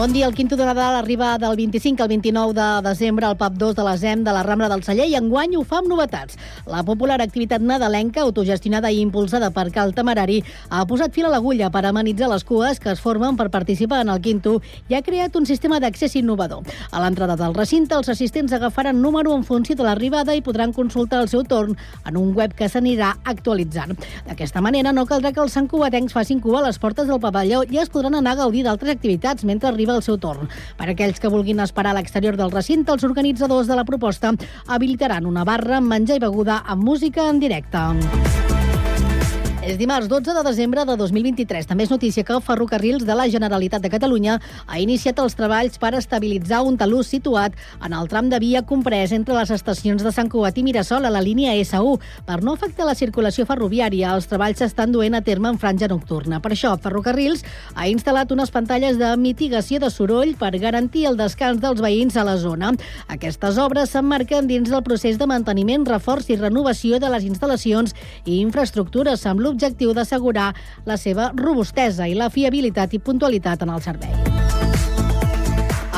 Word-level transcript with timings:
Bon 0.00 0.14
dia. 0.14 0.26
El 0.26 0.34
quinto 0.34 0.56
de 0.56 0.64
Nadal 0.64 0.94
arriba 0.96 1.36
del 1.36 1.56
25 1.56 2.02
al 2.02 2.08
29 2.08 2.54
de 2.54 2.88
desembre 2.88 3.26
al 3.26 3.36
pub 3.36 3.52
2 3.58 3.74
de 3.76 3.82
la 3.84 3.98
ZEM 3.98 4.24
de 4.24 4.32
la 4.32 4.42
Rambla 4.42 4.70
del 4.70 4.82
Celler 4.82 5.04
i 5.10 5.14
enguany 5.18 5.58
ho 5.58 5.60
fa 5.62 5.82
amb 5.82 5.90
novetats. 5.92 6.38
La 6.64 6.80
popular 6.82 7.18
activitat 7.20 7.60
nadalenca, 7.60 8.22
autogestionada 8.22 8.88
i 8.90 9.02
impulsada 9.02 9.50
per 9.50 9.66
Cal 9.70 9.92
Temerari, 9.92 10.38
ha 10.70 10.86
posat 10.88 11.12
fil 11.12 11.28
a 11.28 11.32
l'agulla 11.34 11.68
per 11.68 11.82
amenitzar 11.84 12.30
les 12.32 12.46
cues 12.48 12.80
que 12.80 12.88
es 12.94 13.02
formen 13.04 13.36
per 13.36 13.50
participar 13.50 13.98
en 14.00 14.08
el 14.08 14.22
quinto 14.24 14.62
i 14.88 14.96
ha 14.96 15.02
creat 15.02 15.36
un 15.36 15.44
sistema 15.44 15.82
d'accés 15.84 16.16
innovador. 16.16 16.64
A 16.90 17.04
l'entrada 17.04 17.36
del 17.36 17.52
recinte, 17.52 17.94
els 17.94 18.08
assistents 18.08 18.56
agafaran 18.56 19.02
número 19.02 19.36
en 19.36 19.44
funció 19.44 19.76
de 19.76 19.84
l'arribada 19.84 20.32
i 20.32 20.40
podran 20.40 20.72
consultar 20.72 21.20
el 21.20 21.28
seu 21.28 21.44
torn 21.44 21.76
en 22.06 22.16
un 22.16 22.32
web 22.32 22.56
que 22.56 22.70
s'anirà 22.72 23.18
actualitzant. 23.24 23.92
D'aquesta 24.30 24.64
manera, 24.64 24.96
no 24.96 25.04
caldrà 25.04 25.34
que 25.36 25.44
els 25.44 25.52
santcubatencs 25.60 26.16
facin 26.16 26.40
cua 26.40 26.64
a 26.64 26.66
les 26.70 26.80
portes 26.80 27.04
del 27.04 27.20
pavelló 27.20 27.66
i 27.68 27.84
es 27.84 27.92
podran 27.92 28.16
anar 28.16 28.38
a 28.38 28.42
gaudir 28.46 28.64
d'altres 28.64 28.96
activitats 28.96 29.44
mentre 29.44 29.68
arriba 29.68 29.89
arriba 29.90 29.98
el 29.98 30.02
seu 30.02 30.18
torn. 30.18 30.48
Per 30.78 30.88
aquells 30.90 31.20
que 31.20 31.30
vulguin 31.32 31.60
esperar 31.60 31.92
a 31.92 31.98
l'exterior 31.98 32.38
del 32.38 32.54
recinte, 32.54 32.92
els 32.92 33.04
organitzadors 33.04 33.68
de 33.68 33.76
la 33.76 33.84
proposta 33.84 34.32
habilitaran 34.66 35.26
una 35.26 35.44
barra 35.44 35.78
amb 35.80 35.90
menjar 35.90 36.20
i 36.20 36.26
beguda 36.26 36.62
amb 36.66 36.84
música 36.84 37.28
en 37.28 37.40
directe. 37.40 38.59
És 39.60 39.76
dimarts 39.76 40.08
12 40.08 40.32
de 40.32 40.42
desembre 40.42 40.82
de 40.88 40.94
2023. 40.96 41.66
També 41.68 41.84
és 41.84 41.90
notícia 41.92 42.24
que 42.24 42.38
Ferrocarrils 42.40 43.04
de 43.04 43.12
la 43.14 43.26
Generalitat 43.28 43.82
de 43.84 43.90
Catalunya 43.92 44.38
ha 44.66 44.78
iniciat 44.80 45.18
els 45.22 45.36
treballs 45.36 45.76
per 45.78 45.92
estabilitzar 45.94 46.62
un 46.64 46.78
talús 46.80 47.06
situat 47.12 47.54
en 47.84 47.92
el 47.94 48.08
tram 48.08 48.30
de 48.32 48.40
via 48.42 48.62
comprès 48.66 49.12
entre 49.12 49.36
les 49.36 49.52
estacions 49.54 50.02
de 50.02 50.10
Sant 50.16 50.30
Cugat 50.32 50.58
i 50.58 50.64
Mirasol 50.66 51.04
a 51.04 51.12
la 51.12 51.20
línia 51.22 51.52
S1. 51.60 52.00
Per 52.26 52.38
no 52.42 52.54
afectar 52.56 52.86
la 52.88 52.96
circulació 52.98 53.44
ferroviària, 53.46 54.14
els 54.16 54.26
treballs 54.32 54.58
s'estan 54.58 54.90
duent 54.90 55.14
a 55.14 55.20
terme 55.20 55.52
en 55.52 55.60
franja 55.60 55.90
nocturna. 55.92 56.40
Per 56.40 56.50
això, 56.56 56.72
Ferrocarrils 56.80 57.44
ha 57.76 57.86
instal·lat 57.92 58.32
unes 58.32 58.50
pantalles 58.50 58.98
de 58.98 59.12
mitigació 59.20 59.78
de 59.78 59.92
soroll 59.92 60.34
per 60.40 60.54
garantir 60.56 61.04
el 61.12 61.20
descans 61.20 61.62
dels 61.62 61.84
veïns 61.84 62.16
a 62.16 62.24
la 62.24 62.38
zona. 62.40 62.72
Aquestes 63.12 63.60
obres 63.62 63.94
s'emmarquen 63.94 64.50
dins 64.50 64.72
del 64.72 64.82
procés 64.82 65.20
de 65.20 65.30
manteniment, 65.30 65.86
reforç 65.86 66.32
i 66.32 66.40
renovació 66.40 66.98
de 66.98 67.12
les 67.12 67.28
instal·lacions 67.28 67.94
i 68.24 68.40
infraestructures 68.40 69.28
amb 69.28 69.44
l'objectiu 69.44 69.59
d'assegurar 69.94 70.50
la 70.86 70.96
seva 70.96 71.30
robustesa 71.36 72.08
i 72.08 72.16
la 72.18 72.30
fiabilitat 72.30 72.94
i 72.94 72.98
puntualitat 72.98 73.62
en 73.62 73.76
el 73.76 73.84
servei. 73.84 74.69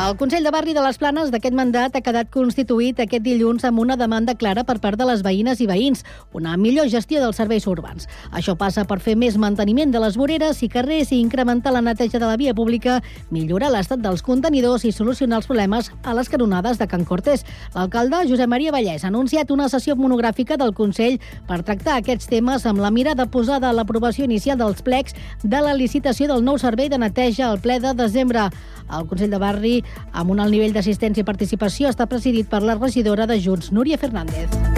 El 0.03 0.17
Consell 0.17 0.43
de 0.43 0.51
Barri 0.51 0.73
de 0.75 0.83
les 0.83 0.97
Planes 0.99 1.29
d'aquest 1.31 1.55
mandat 1.55 1.95
ha 1.95 2.01
quedat 2.03 2.27
constituït 2.35 2.99
aquest 2.99 3.23
dilluns 3.23 3.63
amb 3.69 3.79
una 3.79 3.95
demanda 3.95 4.33
clara 4.35 4.65
per 4.67 4.81
part 4.83 4.99
de 4.99 5.07
les 5.07 5.21
veïnes 5.23 5.61
i 5.63 5.69
veïns, 5.71 6.01
una 6.35 6.57
millor 6.59 6.89
gestió 6.91 7.21
dels 7.23 7.39
serveis 7.39 7.69
urbans. 7.71 8.09
Això 8.35 8.57
passa 8.59 8.83
per 8.83 8.99
fer 9.05 9.15
més 9.15 9.37
manteniment 9.39 9.93
de 9.95 10.01
les 10.03 10.17
voreres 10.19 10.59
i 10.67 10.69
carrers 10.73 11.13
i 11.13 11.21
incrementar 11.23 11.71
la 11.71 11.85
neteja 11.87 12.19
de 12.19 12.27
la 12.27 12.39
via 12.41 12.55
pública, 12.55 12.97
millorar 13.31 13.71
l'estat 13.71 14.03
dels 14.03 14.25
contenidors 14.27 14.83
i 14.83 14.91
solucionar 14.91 15.39
els 15.39 15.47
problemes 15.47 15.93
a 16.03 16.17
les 16.19 16.33
canonades 16.33 16.83
de 16.83 16.91
Can 16.91 17.07
Cortés. 17.07 17.47
L'alcalde 17.77 18.25
Josep 18.33 18.51
Maria 18.51 18.75
Vallès 18.75 19.07
ha 19.07 19.13
anunciat 19.13 19.55
una 19.55 19.71
sessió 19.71 19.95
monogràfica 19.95 20.59
del 20.59 20.75
Consell 20.75 21.21
per 21.47 21.63
tractar 21.63 22.01
aquests 22.01 22.27
temes 22.33 22.67
amb 22.67 22.83
la 22.83 22.91
mirada 22.91 23.29
posada 23.31 23.71
a 23.71 23.79
l'aprovació 23.79 24.27
inicial 24.27 24.59
dels 24.59 24.83
plecs 24.83 25.15
de 25.45 25.63
la 25.63 25.79
licitació 25.79 26.27
del 26.27 26.43
nou 26.43 26.59
servei 26.59 26.91
de 26.91 26.99
neteja 26.99 27.53
al 27.53 27.63
ple 27.63 27.79
de 27.79 27.95
desembre. 27.95 28.51
El 28.93 29.07
Consell 29.09 29.31
de 29.31 29.39
Barri 29.39 29.77
amb 30.13 30.31
un 30.31 30.41
alt 30.41 30.55
nivell 30.55 30.75
d'assistència 30.77 31.23
i 31.23 31.29
participació, 31.29 31.91
està 31.93 32.07
presidit 32.07 32.49
per 32.49 32.63
la 32.63 32.79
regidora 32.81 33.27
de 33.27 33.41
Junts, 33.41 33.73
Núria 33.73 33.99
Fernández. 33.99 34.72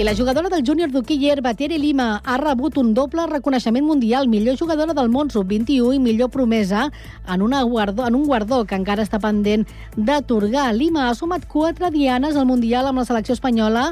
I 0.00 0.04
la 0.04 0.16
jugadora 0.16 0.48
del 0.48 0.64
júnior 0.64 0.90
d'Uquiller, 0.90 1.42
Batere 1.42 1.76
Lima, 1.78 2.22
ha 2.24 2.38
rebut 2.40 2.78
un 2.80 2.94
doble 2.96 3.26
reconeixement 3.28 3.84
mundial, 3.84 4.30
millor 4.32 4.56
jugadora 4.56 4.94
del 4.96 5.10
món 5.12 5.28
sub-21 5.28 5.98
i 5.98 6.00
millor 6.00 6.30
promesa 6.32 6.86
en, 7.28 7.42
una 7.42 7.60
guardó, 7.68 8.06
en 8.08 8.16
un 8.16 8.24
guardó 8.24 8.62
que 8.64 8.78
encara 8.80 9.04
està 9.04 9.20
pendent 9.20 9.66
d'atorgar. 9.98 10.70
Lima 10.72 11.10
ha 11.10 11.18
sumat 11.18 11.44
quatre 11.44 11.92
dianes 11.92 12.40
al 12.40 12.48
Mundial 12.48 12.88
amb 12.88 13.02
la 13.02 13.04
selecció 13.04 13.36
espanyola 13.36 13.90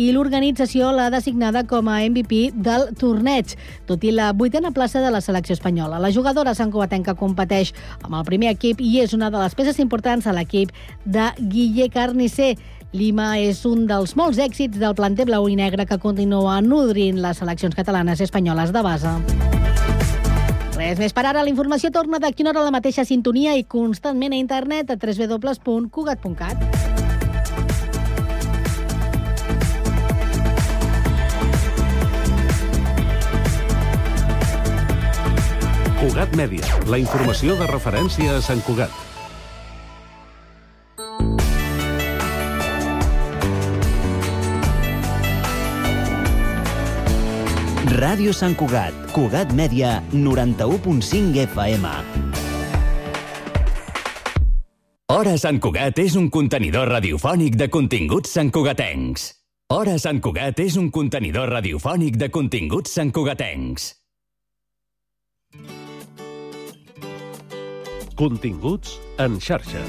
i 0.00 0.08
l'organització 0.14 0.94
l'ha 0.96 1.10
designada 1.12 1.66
com 1.68 1.92
a 1.92 1.98
MVP 2.08 2.54
del 2.56 2.88
torneig, 2.96 3.52
tot 3.84 4.00
i 4.00 4.16
la 4.16 4.32
vuitena 4.32 4.72
plaça 4.72 5.04
de 5.04 5.12
la 5.12 5.20
selecció 5.20 5.58
espanyola. 5.58 6.00
La 6.00 6.12
jugadora 6.14 6.56
santcubatenca 6.56 7.18
competeix 7.20 7.74
amb 8.00 8.16
el 8.16 8.24
primer 8.24 8.54
equip 8.56 8.80
i 8.80 9.00
és 9.04 9.12
una 9.12 9.28
de 9.28 9.44
les 9.44 9.54
peces 9.58 9.82
importants 9.82 10.24
a 10.24 10.32
l'equip 10.32 10.72
de 11.04 11.32
Guille 11.36 11.90
Carnicer. 11.92 12.54
Lima 12.90 13.36
és 13.38 13.60
un 13.68 13.84
dels 13.86 14.16
molts 14.18 14.40
èxits 14.42 14.80
del 14.82 14.96
planter 14.98 15.28
blau 15.28 15.44
i 15.46 15.54
negre 15.54 15.84
que 15.86 15.98
continua 16.02 16.56
nodrint 16.60 17.20
les 17.22 17.38
seleccions 17.38 17.76
catalanes 17.78 18.18
i 18.18 18.26
espanyoles 18.26 18.72
de 18.74 18.82
base. 18.82 19.12
Res 20.74 20.98
més 20.98 21.14
per 21.14 21.22
ara. 21.28 21.44
La 21.44 21.52
informació 21.52 21.92
torna 21.94 22.18
d'aquí 22.18 22.42
una 22.42 22.50
hora 22.50 22.64
a 22.64 22.66
la 22.66 22.74
mateixa 22.74 23.04
sintonia 23.06 23.54
i 23.54 23.62
constantment 23.62 24.34
a 24.34 24.40
internet 24.42 24.90
a 24.90 24.96
www.cugat.cat. 24.98 26.66
Cugat 36.00 36.34
Mèdia, 36.34 36.64
la 36.90 36.98
informació 36.98 37.54
de 37.60 37.70
referència 37.70 38.40
a 38.40 38.42
Sant 38.42 38.64
Cugat. 38.66 39.09
Ràdio 48.00 48.32
Sant 48.32 48.54
Cugat, 48.56 48.94
Cugat 49.12 49.50
Mèdia, 49.52 49.98
91.5 50.14 51.42
FM. 51.42 51.90
Hora 55.12 55.34
Sant 55.42 55.58
Cugat 55.60 56.00
és 56.00 56.16
un 56.16 56.30
contenidor 56.32 56.88
radiofònic 56.94 57.58
de 57.60 57.68
continguts 57.68 58.32
santcugatencs. 58.38 59.26
Hora 59.76 59.98
Sant 60.00 60.22
Cugat 60.24 60.64
és 60.64 60.80
un 60.80 60.88
contenidor 60.88 61.52
radiofònic 61.52 62.16
de 62.16 62.30
continguts 62.32 62.96
santcugatencs. 62.96 63.92
Continguts 68.16 68.96
en 69.20 69.36
xarxa. 69.44 69.84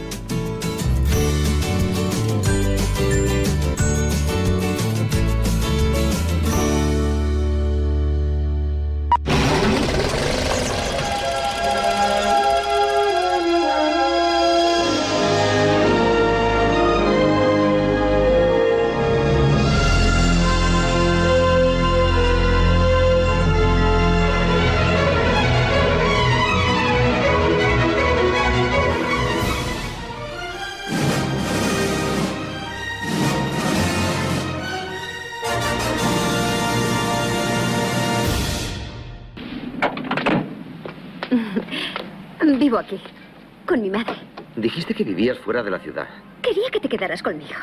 Con 43.82 43.90
mi 43.90 43.90
madre. 43.90 44.16
Dijiste 44.56 44.94
que 44.94 45.04
vivías 45.04 45.40
fuera 45.40 45.64
de 45.64 45.72
la 45.72 45.80
ciudad. 45.80 46.08
Quería 46.42 46.70
que 46.70 46.80
te 46.80 46.88
quedaras 46.88 47.24
conmigo. 47.24 47.60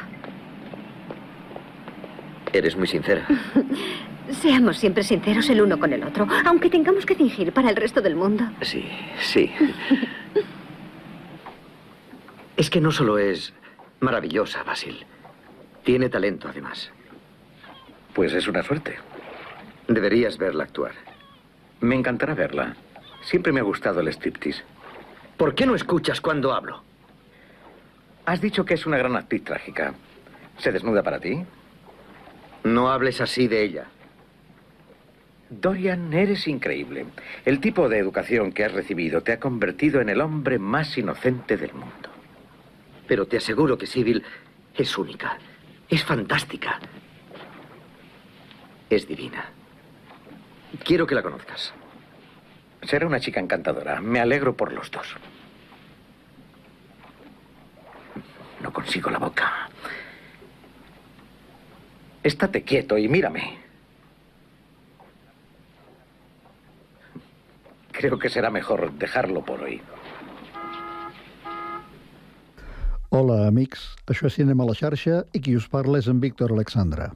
Eres 2.53 2.77
muy 2.77 2.87
sincera. 2.87 3.27
Seamos 4.31 4.79
siempre 4.79 5.05
sinceros 5.05 5.49
el 5.49 5.63
uno 5.63 5.79
con 5.79 5.93
el 5.93 6.03
otro, 6.03 6.27
aunque 6.45 6.69
tengamos 6.69 7.07
que 7.07 7.15
fingir 7.15 7.53
para 7.53 7.71
el 7.71 7.77
resto 7.77 8.01
del 8.03 8.17
mundo. 8.17 8.45
Sí, 8.63 8.87
sí. 9.21 9.51
es 12.57 12.69
que 12.69 12.81
no 12.81 12.91
solo 12.91 13.19
es 13.19 13.55
maravillosa, 14.01 14.63
Basil. 14.65 15.07
Tiene 15.85 16.09
talento, 16.09 16.49
además. 16.49 16.91
Pues 18.13 18.35
es 18.35 18.49
una 18.49 18.63
suerte. 18.63 18.99
Deberías 19.87 20.37
verla 20.37 20.65
actuar. 20.65 20.93
Me 21.81 21.95
encantará 21.95 22.35
verla. 22.35 22.77
Siempre 23.23 23.53
me 23.53 23.61
ha 23.61 23.63
gustado 23.65 24.01
el 24.01 24.09
striptease. 24.09 24.63
¿Por 25.39 25.55
qué 25.55 25.67
no 25.67 25.77
escuchas 25.77 26.21
cuando 26.21 26.53
hablo? 26.53 26.83
Has 28.27 28.41
dicho 28.41 28.65
que 28.65 28.75
es 28.75 28.85
una 28.87 28.99
gran 28.99 29.15
actriz 29.15 29.45
trágica. 29.45 29.95
¿Se 30.59 30.73
desnuda 30.73 31.05
para 31.05 31.21
ti? 31.21 31.45
No 32.65 32.91
hables 32.91 33.21
así 33.21 33.47
de 33.47 33.63
ella. 33.63 33.87
Dorian, 35.49 36.13
eres 36.13 36.49
increíble. 36.49 37.07
El 37.45 37.61
tipo 37.61 37.89
de 37.89 37.99
educación 37.99 38.53
que 38.53 38.65
has 38.65 38.73
recibido 38.73 39.23
te 39.23 39.33
ha 39.33 39.39
convertido 39.39 40.01
en 40.01 40.09
el 40.09 40.21
hombre 40.21 40.59
más 40.59 40.99
inocente 40.99 41.57
del 41.57 41.73
mundo. 41.73 42.11
Pero 43.07 43.27
te 43.27 43.37
aseguro 43.37 43.79
que 43.79 43.87
Sibyl 43.87 44.25
es 44.75 44.99
única. 44.99 45.39
Es 45.89 46.05
fantástica. 46.05 46.81
Es 48.91 49.07
divina. 49.07 49.47
Quiero 50.85 51.07
que 51.07 51.15
la 51.15 51.23
conozcas. 51.23 51.73
Será 52.83 53.07
una 53.07 53.21
chica 53.21 53.41
encantadora. 53.41 54.01
Me 54.01 54.21
alegro 54.21 54.57
por 54.57 54.73
los 54.73 54.91
dos. 54.91 55.07
No 58.63 58.73
consigo 58.73 59.11
la 59.11 59.19
boca. 59.19 59.69
Estate 62.23 62.63
quieto 62.63 62.99
y 62.99 63.09
mírame. 63.09 63.59
Creo 67.93 68.19
que 68.19 68.29
será 68.29 68.51
mejor 68.51 68.93
dejarlo 68.93 69.45
por 69.45 69.61
hoy. 69.63 69.81
Hola, 73.11 73.47
amics. 73.49 73.97
Això 74.07 74.29
és 74.29 74.37
Cinema 74.37 74.67
a 74.67 74.69
la 74.69 74.75
xarxa 74.77 75.25
i 75.33 75.41
qui 75.41 75.57
Víctor 76.21 76.53
Alexandra. 76.53 77.13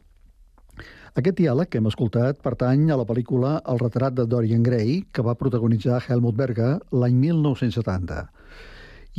Aquest 1.12 1.36
diàleg 1.36 1.68
que 1.68 1.76
hem 1.76 1.88
escoltat 1.90 2.38
pertany 2.40 2.86
a 2.88 2.96
la 2.96 3.04
pel·lícula 3.04 3.58
El 3.68 3.76
retrat 3.82 4.14
de 4.16 4.24
Dorian 4.24 4.62
Gray, 4.64 5.02
que 5.12 5.20
va 5.20 5.34
protagonitzar 5.36 5.98
Helmut 6.08 6.38
Berger 6.38 6.78
l'any 6.88 7.18
1970. 7.20 8.22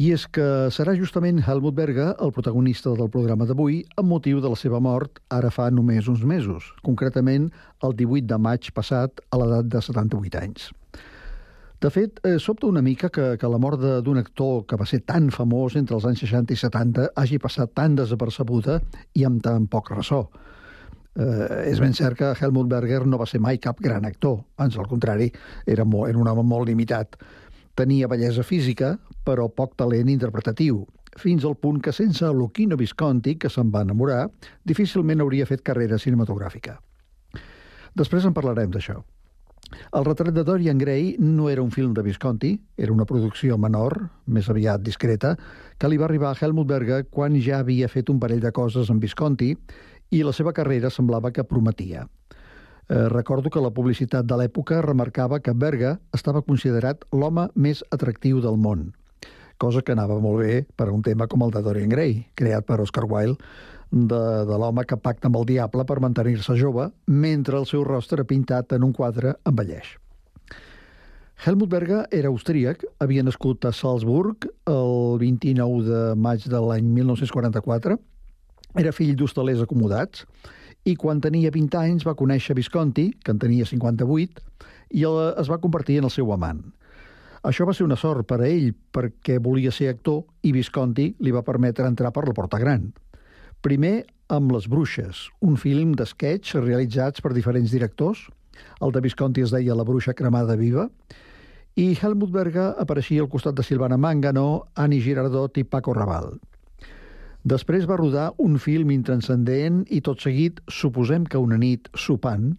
I 0.02 0.08
és 0.16 0.24
que 0.26 0.48
serà 0.74 0.96
justament 0.98 1.44
Helmut 1.46 1.76
Berger 1.78 2.08
el 2.26 2.32
protagonista 2.34 2.96
del 2.98 3.12
programa 3.14 3.46
d'avui 3.46 3.84
amb 3.94 4.10
motiu 4.10 4.42
de 4.42 4.50
la 4.50 4.58
seva 4.58 4.80
mort 4.82 5.22
ara 5.30 5.52
fa 5.54 5.68
només 5.70 6.10
uns 6.10 6.24
mesos, 6.26 6.72
concretament 6.82 7.52
el 7.86 7.94
18 8.00 8.26
de 8.32 8.40
maig 8.42 8.72
passat 8.74 9.22
a 9.30 9.38
l'edat 9.38 9.70
de 9.70 9.82
78 9.86 10.42
anys. 10.42 10.72
De 11.78 11.92
fet, 11.94 12.18
eh, 12.26 12.40
sobta 12.40 12.72
una 12.72 12.82
mica 12.82 13.12
que, 13.14 13.36
que 13.38 13.52
la 13.54 13.60
mort 13.62 13.86
d'un 14.02 14.18
actor 14.18 14.66
que 14.66 14.82
va 14.82 14.90
ser 14.90 15.04
tan 15.06 15.30
famós 15.30 15.78
entre 15.78 16.00
els 16.00 16.10
anys 16.10 16.26
60 16.26 16.58
i 16.58 16.58
70 16.58 17.12
hagi 17.14 17.38
passat 17.38 17.78
tan 17.78 17.94
desapercebuda 18.02 18.80
i 19.14 19.30
amb 19.30 19.46
tan 19.46 19.70
poc 19.70 19.94
ressò. 19.94 20.24
Eh, 21.14 21.70
és 21.70 21.80
ben 21.80 21.94
cert 21.94 22.18
que 22.18 22.32
Helmut 22.34 22.68
Berger 22.72 23.04
no 23.06 23.20
va 23.22 23.28
ser 23.30 23.40
mai 23.44 23.60
cap 23.62 23.80
gran 23.82 24.06
actor, 24.06 24.40
ans 24.58 24.78
al 24.78 24.90
contrari, 24.90 25.30
era, 25.66 25.86
molt, 25.86 26.10
era 26.10 26.18
un 26.18 26.28
home 26.28 26.46
molt 26.48 26.70
limitat. 26.70 27.20
Tenia 27.78 28.10
bellesa 28.10 28.44
física, 28.44 28.96
però 29.26 29.48
poc 29.50 29.78
talent 29.78 30.10
interpretatiu, 30.10 30.84
fins 31.18 31.46
al 31.46 31.56
punt 31.62 31.82
que 31.82 31.94
sense 31.94 32.26
Luchino 32.34 32.78
Visconti, 32.78 33.38
que 33.38 33.50
se'n 33.50 33.70
va 33.74 33.84
enamorar, 33.86 34.28
difícilment 34.66 35.22
hauria 35.22 35.46
fet 35.50 35.62
carrera 35.62 36.02
cinematogràfica. 36.02 36.80
Després 37.94 38.26
en 38.26 38.34
parlarem 38.34 38.72
d'això. 38.74 39.04
El 39.94 40.06
retrat 40.06 40.34
de 40.36 40.44
Dorian 40.46 40.78
Gray 40.78 41.16
no 41.20 41.50
era 41.50 41.62
un 41.64 41.72
film 41.72 41.94
de 41.94 42.04
Visconti, 42.06 42.52
era 42.78 42.94
una 42.94 43.06
producció 43.10 43.58
menor, 43.58 43.96
més 44.26 44.50
aviat 44.50 44.84
discreta, 44.86 45.36
que 45.78 45.90
li 45.90 45.98
va 45.98 46.06
arribar 46.06 46.34
a 46.34 46.38
Helmut 46.40 46.68
Berger 46.70 47.04
quan 47.10 47.40
ja 47.42 47.62
havia 47.62 47.90
fet 47.90 48.12
un 48.14 48.20
parell 48.22 48.44
de 48.44 48.52
coses 48.54 48.92
amb 48.94 49.02
Visconti 49.02 49.54
i 50.14 50.22
la 50.22 50.34
seva 50.36 50.54
carrera 50.54 50.92
semblava 50.94 51.32
que 51.34 51.44
prometia. 51.44 52.06
Eh, 52.90 53.08
recordo 53.10 53.50
que 53.50 53.62
la 53.64 53.72
publicitat 53.74 54.28
de 54.30 54.38
l'època 54.38 54.82
remarcava 54.86 55.40
que 55.42 55.56
Berga 55.58 55.96
estava 56.14 56.44
considerat 56.46 57.08
l'home 57.12 57.48
més 57.56 57.82
atractiu 57.96 58.42
del 58.44 58.60
món, 58.60 58.92
cosa 59.58 59.82
que 59.82 59.96
anava 59.96 60.20
molt 60.22 60.44
bé 60.44 60.60
per 60.78 60.90
a 60.90 60.94
un 60.94 61.02
tema 61.02 61.28
com 61.32 61.46
el 61.46 61.56
de 61.56 61.64
Dorian 61.66 61.90
Gray, 61.90 62.20
creat 62.36 62.68
per 62.68 62.82
Oscar 62.84 63.08
Wilde, 63.10 63.40
de, 63.94 64.22
de 64.50 64.60
l'home 64.60 64.86
que 64.90 64.98
pacta 64.98 65.30
amb 65.30 65.40
el 65.40 65.50
diable 65.50 65.86
per 65.86 66.02
mantenir-se 66.04 66.58
jove, 66.60 66.90
mentre 67.08 67.58
el 67.58 67.70
seu 67.70 67.86
rostre 67.88 68.26
pintat 68.26 68.74
en 68.78 68.86
un 68.86 68.94
quadre 68.94 69.38
envelleix. 69.50 69.96
Helmut 71.44 71.70
Berger 71.70 72.06
era 72.12 72.30
austríac, 72.30 72.86
havia 73.04 73.24
nascut 73.26 73.66
a 73.66 73.74
Salzburg 73.74 74.46
el 74.70 75.18
29 75.20 75.84
de 75.88 76.02
maig 76.16 76.46
de 76.48 76.60
l'any 76.62 76.86
1944, 77.02 77.98
era 78.80 78.94
fill 78.96 79.16
d'hostalers 79.18 79.64
acomodats 79.64 80.26
i 80.84 80.96
quan 81.00 81.22
tenia 81.24 81.52
20 81.54 81.80
anys 81.80 82.06
va 82.08 82.16
conèixer 82.20 82.56
Visconti, 82.58 83.12
que 83.24 83.32
en 83.32 83.40
tenia 83.40 83.66
58, 83.66 84.42
i 85.00 85.06
es 85.08 85.52
va 85.52 85.62
convertir 85.64 86.00
en 86.02 86.10
el 86.10 86.14
seu 86.14 86.32
amant. 86.36 86.62
Això 87.44 87.66
va 87.68 87.74
ser 87.76 87.86
una 87.88 88.00
sort 88.00 88.28
per 88.28 88.40
a 88.42 88.48
ell 88.48 88.72
perquè 88.96 89.40
volia 89.44 89.72
ser 89.72 89.90
actor 89.92 90.24
i 90.48 90.54
Visconti 90.56 91.10
li 91.20 91.32
va 91.32 91.44
permetre 91.44 91.88
entrar 91.88 92.12
per 92.16 92.26
la 92.28 92.36
porta 92.36 92.60
gran. 92.60 92.92
Primer 93.64 94.06
amb 94.32 94.52
Les 94.56 94.68
Bruixes, 94.68 95.28
un 95.42 95.58
film 95.60 95.94
d'esquetx 96.00 96.56
realitzats 96.60 97.24
per 97.24 97.34
diferents 97.36 97.72
directors. 97.72 98.26
El 98.82 98.92
de 98.96 99.02
Visconti 99.04 99.44
es 99.44 99.52
deia 99.52 99.76
La 99.76 99.88
bruixa 99.88 100.16
cremada 100.16 100.56
viva, 100.56 100.88
i 101.76 101.94
Helmut 101.98 102.30
Berger 102.32 102.74
apareixia 102.78 103.24
al 103.24 103.30
costat 103.30 103.56
de 103.58 103.64
Silvana 103.66 103.98
Mangano, 103.98 104.68
Annie 104.76 105.02
Girardot 105.02 105.58
i 105.58 105.64
Paco 105.64 105.96
Raval. 105.98 106.36
Després 107.44 107.84
va 107.84 107.98
rodar 108.00 108.30
un 108.40 108.56
film 108.56 108.94
intranscendent 108.94 109.82
i 109.92 110.00
tot 110.00 110.22
seguit 110.24 110.62
Suposem 110.72 111.26
que 111.28 111.42
una 111.44 111.58
nit 111.60 111.90
sopant, 112.00 112.54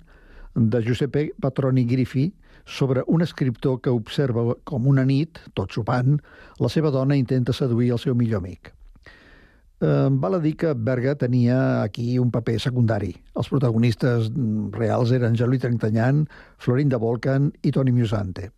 de 0.54 0.80
Giuseppe 0.84 1.30
Patroni 1.40 1.86
Griffi, 1.88 2.26
sobre 2.64 3.02
un 3.06 3.24
escriptor 3.24 3.80
que 3.80 3.92
observa 3.92 4.54
com 4.64 4.86
una 4.86 5.04
nit, 5.08 5.40
tot 5.56 5.72
sopant, 5.72 6.18
la 6.60 6.68
seva 6.68 6.92
dona 6.92 7.16
intenta 7.16 7.52
seduir 7.56 7.92
el 7.96 8.00
seu 8.00 8.14
millor 8.14 8.44
amic. 8.44 8.74
Eh, 9.80 10.08
val 10.20 10.36
a 10.36 10.40
dir 10.40 10.54
que 10.60 10.74
Berga 10.74 11.14
tenia 11.16 11.82
aquí 11.82 12.18
un 12.18 12.30
paper 12.30 12.58
secundari. 12.60 13.14
Els 13.34 13.48
protagonistes 13.48 14.30
reals 14.76 15.12
eren 15.16 15.34
Jean-Louis 15.36 15.64
Trentanyant, 15.64 16.26
Florinda 16.58 17.00
Volcan 17.00 17.50
i 17.62 17.72
Toni 17.72 17.92
Musante. 17.92 18.50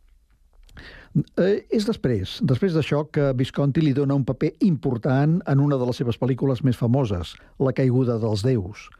Eh, 1.16 1.64
és 1.72 1.86
després, 1.88 2.36
després 2.44 2.74
d'això, 2.76 3.06
que 3.08 3.30
Visconti 3.38 3.80
li 3.80 3.94
dona 3.96 4.16
un 4.18 4.24
paper 4.28 4.50
important 4.66 5.38
en 5.48 5.60
una 5.64 5.78
de 5.80 5.86
les 5.88 5.96
seves 6.02 6.18
pel·lícules 6.20 6.60
més 6.66 6.76
famoses, 6.76 7.34
La 7.58 7.72
caiguda 7.72 8.18
dels 8.20 8.42
déus. 8.44 8.90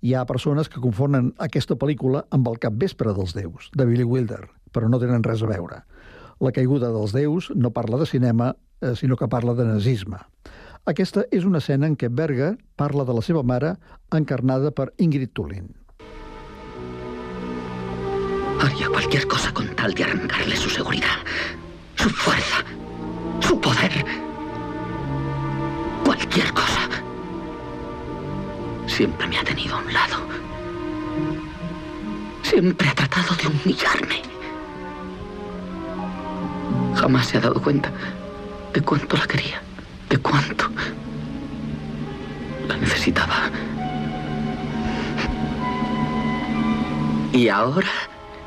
Hi 0.00 0.14
ha 0.14 0.24
persones 0.24 0.70
que 0.72 0.80
confonen 0.80 1.34
aquesta 1.36 1.76
pel·lícula 1.76 2.24
amb 2.30 2.48
El 2.48 2.56
capvespre 2.58 3.12
dels 3.12 3.34
déus, 3.36 3.68
de 3.76 3.84
Billy 3.84 4.04
Wilder, 4.08 4.46
però 4.72 4.88
no 4.88 5.00
tenen 5.02 5.22
res 5.22 5.42
a 5.42 5.50
veure. 5.50 5.82
La 6.40 6.52
caiguda 6.56 6.88
dels 6.94 7.12
déus 7.12 7.50
no 7.54 7.74
parla 7.76 7.98
de 8.00 8.06
cinema, 8.06 8.54
eh, 8.80 8.94
sinó 8.96 9.16
que 9.16 9.28
parla 9.28 9.52
de 9.54 9.66
nazisme. 9.68 10.16
Aquesta 10.86 11.26
és 11.30 11.44
una 11.44 11.58
escena 11.58 11.86
en 11.86 11.96
què 11.96 12.08
Berger 12.08 12.56
parla 12.76 13.04
de 13.04 13.12
la 13.12 13.20
seva 13.20 13.42
mare, 13.42 13.74
encarnada 14.16 14.70
per 14.70 14.94
Ingrid 14.96 15.34
Tullin. 15.34 15.79
Haría 18.60 18.88
cualquier 18.88 19.26
cosa 19.26 19.52
con 19.52 19.66
tal 19.74 19.94
de 19.94 20.04
arrancarle 20.04 20.54
su 20.54 20.68
seguridad, 20.68 21.16
su 21.96 22.10
fuerza, 22.10 22.62
su 23.40 23.58
poder. 23.58 24.04
Cualquier 26.04 26.52
cosa. 26.52 26.88
Siempre 28.86 29.26
me 29.28 29.38
ha 29.38 29.44
tenido 29.44 29.76
a 29.76 29.78
un 29.78 29.92
lado. 29.92 30.16
Siempre 32.42 32.88
ha 32.88 32.94
tratado 32.94 33.34
de 33.36 33.46
humillarme. 33.46 34.22
Jamás 36.96 37.28
se 37.28 37.38
ha 37.38 37.40
dado 37.40 37.62
cuenta 37.62 37.90
de 38.74 38.80
cuánto 38.82 39.16
la 39.16 39.26
quería, 39.26 39.62
de 40.10 40.18
cuánto 40.18 40.68
la 42.68 42.76
necesitaba. 42.76 43.50
Y 47.32 47.48
ahora 47.48 47.88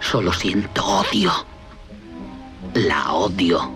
Solo 0.04 0.32
siento 0.32 0.86
odio. 0.86 1.32
La 2.74 3.14
odio. 3.14 3.72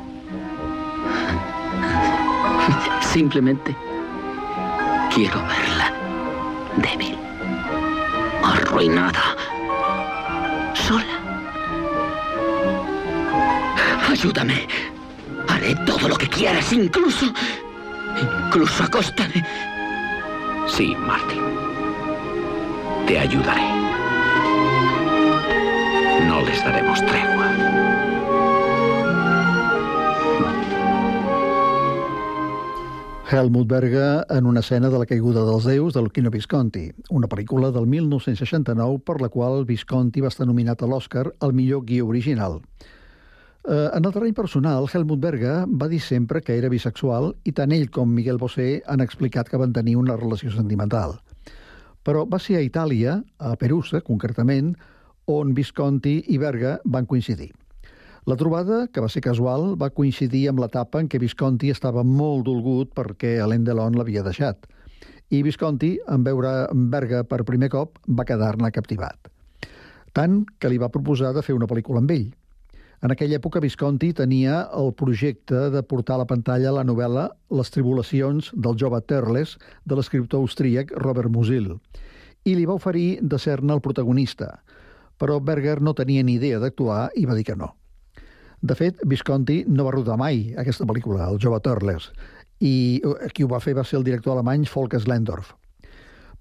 Simplemente 3.02 3.76
quiero 5.14 5.40
verla 5.48 5.92
débil, 6.78 7.18
arruinada, 8.44 9.36
sola. 10.74 11.18
Ayúdame. 14.10 14.68
Haré 15.48 15.76
todo 15.86 16.08
lo 16.10 16.16
que 16.16 16.28
quieras, 16.28 16.72
incluso... 16.74 17.26
Incluso 18.20 18.84
a 18.84 18.88
costa 18.88 19.28
de... 19.28 19.44
Sí, 20.68 20.96
Martin. 20.96 21.42
Te 23.06 23.20
ayudaré. 23.20 23.87
Les 26.48 26.64
daremos 26.64 27.00
tregua. 27.04 27.48
Helmut 33.30 33.68
Berger 33.68 34.24
en 34.30 34.46
una 34.46 34.62
escena 34.62 34.90
de 34.90 34.98
la 35.02 35.06
caiguda 35.06 35.44
dels 35.44 35.66
déus 35.68 35.94
de 35.94 36.02
Luchino 36.06 36.32
Visconti, 36.32 36.86
una 37.12 37.28
pel·lícula 37.28 37.74
del 37.76 37.90
1969 37.92 39.02
per 39.04 39.18
la 39.20 39.28
qual 39.28 39.66
Visconti 39.68 40.24
va 40.24 40.32
estar 40.32 40.48
nominat 40.48 40.80
a 40.80 40.88
l'Oscar 40.88 41.26
al 41.44 41.52
millor 41.52 41.84
guió 41.84 42.08
original. 42.08 42.62
Eh, 43.68 43.90
en 43.92 44.06
el 44.08 44.14
terreny 44.16 44.32
personal, 44.34 44.88
Helmut 44.88 45.20
Berger 45.20 45.66
va 45.68 45.92
dir 45.92 46.00
sempre 46.00 46.40
que 46.40 46.56
era 46.56 46.72
bisexual 46.72 47.34
i 47.44 47.52
tant 47.52 47.76
ell 47.76 47.90
com 47.92 48.08
Miguel 48.08 48.40
Bosé 48.40 48.78
han 48.88 49.04
explicat 49.04 49.52
que 49.52 49.60
van 49.60 49.76
tenir 49.76 49.98
una 50.00 50.16
relació 50.16 50.56
sentimental. 50.56 51.20
Però 52.08 52.24
va 52.24 52.40
ser 52.40 52.62
a 52.62 52.64
Itàlia, 52.64 53.20
a 53.38 53.58
Perusa 53.60 54.00
concretament, 54.00 54.78
on 55.28 55.54
Visconti 55.54 56.22
i 56.32 56.38
Berga 56.40 56.78
van 56.86 57.06
coincidir. 57.06 57.52
La 58.28 58.36
trobada, 58.36 58.88
que 58.92 59.04
va 59.04 59.10
ser 59.12 59.22
casual, 59.24 59.74
va 59.80 59.92
coincidir 59.96 60.48
amb 60.50 60.60
l'etapa 60.64 61.02
en 61.04 61.08
què 61.12 61.20
Visconti 61.20 61.70
estava 61.72 62.04
molt 62.04 62.46
dolgut 62.48 62.94
perquè 62.96 63.38
Alain 63.44 63.64
Delon 63.68 63.96
l'havia 64.00 64.24
deixat. 64.24 64.66
I 65.32 65.44
Visconti, 65.44 65.98
en 66.08 66.24
veure 66.24 66.52
Berga 66.92 67.24
per 67.28 67.44
primer 67.48 67.70
cop, 67.72 68.00
va 68.08 68.26
quedar-ne 68.28 68.72
captivat. 68.72 69.32
Tant 70.16 70.42
que 70.60 70.72
li 70.72 70.80
va 70.80 70.92
proposar 70.92 71.34
de 71.36 71.44
fer 71.44 71.56
una 71.56 71.68
pel·lícula 71.68 72.04
amb 72.04 72.12
ell. 72.16 72.28
En 73.04 73.12
aquella 73.14 73.38
època 73.38 73.62
Visconti 73.62 74.14
tenia 74.16 74.64
el 74.74 74.94
projecte 74.98 75.68
de 75.76 75.84
portar 75.84 76.16
a 76.16 76.24
la 76.24 76.30
pantalla 76.30 76.72
la 76.74 76.88
novel·la 76.88 77.28
Les 77.60 77.70
tribulacions 77.70 78.50
del 78.56 78.80
jove 78.80 79.04
Terles 79.06 79.58
de 79.86 80.00
l'escriptor 80.00 80.42
austríac 80.42 80.96
Robert 81.04 81.30
Musil 81.30 81.76
i 82.48 82.56
li 82.56 82.66
va 82.66 82.78
oferir 82.80 83.20
de 83.22 83.38
ser-ne 83.40 83.76
el 83.76 83.84
protagonista, 83.84 84.54
però 85.18 85.40
Berger 85.42 85.82
no 85.82 85.94
tenia 85.98 86.24
ni 86.24 86.38
idea 86.38 86.60
d'actuar 86.62 87.10
i 87.16 87.26
va 87.26 87.36
dir 87.38 87.46
que 87.48 87.58
no. 87.58 87.74
De 88.62 88.74
fet, 88.74 88.98
Visconti 89.06 89.64
no 89.68 89.86
va 89.86 89.94
rodar 89.94 90.18
mai 90.18 90.54
aquesta 90.58 90.86
pel·lícula, 90.90 91.28
El 91.30 91.38
jove 91.42 91.60
Terles, 91.62 92.10
i 92.60 93.02
eh, 93.06 93.30
qui 93.34 93.46
ho 93.46 93.52
va 93.52 93.62
fer 93.62 93.76
va 93.78 93.86
ser 93.86 94.00
el 94.00 94.06
director 94.08 94.34
alemany 94.34 94.66
Volker 94.74 95.02
Slendorf. 95.02 95.54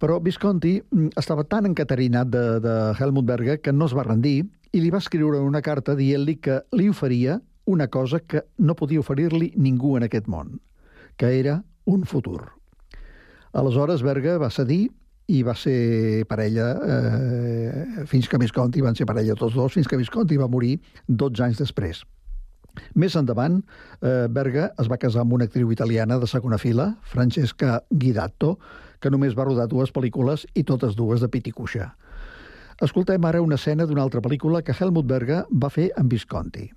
Però 0.00 0.18
Visconti 0.20 0.78
mm, 0.80 1.12
estava 1.16 1.44
tan 1.44 1.68
encaterinat 1.68 2.30
de, 2.32 2.44
de 2.64 2.76
Helmut 2.98 3.28
Berger 3.28 3.60
que 3.60 3.72
no 3.72 3.88
es 3.88 3.96
va 3.96 4.06
rendir 4.06 4.38
i 4.72 4.80
li 4.80 4.90
va 4.92 5.00
escriure 5.00 5.40
una 5.44 5.62
carta 5.64 5.96
dient-li 5.96 6.38
que 6.40 6.62
li 6.76 6.88
oferia 6.88 7.40
una 7.66 7.88
cosa 7.88 8.20
que 8.20 8.44
no 8.58 8.76
podia 8.76 9.00
oferir-li 9.00 9.52
ningú 9.56 9.96
en 9.96 10.06
aquest 10.06 10.28
món, 10.30 10.60
que 11.16 11.32
era 11.40 11.62
un 11.84 12.04
futur. 12.06 12.52
Aleshores, 13.52 14.04
Berger 14.04 14.36
va 14.40 14.52
cedir 14.52 14.90
i 15.26 15.42
va 15.42 15.54
ser 15.58 16.24
parella 16.30 16.66
eh, 16.86 18.04
fins 18.06 18.28
que 18.30 18.38
Visconti 18.38 18.82
van 18.84 18.94
ser 18.94 19.06
parella 19.08 19.34
tots 19.38 19.56
dos, 19.58 19.74
fins 19.74 19.88
que 19.90 19.98
Visconti 19.98 20.38
va 20.38 20.50
morir 20.50 20.76
12 21.08 21.42
anys 21.48 21.62
després. 21.62 22.04
Més 22.94 23.16
endavant, 23.16 23.60
eh, 24.02 24.26
Berga 24.30 24.70
es 24.78 24.90
va 24.92 25.00
casar 25.00 25.24
amb 25.24 25.32
una 25.32 25.48
actriu 25.48 25.72
italiana 25.72 26.18
de 26.18 26.28
segona 26.30 26.58
fila, 26.58 26.94
Francesca 27.02 27.80
Guidatto, 27.90 28.58
que 29.00 29.10
només 29.10 29.36
va 29.36 29.46
rodar 29.48 29.68
dues 29.68 29.92
pel·lícules 29.92 30.46
i 30.54 30.64
totes 30.64 30.96
dues 30.96 31.20
de 31.20 31.28
Piticuixa. 31.32 31.94
Escoltem 32.84 33.24
ara 33.24 33.40
una 33.40 33.56
escena 33.56 33.86
d'una 33.88 34.02
altra 34.04 34.20
pel·lícula 34.20 34.60
que 34.62 34.74
Helmut 34.76 35.06
Berga 35.08 35.44
va 35.50 35.70
fer 35.72 35.88
amb 35.96 36.12
Visconti. 36.12 36.68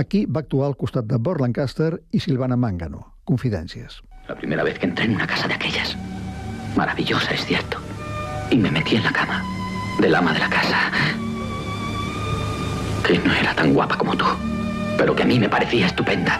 Aquí 0.00 0.24
va 0.24 0.40
actuar 0.40 0.70
al 0.70 0.78
costat 0.80 1.04
de 1.04 1.18
Burt 1.20 1.44
Lancaster 1.44 1.92
i 2.10 2.20
Silvana 2.24 2.56
Mangano. 2.56 3.04
Confidències. 3.28 4.00
La 4.28 4.38
primera 4.38 4.64
vez 4.64 4.78
que 4.78 4.86
entré 4.86 5.04
en 5.04 5.14
una 5.16 5.26
casa 5.26 5.48
de 5.48 5.54
aquellas. 5.54 5.96
Maravillosa, 6.76 7.34
es 7.34 7.44
cierto. 7.44 7.81
Y 8.52 8.58
me 8.58 8.70
metí 8.70 8.96
en 8.96 9.02
la 9.02 9.12
cama 9.12 9.42
del 9.98 10.14
ama 10.14 10.34
de 10.34 10.38
la 10.40 10.50
casa. 10.50 10.90
Que 13.02 13.18
no 13.18 13.32
era 13.32 13.54
tan 13.54 13.72
guapa 13.72 13.96
como 13.96 14.14
tú, 14.14 14.26
pero 14.98 15.16
que 15.16 15.22
a 15.22 15.26
mí 15.26 15.38
me 15.38 15.48
parecía 15.48 15.86
estupenda. 15.86 16.38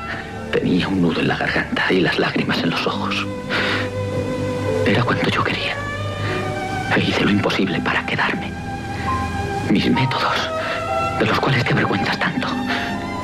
Tenía 0.53 0.89
un 0.89 1.01
nudo 1.01 1.21
en 1.21 1.29
la 1.29 1.39
garganta 1.39 1.91
y 1.91 2.01
las 2.01 2.19
lágrimas 2.19 2.63
en 2.63 2.69
los 2.69 2.87
ojos. 2.87 3.27
Era 4.87 5.03
cuanto 5.05 5.31
yo 5.31 5.43
quería. 5.43 5.75
E 6.95 7.01
hice 7.01 7.25
lo 7.25 7.31
imposible 7.31 7.81
para 7.81 8.05
quedarme. 8.05 8.53
Mis 9.71 9.91
métodos, 9.91 10.51
de 11.19 11.25
los 11.25 11.41
cuales 11.41 11.65
te 11.65 11.73
avergüenzas 11.73 12.19
tanto, 12.19 12.47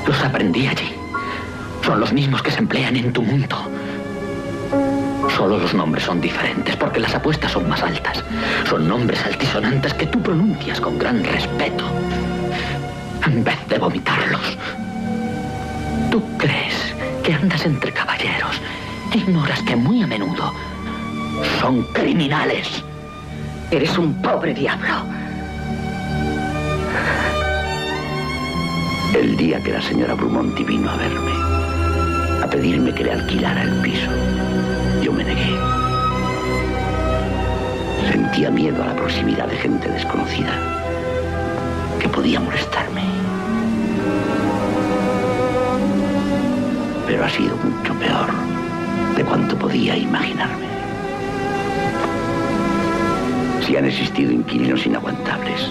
los 0.07 0.19
aprendí 0.25 0.67
allí. 0.67 0.95
Son 1.85 2.01
los 2.01 2.11
mismos 2.15 2.43
que 2.43 2.53
se 2.53 2.61
emplean 2.61 2.97
en 2.97 3.13
tu 3.13 3.21
mundo. 3.21 3.71
Solo 5.39 5.57
los 5.57 5.73
nombres 5.73 6.03
son 6.03 6.21
diferentes 6.21 6.75
porque 6.75 6.99
las 6.99 7.15
apuestas 7.15 7.53
son 7.53 7.69
más 7.69 7.81
altas. 7.81 8.25
Son 8.69 8.89
nombres 8.89 9.25
altisonantes 9.25 9.95
que 9.95 10.09
tú 10.09 10.21
pronuncias 10.21 10.81
con 10.81 10.99
gran 10.99 11.23
respeto. 11.23 11.85
En 13.25 13.45
vez 13.45 13.57
de 13.69 13.79
vomitarlos. 13.79 14.59
Tú 16.11 16.21
crees 16.39 16.93
que 17.23 17.35
andas 17.35 17.65
entre 17.65 17.93
caballeros. 17.93 18.61
Ignoras 19.15 19.63
que 19.63 19.77
muy 19.77 20.03
a 20.03 20.09
menudo 20.09 20.53
son 21.61 21.85
criminales. 21.93 22.83
Eres 23.71 23.97
un 23.97 24.21
pobre 24.21 24.53
diablo. 24.53 25.05
El 29.15 29.37
día 29.37 29.63
que 29.63 29.73
la 29.73 29.83
señora 29.83 30.15
Brumonti 30.15 30.65
vino 30.65 30.91
a 30.91 30.97
verme, 30.97 31.33
a 32.43 32.51
pedirme 32.51 32.93
que 32.93 33.05
le 33.05 33.13
alquilara 33.13 33.63
el 33.63 33.81
piso, 33.83 34.11
yo 35.09 35.15
me 35.15 35.25
negué. 35.25 35.57
Sentía 38.13 38.51
miedo 38.51 38.83
a 38.83 38.89
la 38.89 38.95
proximidad 38.95 39.49
de 39.49 39.57
gente 39.57 39.89
desconocida 39.89 40.53
que 41.99 42.09
podía 42.11 42.39
molestarme. 42.41 43.05
Pero 47.07 47.25
ha 47.25 47.31
sido 47.31 47.57
mucho 47.57 47.95
peor 47.95 48.29
de 49.17 49.25
cuanto 49.25 49.57
podía 49.57 49.97
imaginarme. 49.97 50.67
Si 53.67 53.77
han 53.79 53.87
existido 53.87 54.31
inquilinos 54.31 54.85
inaguantables, 54.85 55.71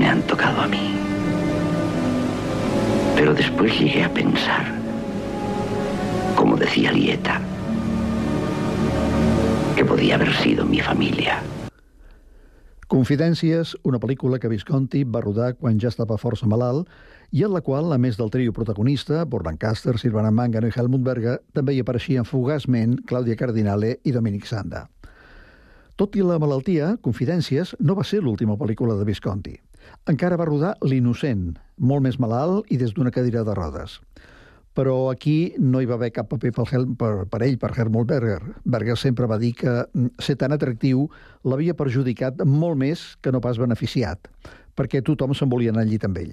me 0.00 0.08
han 0.08 0.22
tocado 0.22 0.62
a 0.62 0.66
mí. 0.66 0.96
Pero 3.14 3.34
después 3.34 3.78
llegué 3.78 4.02
a 4.02 4.08
pensar, 4.08 4.64
como 6.34 6.56
decía 6.56 6.90
Lieta, 6.90 7.40
podía 10.00 10.14
haber 10.14 10.32
sido 10.32 10.64
mi 10.64 10.80
familia. 10.80 11.42
Confidències, 12.88 13.74
una 13.84 13.98
pel·lícula 14.00 14.38
que 14.40 14.48
Visconti 14.48 15.02
va 15.04 15.20
rodar 15.20 15.50
quan 15.60 15.76
ja 15.76 15.90
estava 15.92 16.16
força 16.16 16.48
malalt 16.48 16.88
i 17.36 17.42
en 17.44 17.52
la 17.52 17.60
qual, 17.60 17.92
a 17.92 17.98
més 18.00 18.16
del 18.16 18.32
trio 18.32 18.54
protagonista, 18.56 19.26
Burt 19.28 19.44
Lancaster, 19.44 19.98
Silvana 20.00 20.30
Mangano 20.32 20.70
i 20.70 20.72
Helmut 20.72 21.04
Berger, 21.04 21.36
també 21.52 21.74
hi 21.76 21.82
apareixien 21.84 22.24
fugaçment 22.24 22.96
Clàudia 23.12 23.36
Cardinale 23.36 23.98
i 24.00 24.16
Dominic 24.16 24.48
Sanda. 24.48 24.86
Tot 26.00 26.16
i 26.16 26.24
la 26.24 26.40
malaltia, 26.40 26.94
Confidències 27.04 27.76
no 27.84 27.98
va 27.98 28.08
ser 28.08 28.22
l'última 28.24 28.56
pel·lícula 28.56 28.96
de 28.96 29.04
Visconti. 29.04 29.58
Encara 30.08 30.40
va 30.40 30.48
rodar 30.48 30.78
L'innocent, 30.80 31.50
molt 31.76 32.08
més 32.08 32.16
malalt 32.16 32.72
i 32.72 32.80
des 32.80 32.96
d'una 32.96 33.12
cadira 33.12 33.44
de 33.44 33.52
rodes. 33.52 34.00
Però 34.80 35.10
aquí 35.10 35.52
no 35.60 35.82
hi 35.82 35.88
va 35.88 35.98
haver 35.98 36.08
cap 36.16 36.30
paper 36.32 36.54
per, 36.56 36.64
Hel 36.72 36.86
per, 36.96 37.10
per 37.28 37.42
ell, 37.44 37.58
per 37.60 37.68
Helmut 37.76 38.08
Berger. 38.08 38.38
Berger 38.64 38.96
sempre 38.96 39.26
va 39.28 39.36
dir 39.36 39.50
que 39.58 39.74
mm, 39.84 40.14
ser 40.24 40.38
tan 40.40 40.56
atractiu 40.56 41.02
l'havia 41.44 41.74
perjudicat 41.76 42.40
molt 42.48 42.80
més 42.80 43.02
que 43.20 43.32
no 43.34 43.42
pas 43.44 43.60
beneficiat, 43.60 44.30
perquè 44.78 45.02
tothom 45.04 45.36
se'n 45.36 45.52
volia 45.52 45.74
anar 45.74 45.84
al 45.84 45.92
llit 45.92 46.06
amb 46.08 46.22
ell. 46.22 46.32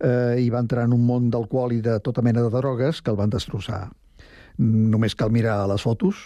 Eh, 0.00 0.40
I 0.46 0.48
va 0.54 0.62
entrar 0.64 0.86
en 0.88 0.96
un 0.96 1.04
món 1.04 1.28
d'alcohol 1.34 1.76
i 1.76 1.82
de 1.84 1.98
tota 2.00 2.24
mena 2.24 2.46
de 2.46 2.54
drogues 2.56 3.02
que 3.02 3.12
el 3.12 3.20
van 3.20 3.34
destrossar. 3.36 3.90
Només 4.56 5.18
cal 5.18 5.34
mirar 5.34 5.60
les 5.68 5.84
fotos 5.84 6.24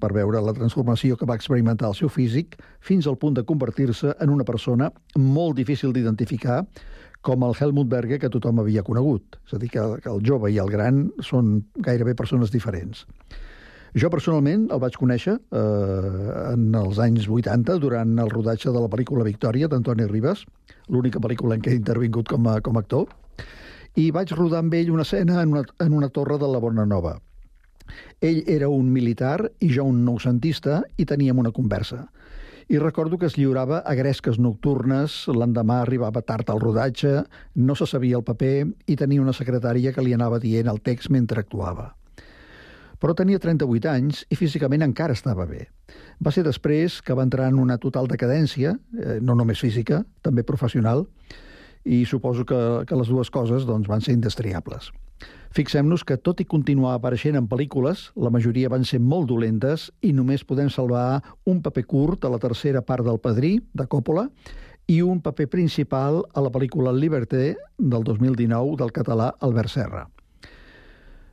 per 0.00 0.12
veure 0.16 0.42
la 0.44 0.54
transformació 0.56 1.16
que 1.16 1.28
va 1.28 1.36
experimentar 1.38 1.88
el 1.88 1.96
seu 1.96 2.12
físic 2.12 2.58
fins 2.84 3.08
al 3.08 3.16
punt 3.20 3.38
de 3.38 3.44
convertir-se 3.48 4.14
en 4.20 4.36
una 4.36 4.44
persona 4.44 4.90
molt 5.16 5.56
difícil 5.56 5.96
d'identificar 5.96 6.62
com 7.24 7.44
el 7.46 7.56
Helmut 7.56 7.88
Berger 7.88 8.20
que 8.20 8.30
tothom 8.32 8.60
havia 8.60 8.84
conegut. 8.86 9.38
És 9.48 9.56
a 9.56 9.60
dir, 9.62 9.70
que, 9.72 9.82
que 10.04 10.12
el 10.12 10.22
jove 10.26 10.52
i 10.52 10.60
el 10.60 10.70
gran 10.72 11.08
són 11.24 11.56
gairebé 11.86 12.14
persones 12.18 12.52
diferents. 12.52 13.06
Jo 13.94 14.10
personalment 14.10 14.66
el 14.74 14.80
vaig 14.82 14.96
conèixer 14.98 15.36
eh, 15.38 16.14
en 16.50 16.72
els 16.74 16.98
anys 17.02 17.28
80 17.30 17.78
durant 17.82 18.16
el 18.18 18.32
rodatge 18.32 18.72
de 18.74 18.80
la 18.82 18.90
pel·lícula 18.90 19.26
Victòria 19.26 19.68
d'Antoni 19.70 20.08
Ribas, 20.10 20.42
l'única 20.90 21.22
pel·lícula 21.22 21.54
en 21.54 21.62
què 21.62 21.70
he 21.70 21.78
intervingut 21.78 22.28
com 22.32 22.48
a, 22.50 22.58
com 22.60 22.74
a 22.74 22.82
actor, 22.82 23.06
i 23.94 24.08
vaig 24.10 24.34
rodar 24.34 24.64
amb 24.64 24.74
ell 24.74 24.90
una 24.90 25.06
escena 25.06 25.38
en 25.42 25.54
una, 25.54 25.62
en 25.80 25.94
una 25.94 26.10
torre 26.10 26.40
de 26.42 26.50
la 26.50 26.58
Bona 26.58 26.84
Nova. 26.90 27.20
Ell 28.24 28.42
era 28.50 28.68
un 28.72 28.90
militar 28.90 29.38
i 29.62 29.70
jo 29.70 29.86
un 29.86 30.02
noucentista 30.04 30.82
i 30.98 31.06
teníem 31.06 31.38
una 31.38 31.54
conversa. 31.54 32.08
I 32.68 32.78
recordo 32.78 33.18
que 33.18 33.26
es 33.26 33.36
lliurava 33.36 33.82
a 33.84 33.92
gresques 33.94 34.38
nocturnes, 34.40 35.26
l'endemà 35.28 35.82
arribava 35.82 36.22
tard 36.24 36.48
al 36.48 36.62
rodatge, 36.62 37.24
no 37.54 37.76
se 37.76 37.86
sabia 37.86 38.16
el 38.16 38.24
paper 38.24 38.64
i 38.88 38.96
tenia 38.96 39.20
una 39.20 39.34
secretària 39.36 39.92
que 39.92 40.04
li 40.04 40.14
anava 40.16 40.40
dient 40.40 40.70
el 40.72 40.80
text 40.80 41.12
mentre 41.12 41.44
actuava. 41.44 41.90
Però 43.04 43.12
tenia 43.12 43.40
38 43.42 43.90
anys 43.90 44.22
i 44.32 44.38
físicament 44.40 44.86
encara 44.86 45.12
estava 45.12 45.44
bé. 45.44 45.66
Va 46.24 46.32
ser 46.32 46.46
després 46.46 47.02
que 47.04 47.12
va 47.12 47.26
entrar 47.26 47.50
en 47.52 47.60
una 47.60 47.76
total 47.76 48.08
decadència, 48.08 48.78
eh, 48.96 49.18
no 49.20 49.36
només 49.36 49.60
física, 49.60 50.00
també 50.22 50.42
professional, 50.42 51.04
i 51.84 52.06
suposo 52.08 52.46
que, 52.48 52.58
que 52.88 52.96
les 52.96 53.12
dues 53.12 53.28
coses 53.28 53.68
doncs, 53.68 53.90
van 53.92 54.00
ser 54.00 54.16
indestriables. 54.16 54.88
Fixem-nos 55.54 56.02
que, 56.02 56.16
tot 56.18 56.40
i 56.42 56.44
continuar 56.50 56.96
apareixent 56.96 57.36
en 57.38 57.44
pel·lícules, 57.46 58.08
la 58.18 58.30
majoria 58.34 58.70
van 58.72 58.82
ser 58.82 58.98
molt 58.98 59.28
dolentes 59.30 59.84
i 60.02 60.10
només 60.10 60.42
podem 60.42 60.66
salvar 60.66 61.20
un 61.46 61.60
paper 61.62 61.84
curt 61.92 62.26
a 62.26 62.32
la 62.32 62.40
tercera 62.42 62.82
part 62.82 63.06
del 63.06 63.20
Padrí, 63.22 63.60
de 63.70 63.86
Coppola, 63.86 64.24
i 64.90 64.98
un 65.06 65.20
paper 65.22 65.46
principal 65.52 66.24
a 66.34 66.42
la 66.42 66.50
pel·lícula 66.50 66.90
Liberté 66.90 67.54
del 67.78 68.02
2019 68.02 68.74
del 68.82 68.90
català 68.98 69.30
Albert 69.46 69.70
Serra. 69.76 70.02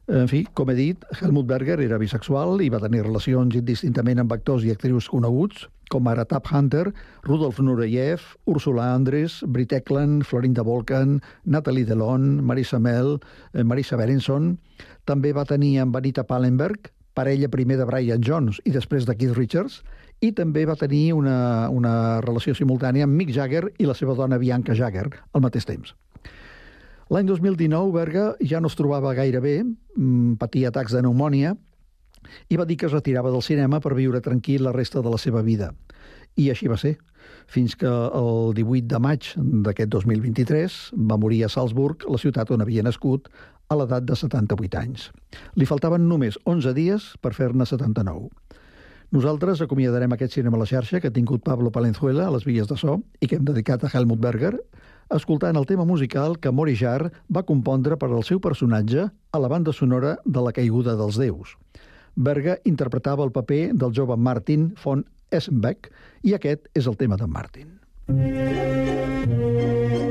En 0.06 0.30
fi, 0.30 0.44
com 0.54 0.70
he 0.70 0.78
dit, 0.78 1.10
Helmut 1.18 1.50
Berger 1.50 1.80
era 1.82 1.98
bisexual 1.98 2.62
i 2.62 2.70
va 2.70 2.84
tenir 2.84 3.02
relacions 3.02 3.58
indistintament 3.58 4.22
amb 4.22 4.38
actors 4.38 4.62
i 4.68 4.70
actrius 4.70 5.10
coneguts, 5.10 5.66
com 5.92 6.08
ara 6.08 6.24
Tap 6.26 6.48
Hunter, 6.48 6.86
Rudolf 7.28 7.60
Nureyev, 7.60 8.24
Ursula 8.48 8.94
Andres, 8.96 9.42
Brit 9.44 9.74
Eklund, 9.76 10.24
Florinda 10.24 10.64
Volkan, 10.64 11.20
Natalie 11.44 11.86
Delon, 11.86 12.40
Marisa 12.44 12.80
Mel, 12.80 13.20
eh, 13.54 13.64
Marisa 13.64 14.00
Berenson. 14.00 14.56
També 15.06 15.34
va 15.36 15.46
tenir 15.46 15.78
amb 15.84 15.96
Anita 16.00 16.24
Pallenberg, 16.24 16.94
parella 17.14 17.50
primer 17.52 17.78
de 17.78 17.86
Brian 17.86 18.24
Jones 18.24 18.62
i 18.64 18.72
després 18.72 19.06
de 19.06 19.18
Keith 19.20 19.36
Richards, 19.36 19.82
i 20.22 20.32
també 20.38 20.64
va 20.70 20.78
tenir 20.78 21.12
una, 21.18 21.68
una 21.74 22.22
relació 22.22 22.54
simultània 22.56 23.08
amb 23.08 23.18
Mick 23.18 23.34
Jagger 23.36 23.66
i 23.82 23.90
la 23.90 23.98
seva 23.98 24.16
dona 24.16 24.40
Bianca 24.40 24.78
Jagger 24.78 25.10
al 25.34 25.44
mateix 25.44 25.66
temps. 25.68 25.96
L'any 27.12 27.28
2019, 27.28 27.92
Berga 27.92 28.30
ja 28.40 28.62
no 28.64 28.70
es 28.72 28.78
trobava 28.80 29.12
gaire 29.18 29.42
bé, 29.44 29.58
mm, 29.66 30.38
patia 30.40 30.70
atacs 30.72 30.94
de 30.96 31.02
pneumònia, 31.02 31.58
i 32.50 32.60
va 32.60 32.66
dir 32.66 32.78
que 32.78 32.88
es 32.88 32.96
retirava 32.96 33.32
del 33.32 33.44
cinema 33.46 33.80
per 33.80 33.96
viure 33.98 34.22
tranquil 34.22 34.64
la 34.68 34.76
resta 34.76 35.02
de 35.02 35.14
la 35.14 35.20
seva 35.22 35.42
vida. 35.42 35.72
I 36.40 36.50
així 36.52 36.70
va 36.72 36.78
ser, 36.80 36.98
fins 37.52 37.76
que 37.76 37.90
el 37.90 38.54
18 38.56 38.88
de 38.88 39.00
maig 39.04 39.32
d'aquest 39.68 39.92
2023 39.92 40.78
va 41.12 41.20
morir 41.20 41.44
a 41.46 41.50
Salzburg, 41.52 42.06
la 42.08 42.22
ciutat 42.22 42.52
on 42.52 42.64
havia 42.64 42.84
nascut, 42.88 43.28
a 43.72 43.78
l'edat 43.80 44.04
de 44.04 44.16
78 44.20 44.80
anys. 44.80 45.10
Li 45.56 45.68
faltaven 45.68 46.08
només 46.08 46.38
11 46.46 46.74
dies 46.76 47.12
per 47.24 47.34
fer-ne 47.38 47.68
79. 47.68 48.28
Nosaltres 49.12 49.60
acomiadarem 49.64 50.14
aquest 50.16 50.38
cinema 50.38 50.56
a 50.56 50.62
la 50.62 50.68
xarxa 50.68 51.02
que 51.04 51.10
ha 51.12 51.16
tingut 51.16 51.44
Pablo 51.44 51.72
Palenzuela 51.72 52.28
a 52.28 52.32
les 52.36 52.46
vies 52.48 52.68
de 52.68 52.78
so 52.80 53.02
i 53.20 53.28
que 53.28 53.36
hem 53.36 53.48
dedicat 53.48 53.84
a 53.84 53.90
Helmut 53.92 54.22
Berger, 54.24 54.54
escoltant 55.12 55.60
el 55.60 55.68
tema 55.68 55.84
musical 55.88 56.38
que 56.40 56.52
Morijar 56.56 57.12
va 57.28 57.44
compondre 57.44 57.98
per 58.00 58.08
al 58.12 58.24
seu 58.24 58.40
personatge 58.40 59.10
a 59.10 59.42
la 59.44 59.50
banda 59.52 59.74
sonora 59.76 60.16
de 60.24 60.44
La 60.46 60.54
caiguda 60.56 60.96
dels 60.96 61.20
déus. 61.20 61.58
Berga 62.16 62.58
interpretava 62.68 63.26
el 63.28 63.32
paper 63.32 63.72
del 63.74 63.96
jove 63.96 64.18
Martin 64.18 64.72
von 64.84 65.06
Essenbeck 65.32 65.92
i 66.28 66.36
aquest 66.38 66.68
és 66.76 66.92
el 66.92 67.00
tema 67.00 67.18
d'en 67.18 67.32
Martin. 67.32 67.78
Continguts 68.12 70.11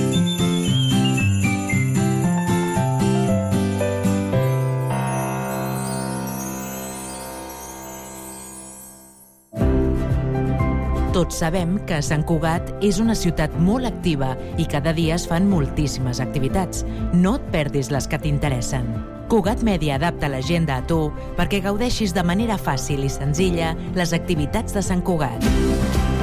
Tots 11.11 11.41
sabem 11.41 11.73
que 11.83 11.97
Sant 11.99 12.21
Cugat 12.23 12.69
és 12.87 12.95
una 13.03 13.17
ciutat 13.19 13.51
molt 13.59 13.83
activa 13.89 14.29
i 14.55 14.63
cada 14.63 14.93
dia 14.95 15.17
es 15.17 15.25
fan 15.27 15.49
moltíssimes 15.51 16.21
activitats. 16.23 16.85
No 17.11 17.35
et 17.35 17.49
perdis 17.51 17.91
les 17.91 18.07
que 18.07 18.19
t'interessen. 18.23 18.87
Cugat 19.27 19.59
Mèdia 19.67 19.97
adapta 19.99 20.31
l'agenda 20.31 20.79
a 20.79 20.87
tu 20.87 21.01
perquè 21.35 21.59
gaudeixis 21.67 22.15
de 22.15 22.23
manera 22.23 22.55
fàcil 22.55 23.03
i 23.03 23.11
senzilla 23.11 23.73
les 23.99 24.15
activitats 24.15 24.71
de 24.71 24.87
Sant 24.87 25.03
Cugat. 25.03 25.90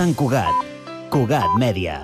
Sant 0.00 0.14
Cugat. 0.16 0.56
Cugat 1.12 1.56
Mèdia. 1.60 1.98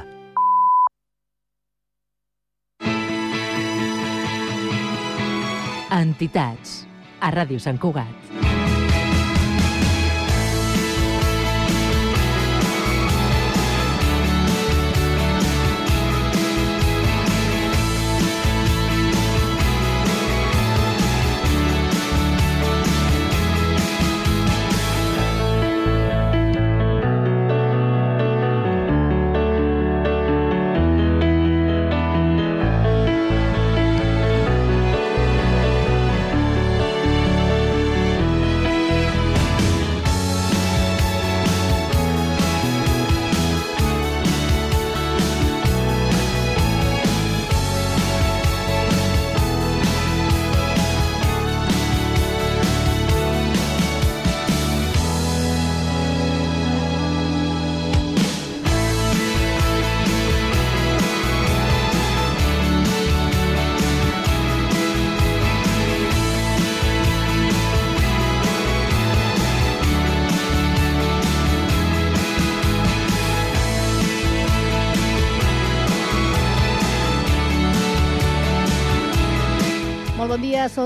Entitats. 5.96 6.82
A 7.24 7.32
Ràdio 7.32 7.56
Sant 7.56 7.80
Cugat. 7.80 8.45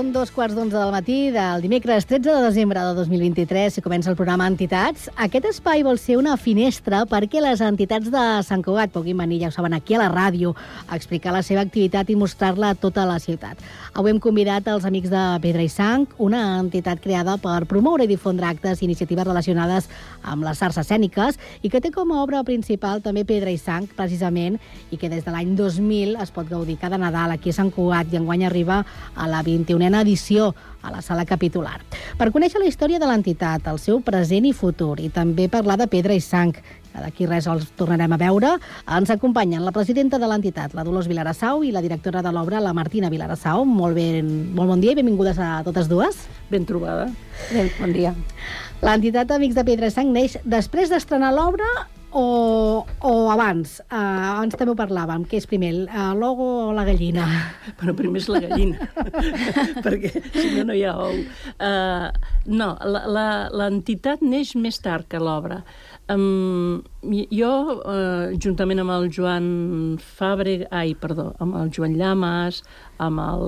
Són 0.01 0.13
dos 0.15 0.31
quarts 0.33 0.55
d'onze 0.57 0.73
del 0.73 0.89
matí 0.89 1.15
del 1.29 1.61
dimecres 1.61 2.07
13 2.09 2.23
de 2.25 2.41
desembre 2.41 2.81
de 2.81 2.93
2023 2.97 3.75
i 3.77 3.81
comença 3.85 4.09
el 4.09 4.15
programa 4.17 4.47
Entitats. 4.49 5.11
Aquest 5.13 5.45
espai 5.45 5.83
vol 5.85 5.99
ser 6.01 6.15
una 6.17 6.33
finestra 6.41 7.03
perquè 7.05 7.37
les 7.43 7.61
entitats 7.61 8.09
de 8.09 8.23
Sant 8.47 8.63
Cugat 8.65 8.89
puguin 8.95 9.19
venir, 9.21 9.43
ja 9.43 9.51
ho 9.51 9.53
saben, 9.53 9.75
aquí 9.77 9.93
a 9.93 9.99
la 10.01 10.07
ràdio 10.09 10.55
a 10.87 10.97
explicar 10.97 11.35
la 11.35 11.43
seva 11.45 11.61
activitat 11.61 12.09
i 12.09 12.15
mostrar-la 12.17 12.71
a 12.73 12.77
tota 12.81 13.03
la 13.05 13.19
ciutat. 13.21 13.61
Avui 13.93 14.09
hem 14.09 14.21
convidat 14.23 14.71
els 14.71 14.87
amics 14.89 15.11
de 15.11 15.21
Pedra 15.43 15.61
i 15.61 15.69
Sang, 15.69 16.07
una 16.17 16.41
entitat 16.63 17.03
creada 17.03 17.37
per 17.37 17.67
promoure 17.69 18.07
i 18.07 18.09
difondre 18.09 18.47
actes 18.47 18.81
i 18.81 18.87
iniciatives 18.87 19.27
relacionades 19.27 19.91
amb 20.23 20.47
les 20.47 20.63
arts 20.65 20.81
escèniques 20.81 21.37
i 21.61 21.69
que 21.69 21.83
té 21.83 21.93
com 21.93 22.09
a 22.09 22.23
obra 22.23 22.41
principal 22.47 23.03
també 23.05 23.25
Pedra 23.27 23.53
i 23.53 23.59
Sang, 23.61 23.85
precisament, 23.99 24.57
i 24.89 24.97
que 24.97 25.11
des 25.13 25.27
de 25.27 25.35
l'any 25.35 25.53
2000 25.59 26.17
es 26.25 26.33
pot 26.33 26.49
gaudir 26.49 26.79
cada 26.81 26.97
Nadal 26.97 27.37
aquí 27.37 27.53
a 27.53 27.59
Sant 27.59 27.69
Cugat 27.75 28.09
i 28.09 28.17
enguany 28.17 28.47
arriba 28.49 28.81
a 29.13 29.29
la 29.29 29.43
21a 29.45 29.90
edició 29.99 30.53
a 30.81 30.91
la 30.93 31.01
sala 31.03 31.25
capitular. 31.27 31.81
Per 32.17 32.31
conèixer 32.31 32.61
la 32.61 32.69
història 32.69 32.99
de 32.99 33.09
l'entitat, 33.09 33.67
el 33.67 33.77
seu 33.83 33.99
present 34.01 34.47
i 34.47 34.53
futur, 34.55 34.95
i 35.03 35.09
també 35.11 35.49
parlar 35.51 35.75
de 35.77 35.89
Pedra 35.91 36.15
i 36.15 36.23
Sang, 36.23 36.55
que 36.55 37.03
d'aquí 37.03 37.27
res 37.27 37.47
els 37.51 37.69
tornarem 37.75 38.15
a 38.15 38.19
veure, 38.19 38.55
ens 38.87 39.11
acompanyen 39.13 39.63
la 39.67 39.75
presidenta 39.75 40.19
de 40.19 40.31
l'entitat, 40.31 40.73
la 40.73 40.87
Dolors 40.87 41.11
Vilarassau, 41.11 41.61
i 41.67 41.71
la 41.75 41.83
directora 41.83 42.23
de 42.23 42.31
l'obra, 42.31 42.63
la 42.63 42.73
Martina 42.73 43.11
Vilarassau. 43.11 43.65
Molt, 43.65 43.99
ben, 43.99 44.51
molt 44.55 44.73
bon 44.73 44.81
dia 44.81 44.95
i 44.95 44.99
benvingudes 44.99 45.39
a 45.39 45.61
totes 45.67 45.91
dues. 45.91 46.25
Ben 46.49 46.65
trobada. 46.65 47.11
Ben, 47.51 47.71
bon 47.79 47.93
dia. 47.95 48.15
L'entitat 48.81 49.31
Amics 49.35 49.59
de 49.59 49.65
Pedra 49.67 49.91
i 49.91 49.93
Sang 49.93 50.11
neix 50.11 50.39
després 50.43 50.89
d'estrenar 50.89 51.35
l'obra 51.35 51.67
o, 52.11 52.85
o 53.07 53.11
abans? 53.31 53.77
Uh, 53.87 53.95
abans 54.35 54.55
també 54.59 54.73
ho 54.73 54.77
parlàvem. 54.79 55.23
Què 55.31 55.39
és 55.41 55.47
primer, 55.49 55.69
el 55.73 55.85
uh, 55.87 56.11
logo 56.19 56.47
o 56.67 56.73
la 56.75 56.83
gallina? 56.87 57.25
Bueno, 57.81 57.95
primer 57.97 58.21
és 58.21 58.27
la 58.29 58.41
gallina, 58.43 58.89
perquè 59.85 60.11
si 60.35 60.47
no, 60.57 60.65
no 60.69 60.75
hi 60.77 60.83
ha 60.85 60.91
ou. 60.99 61.15
Uh, 61.55 62.09
no, 62.51 62.73
la- 62.85 63.05
la- 63.09 63.47
l'entitat 63.61 64.21
neix 64.21 64.53
més 64.59 64.77
tard 64.83 65.07
que 65.09 65.21
l'obra. 65.21 65.61
Um, 66.11 66.81
jo, 67.31 67.51
uh, 67.79 68.33
juntament 68.41 68.81
amb 68.83 68.93
el 68.97 69.07
Joan 69.15 69.47
Fabre, 70.01 70.59
ai, 70.69 70.93
perdó, 70.99 71.31
amb 71.41 71.55
el 71.61 71.71
Joan 71.73 71.95
Llamas, 71.97 72.61
amb 73.01 73.21
el, 73.23 73.47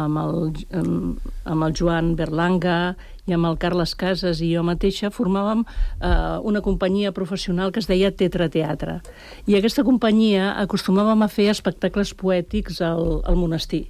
amb 0.00 0.18
el, 0.22 0.38
amb, 0.80 1.26
amb 1.44 1.66
el 1.68 1.74
Joan 1.76 2.14
Berlanga 2.16 2.78
i 3.26 3.34
amb 3.36 3.46
el 3.46 3.58
Carles 3.62 3.94
Casas 3.94 4.40
i 4.42 4.50
jo 4.50 4.64
mateixa 4.66 5.12
formàvem 5.14 5.62
eh, 5.62 6.38
una 6.42 6.62
companyia 6.64 7.12
professional 7.14 7.70
que 7.70 7.78
es 7.82 7.86
deia 7.90 8.10
Tetra 8.10 8.48
Teatre. 8.50 8.98
I 9.46 9.58
aquesta 9.58 9.84
companyia 9.86 10.52
acostumàvem 10.58 11.22
a 11.22 11.30
fer 11.30 11.50
espectacles 11.52 12.14
poètics 12.18 12.82
al, 12.82 13.20
al 13.22 13.38
monestir. 13.38 13.86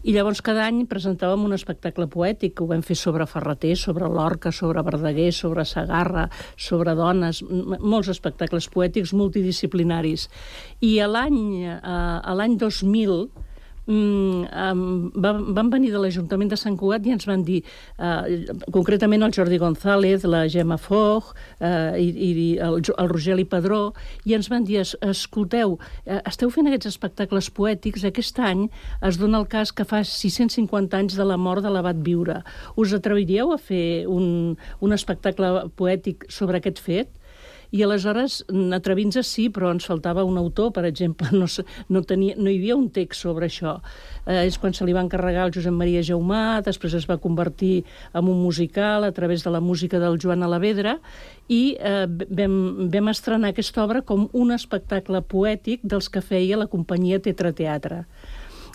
I 0.00 0.14
llavors 0.14 0.40
cada 0.40 0.62
any 0.64 0.86
presentàvem 0.88 1.42
un 1.44 1.52
espectacle 1.52 2.06
poètic 2.08 2.54
que 2.56 2.64
ho 2.64 2.70
vam 2.70 2.80
fer 2.80 2.96
sobre 2.96 3.26
Ferreter, 3.28 3.74
sobre 3.76 4.08
Lorca, 4.08 4.48
sobre 4.54 4.80
Verdaguer, 4.86 5.28
sobre 5.36 5.66
Sagarra, 5.68 6.30
sobre 6.56 6.94
dones, 6.96 7.42
molts 7.44 8.08
espectacles 8.14 8.70
poètics 8.72 9.12
multidisciplinaris. 9.12 10.30
I 10.80 10.94
a 11.04 11.10
l'any 11.10 11.42
eh, 11.66 11.76
a 11.82 12.38
l'any 12.38 12.56
2000 12.56 13.49
mm, 13.86 14.44
um, 14.72 15.10
van, 15.14 15.42
van 15.54 15.70
venir 15.72 15.90
de 15.92 15.98
l'Ajuntament 16.02 16.50
de 16.50 16.56
Sant 16.60 16.76
Cugat 16.78 17.06
i 17.06 17.12
ens 17.14 17.26
van 17.28 17.42
dir, 17.46 17.62
eh, 17.98 18.46
concretament 18.72 19.22
el 19.22 19.32
Jordi 19.34 19.58
González, 19.58 20.24
la 20.24 20.44
Gemma 20.48 20.76
Foch 20.78 21.32
eh, 21.60 21.96
i, 22.00 22.08
i 22.10 22.58
el, 22.58 22.80
el 22.80 23.08
Rogeli 23.10 23.44
Padró, 23.44 23.92
i 24.24 24.34
ens 24.34 24.48
van 24.52 24.64
dir, 24.64 24.80
"Es- 24.80 24.96
escolteu, 25.00 25.78
eh, 26.06 26.20
esteu 26.26 26.50
fent 26.50 26.66
aquests 26.68 26.86
espectacles 26.92 27.50
poètics, 27.50 28.04
aquest 28.04 28.38
any 28.38 28.68
es 29.02 29.18
dona 29.18 29.38
el 29.38 29.46
cas 29.48 29.72
que 29.72 29.84
fa 29.84 30.02
650 30.04 30.96
anys 30.96 31.16
de 31.16 31.24
la 31.24 31.36
mort 31.36 31.62
de 31.62 31.70
l'abat 31.70 31.96
Viure. 31.96 32.42
Us 32.76 32.92
atreviríeu 32.92 33.52
a 33.52 33.58
fer 33.58 34.06
un, 34.06 34.56
un 34.80 34.92
espectacle 34.92 35.68
poètic 35.76 36.26
sobre 36.28 36.58
aquest 36.58 36.78
fet? 36.80 37.08
I 37.70 37.84
aleshores, 37.86 38.40
mm, 38.48 38.72
atrevint-se 38.74 39.22
sí, 39.26 39.46
però 39.52 39.70
ens 39.70 39.86
faltava 39.86 40.24
un 40.26 40.38
autor, 40.40 40.72
per 40.74 40.84
exemple, 40.88 41.28
no, 41.40 41.46
no, 41.88 42.02
tenia, 42.02 42.34
no 42.36 42.50
hi 42.50 42.58
havia 42.58 42.76
un 42.76 42.88
text 42.90 43.22
sobre 43.22 43.46
això. 43.46 43.76
Eh, 44.26 44.46
és 44.48 44.58
quan 44.58 44.74
se 44.74 44.86
li 44.86 44.94
va 44.96 45.04
encarregar 45.04 45.44
al 45.46 45.54
Josep 45.54 45.74
Maria 45.74 46.02
Jaumà, 46.02 46.60
després 46.66 46.96
es 46.98 47.06
va 47.06 47.20
convertir 47.22 47.84
en 48.12 48.26
un 48.26 48.42
musical 48.42 49.06
a 49.06 49.12
través 49.12 49.44
de 49.46 49.54
la 49.54 49.62
música 49.62 50.02
del 50.02 50.18
Joan 50.22 50.42
Alavedra, 50.42 50.98
i 51.48 51.76
eh, 51.78 52.06
vam, 52.08 52.90
vam 52.90 53.14
estrenar 53.14 53.54
aquesta 53.54 53.84
obra 53.84 54.02
com 54.02 54.28
un 54.32 54.52
espectacle 54.54 55.22
poètic 55.22 55.82
dels 55.82 56.10
que 56.10 56.22
feia 56.22 56.58
la 56.58 56.70
companyia 56.70 57.22
Tetra 57.22 57.54
Teatre. 57.54 58.04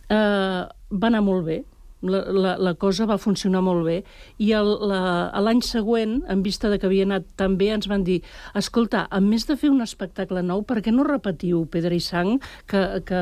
Eh, 0.07 0.61
va 0.95 1.09
anar 1.09 1.23
molt 1.25 1.47
bé, 1.47 1.63
la, 2.09 2.21
la, 2.31 2.53
la 2.57 2.73
cosa 2.79 3.05
va 3.09 3.17
funcionar 3.17 3.61
molt 3.65 3.85
bé. 3.85 3.97
I 4.39 4.51
el- 4.57 4.77
la- 4.89 5.31
l'any 5.41 5.61
següent, 5.65 6.21
en 6.29 6.43
vista 6.43 6.69
de 6.69 6.79
que 6.79 6.87
havia 6.87 7.03
anat 7.07 7.25
tan 7.35 7.57
bé, 7.57 7.71
ens 7.75 7.87
van 7.91 8.03
dir 8.03 8.21
escolta, 8.55 9.07
a 9.09 9.19
més 9.19 9.45
de 9.47 9.57
fer 9.57 9.69
un 9.73 9.81
espectacle 9.81 10.43
nou, 10.43 10.63
per 10.63 10.81
què 10.81 10.91
no 10.93 11.03
repetiu 11.07 11.65
Pedra 11.71 11.95
i 11.95 11.99
Sang, 11.99 12.39
que, 12.67 13.01
que 13.05 13.21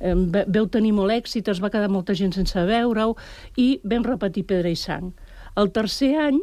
eh, 0.00 0.14
ve- 0.14 0.46
veu 0.48 0.66
tenir 0.68 0.92
molt 0.96 1.12
èxit, 1.12 1.48
es 1.48 1.60
va 1.62 1.70
quedar 1.70 1.90
molta 1.90 2.14
gent 2.14 2.32
sense 2.36 2.64
veure-ho, 2.66 3.16
i 3.56 3.80
vam 3.84 4.04
repetir 4.06 4.46
Pedra 4.46 4.70
i 4.70 4.76
Sang. 4.76 5.12
El 5.56 5.70
tercer 5.74 6.14
any 6.28 6.40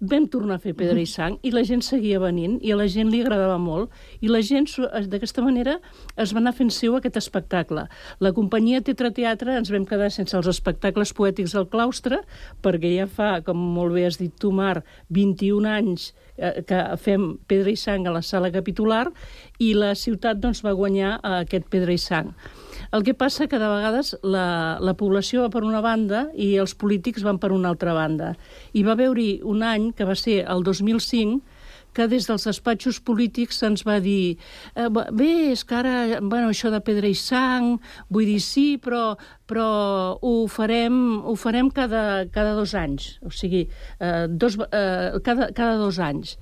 vam 0.00 0.28
tornar 0.30 0.58
a 0.58 0.62
fer 0.62 0.74
Pedra 0.78 1.00
i 1.02 1.06
Sang 1.10 1.38
i 1.42 1.50
la 1.50 1.64
gent 1.66 1.82
seguia 1.82 2.20
venint 2.22 2.58
i 2.62 2.70
a 2.70 2.76
la 2.78 2.86
gent 2.90 3.10
li 3.10 3.20
agradava 3.24 3.56
molt 3.58 3.90
i 4.22 4.30
la 4.30 4.40
gent 4.46 4.68
d'aquesta 5.10 5.42
manera 5.42 5.78
es 6.16 6.32
va 6.34 6.38
anar 6.42 6.54
fent 6.54 6.70
seu 6.74 6.94
aquest 6.96 7.18
espectacle. 7.18 7.88
La 8.22 8.32
companyia 8.36 8.82
Tetra 8.84 9.10
Teatre 9.14 9.56
ens 9.58 9.72
vam 9.74 9.86
quedar 9.88 10.10
sense 10.14 10.36
els 10.38 10.46
espectacles 10.50 11.12
poètics 11.12 11.56
al 11.58 11.68
claustre 11.72 12.22
perquè 12.62 12.94
ja 12.94 13.08
fa, 13.10 13.40
com 13.42 13.58
molt 13.58 13.96
bé 13.96 14.06
has 14.06 14.20
dit 14.22 14.34
tu, 14.38 14.52
Mar, 14.54 14.84
21 15.10 15.66
anys 15.66 16.12
eh, 16.36 16.62
que 16.62 16.84
fem 17.02 17.34
Pedra 17.50 17.74
i 17.74 17.76
Sang 17.76 18.06
a 18.06 18.14
la 18.14 18.22
sala 18.22 18.52
capitular 18.54 19.08
i 19.58 19.74
la 19.74 19.94
ciutat 19.98 20.38
doncs, 20.38 20.62
va 20.62 20.78
guanyar 20.78 21.18
eh, 21.18 21.36
aquest 21.42 21.66
Pedra 21.72 21.94
i 21.94 21.98
Sang. 21.98 22.34
El 22.90 23.04
que 23.04 23.12
passa 23.12 23.48
que 23.48 23.58
de 23.60 23.68
vegades 23.68 24.14
la, 24.24 24.78
la 24.80 24.94
població 24.96 25.44
va 25.44 25.52
per 25.52 25.64
una 25.66 25.82
banda 25.84 26.28
i 26.32 26.54
els 26.62 26.72
polítics 26.78 27.24
van 27.26 27.36
per 27.40 27.52
una 27.52 27.68
altra 27.68 27.92
banda. 27.92 28.32
I 28.72 28.84
va 28.86 28.94
haver-hi 28.96 29.42
un 29.44 29.62
any, 29.66 29.90
que 29.92 30.08
va 30.08 30.16
ser 30.16 30.40
el 30.48 30.64
2005, 30.64 31.42
que 31.92 32.06
des 32.08 32.28
dels 32.28 32.44
despatxos 32.46 33.00
polítics 33.04 33.58
se'ns 33.60 33.82
va 33.86 33.98
dir 34.00 34.38
eh, 34.76 34.88
bé, 34.88 35.30
és 35.52 35.64
que 35.66 35.76
ara, 35.78 36.20
bueno, 36.20 36.52
això 36.52 36.70
de 36.72 36.80
pedra 36.84 37.10
i 37.10 37.16
sang, 37.18 37.78
vull 38.12 38.28
dir 38.28 38.38
sí, 38.44 38.66
però, 38.82 39.16
però 39.48 39.68
ho 40.22 40.34
farem, 40.52 41.18
ho 41.26 41.34
farem 41.36 41.72
cada, 41.74 42.28
cada 42.32 42.54
dos 42.58 42.76
anys, 42.78 43.16
o 43.24 43.32
sigui, 43.34 43.66
eh, 43.98 44.26
dos, 44.30 44.60
eh, 44.68 45.18
cada, 45.26 45.50
cada 45.56 45.76
dos 45.80 45.98
anys. 45.98 46.36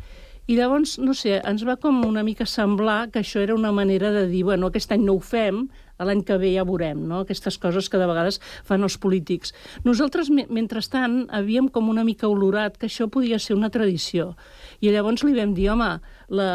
I 0.47 0.55
llavors, 0.55 0.93
no 1.03 1.11
sé, 1.19 1.41
ens 1.43 1.65
va 1.67 1.75
com 1.83 2.05
una 2.07 2.23
mica 2.23 2.45
semblar 2.47 3.09
que 3.11 3.19
això 3.19 3.41
era 3.43 3.55
una 3.57 3.73
manera 3.75 4.13
de 4.15 4.29
dir, 4.31 4.45
bueno, 4.47 4.69
aquest 4.71 4.93
any 4.95 5.03
no 5.03 5.17
ho 5.17 5.21
fem, 5.21 5.65
l'any 5.99 6.21
que 6.29 6.37
ve 6.39 6.53
ja 6.55 6.63
veurem, 6.69 7.01
no? 7.09 7.23
Aquestes 7.25 7.57
coses 7.59 7.89
que 7.91 7.99
de 7.99 8.07
vegades 8.07 8.39
fan 8.69 8.85
els 8.87 8.95
polítics. 9.01 9.51
Nosaltres, 9.83 10.31
me- 10.31 10.47
mentrestant, 10.53 11.25
havíem 11.35 11.67
com 11.73 11.89
una 11.91 12.05
mica 12.07 12.29
olorat 12.31 12.77
que 12.79 12.87
això 12.87 13.09
podia 13.11 13.41
ser 13.43 13.57
una 13.57 13.71
tradició. 13.75 14.37
I 14.79 14.93
llavors 14.95 15.25
li 15.27 15.35
vam 15.35 15.55
dir, 15.57 15.71
home, 15.73 15.89
la, 16.29 16.49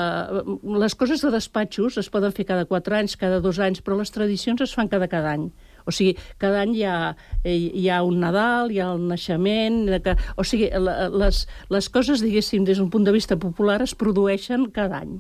les 0.86 0.96
coses 0.96 1.26
de 1.26 1.34
despatxos 1.34 1.98
es 2.00 2.10
poden 2.14 2.32
fer 2.32 2.46
cada 2.48 2.64
quatre 2.70 2.96
anys, 2.96 3.18
cada 3.20 3.42
dos 3.44 3.60
anys, 3.60 3.82
però 3.84 3.98
les 4.00 4.14
tradicions 4.14 4.62
es 4.62 4.78
fan 4.78 4.88
cada 4.88 5.10
cada 5.12 5.34
any. 5.36 5.50
O 5.86 5.94
sigui, 5.96 6.16
cada 6.42 6.62
any 6.66 6.76
hi 6.80 6.86
ha, 6.88 7.16
eh, 7.44 7.56
hi 7.56 7.88
ha 7.90 8.02
un 8.08 8.22
Nadal, 8.24 8.72
hi 8.72 8.82
ha 8.82 8.92
el 8.94 9.08
naixement... 9.10 9.84
Que, 10.06 10.16
o 10.38 10.46
sigui, 10.48 10.70
les, 10.72 11.46
les 11.74 11.90
coses, 11.94 12.24
diguéssim, 12.24 12.66
des 12.68 12.82
d'un 12.82 12.92
punt 12.94 13.06
de 13.08 13.14
vista 13.16 13.38
popular 13.40 13.82
es 13.86 13.96
produeixen 13.98 14.70
cada 14.76 15.02
any. 15.04 15.20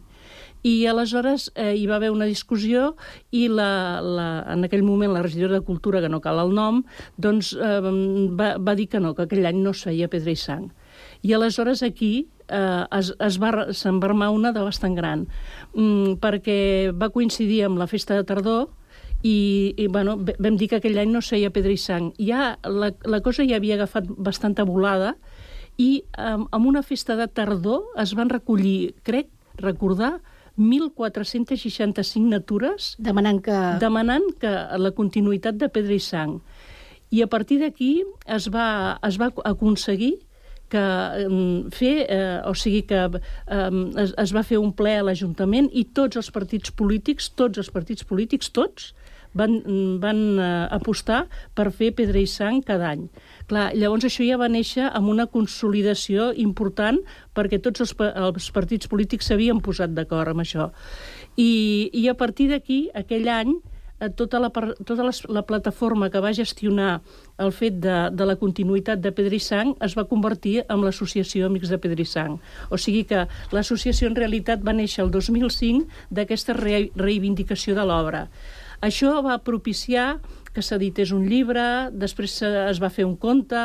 I 0.63 0.85
aleshores 0.85 1.47
eh, 1.55 1.73
hi 1.73 1.87
va 1.89 1.95
haver 1.97 2.11
una 2.13 2.27
discussió 2.29 2.91
i 3.33 3.47
la, 3.49 4.01
la, 4.05 4.27
en 4.53 4.67
aquell 4.67 4.83
moment 4.85 5.13
la 5.13 5.23
regidora 5.25 5.57
de 5.57 5.65
Cultura, 5.65 6.01
que 6.03 6.09
no 6.09 6.21
cal 6.21 6.37
el 6.43 6.53
nom, 6.53 6.83
doncs 7.17 7.55
eh, 7.57 7.79
va, 8.37 8.53
va 8.61 8.75
dir 8.77 8.87
que 8.91 9.01
no, 9.01 9.15
que 9.17 9.25
aquell 9.25 9.47
any 9.49 9.63
no 9.63 9.73
es 9.73 9.81
feia 9.87 10.09
pedra 10.11 10.35
i 10.35 10.37
sang. 10.37 10.69
I 11.25 11.33
aleshores 11.33 11.81
aquí 11.81 12.27
eh, 12.47 12.83
es, 12.99 13.09
es 13.17 13.39
va, 13.41 13.71
se'n 13.73 13.97
va 14.01 14.11
armar 14.11 14.29
una 14.35 14.53
de 14.53 14.61
bastant 14.65 14.93
gran, 14.97 15.25
mm, 15.73 16.19
perquè 16.21 16.59
va 16.93 17.09
coincidir 17.09 17.63
amb 17.65 17.81
la 17.81 17.89
festa 17.89 18.19
de 18.19 18.27
tardor 18.29 18.69
i, 19.23 19.73
i 19.77 19.87
bueno, 19.87 20.17
vam 20.17 20.57
dir 20.57 20.67
que 20.69 20.79
aquell 20.81 20.97
any 21.01 21.11
no 21.13 21.21
es 21.21 21.29
feia 21.29 21.51
pedra 21.53 21.73
i 21.73 21.79
sang. 21.79 22.11
Ja 22.17 22.55
la, 22.65 22.91
la 23.05 23.21
cosa 23.21 23.45
ja 23.47 23.59
havia 23.61 23.77
agafat 23.77 24.09
bastanta 24.17 24.65
volada 24.65 25.15
i 25.77 26.03
um, 26.17 26.47
amb 26.51 26.67
una 26.67 26.81
festa 26.83 27.15
de 27.19 27.27
tardor 27.27 27.85
es 28.01 28.15
van 28.17 28.29
recollir, 28.29 28.93
crec, 29.07 29.29
recordar, 29.61 30.19
1.465 30.57 32.03
signatures 32.03 32.95
demanant 32.99 33.39
que... 33.41 33.59
demanant 33.79 34.27
que 34.41 34.51
la 34.77 34.91
continuïtat 34.97 35.57
de 35.57 35.69
Pedra 35.71 35.95
i 35.95 36.03
Sang. 36.03 36.41
I 37.11 37.23
a 37.23 37.27
partir 37.27 37.59
d'aquí 37.61 38.03
es, 38.27 38.49
va, 38.51 38.97
es 39.07 39.17
va 39.19 39.31
aconseguir 39.47 40.17
que 40.71 40.83
fer, 41.75 41.95
eh, 42.07 42.39
o 42.47 42.53
sigui 42.55 42.85
que 42.87 42.99
um, 43.09 43.81
es, 43.99 44.13
es 44.15 44.31
va 44.31 44.43
fer 44.47 44.59
un 44.61 44.71
ple 44.75 44.93
a 44.99 45.03
l'Ajuntament 45.03 45.67
i 45.75 45.83
tots 45.97 46.19
els 46.21 46.31
partits 46.31 46.71
polítics, 46.71 47.27
tots 47.35 47.59
els 47.59 47.71
partits 47.75 48.07
polítics, 48.07 48.51
tots, 48.55 48.93
van, 49.37 49.57
van 50.01 50.21
uh, 50.39 50.67
apostar 50.73 51.25
per 51.55 51.69
fer 51.75 51.91
Pedra 51.95 52.21
i 52.21 52.27
Sang 52.29 52.61
cada 52.65 52.91
any. 52.91 53.07
Clar, 53.51 53.71
llavors 53.75 54.05
això 54.07 54.25
ja 54.27 54.39
va 54.39 54.51
néixer 54.51 54.87
amb 54.89 55.11
una 55.11 55.27
consolidació 55.31 56.31
important 56.39 57.01
perquè 57.35 57.61
tots 57.63 57.83
els, 57.83 57.95
els 57.99 58.51
partits 58.55 58.91
polítics 58.91 59.31
s'havien 59.31 59.59
posat 59.63 59.95
d'acord 59.95 60.31
amb 60.31 60.43
això. 60.45 60.71
I, 61.37 61.89
I 61.93 62.07
a 62.11 62.15
partir 62.19 62.49
d'aquí, 62.51 62.85
aquell 62.95 63.27
any, 63.31 63.53
eh, 63.99 64.09
tota, 64.09 64.39
la, 64.39 64.49
tota 64.51 65.05
les, 65.07 65.21
la 65.27 65.43
plataforma 65.47 66.09
que 66.11 66.21
va 66.23 66.33
gestionar 66.35 67.01
el 67.39 67.53
fet 67.55 67.79
de, 67.83 67.97
de 68.11 68.27
la 68.27 68.37
continuïtat 68.39 69.01
de 69.01 69.13
Pedra 69.15 69.37
i 69.37 69.43
Sang 69.43 69.75
es 69.83 69.95
va 69.97 70.07
convertir 70.09 70.61
en 70.67 70.83
l'Associació 70.83 71.47
Amics 71.47 71.71
de 71.71 71.79
Pedra 71.81 72.03
i 72.03 72.09
Sang. 72.09 72.39
O 72.69 72.79
sigui 72.81 73.05
que 73.09 73.27
l'associació 73.55 74.11
en 74.11 74.17
realitat 74.19 74.65
va 74.65 74.75
néixer 74.75 75.05
el 75.05 75.13
2005 75.13 75.87
d'aquesta 76.11 76.57
re 76.59 76.89
reivindicació 76.95 77.77
de 77.77 77.87
l'obra. 77.87 78.27
Això 78.81 79.19
va 79.21 79.37
propiciar 79.45 80.15
que 80.53 80.61
s'edités 80.61 81.11
un 81.15 81.25
llibre, 81.29 81.89
després 81.91 82.41
es 82.43 82.79
va 82.81 82.89
fer 82.89 83.05
un 83.05 83.15
conte, 83.15 83.55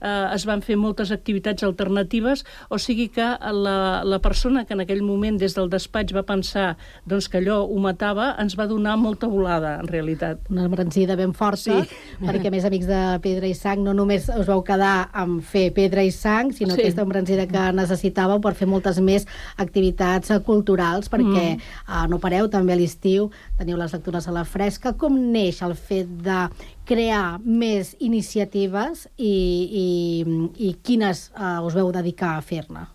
eh, 0.00 0.26
es 0.34 0.44
van 0.46 0.62
fer 0.62 0.76
moltes 0.76 1.10
activitats 1.14 1.62
alternatives, 1.64 2.44
o 2.68 2.78
sigui 2.78 3.08
que 3.08 3.24
la, 3.52 4.02
la 4.04 4.18
persona 4.20 4.64
que 4.66 4.74
en 4.74 4.80
aquell 4.84 5.02
moment 5.02 5.38
des 5.40 5.54
del 5.56 5.70
despatx 5.72 6.14
va 6.16 6.22
pensar 6.28 6.76
doncs, 7.06 7.28
que 7.28 7.38
allò 7.38 7.62
ho 7.64 7.78
matava, 7.80 8.34
ens 8.42 8.56
va 8.58 8.66
donar 8.66 8.96
molta 9.00 9.26
volada, 9.26 9.78
en 9.80 9.88
realitat. 9.88 10.40
Una 10.50 10.64
embranzida 10.68 11.16
ben 11.16 11.32
forta, 11.34 11.56
Sí. 11.56 11.72
perquè 12.20 12.50
més 12.50 12.64
amics 12.64 12.86
de 12.86 13.00
Pedra 13.22 13.46
i 13.48 13.54
Sang 13.54 13.80
no 13.82 13.94
només 13.94 14.28
us 14.28 14.46
vau 14.46 14.62
quedar 14.64 15.08
amb 15.12 15.40
fer 15.42 15.72
Pedra 15.72 16.02
i 16.04 16.10
Sang, 16.10 16.52
sinó 16.52 16.74
Sí. 16.74 16.80
aquesta 16.82 17.02
embranzida 17.02 17.46
que 17.46 17.64
necessitàveu 17.72 18.40
per 18.40 18.54
fer 18.54 18.68
moltes 18.68 19.00
més 19.00 19.26
activitats 19.56 20.30
eh, 20.30 20.40
culturals, 20.40 21.08
perquè 21.10 21.56
Mm. 21.56 21.60
uh, 21.88 22.06
no 22.08 22.18
pareu, 22.18 22.48
també 22.50 22.72
a 22.72 22.76
l'estiu 22.76 23.30
teniu 23.58 23.76
les 23.76 23.92
lectures 23.92 24.26
a 24.28 24.32
la 24.32 24.44
fresca. 24.44 24.92
Com 24.96 25.16
neix 25.32 25.62
el 25.62 25.74
fet 25.74 26.06
de 26.26 26.40
crear 26.86 27.38
més 27.42 27.94
iniciatives 28.02 29.06
i, 29.16 29.32
i, 29.82 29.86
i 30.68 30.74
quines 30.86 31.28
uh, 31.34 31.60
us 31.66 31.76
veu 31.78 31.90
dedicar 31.94 32.36
a 32.36 32.44
fer-ne? 32.44 32.86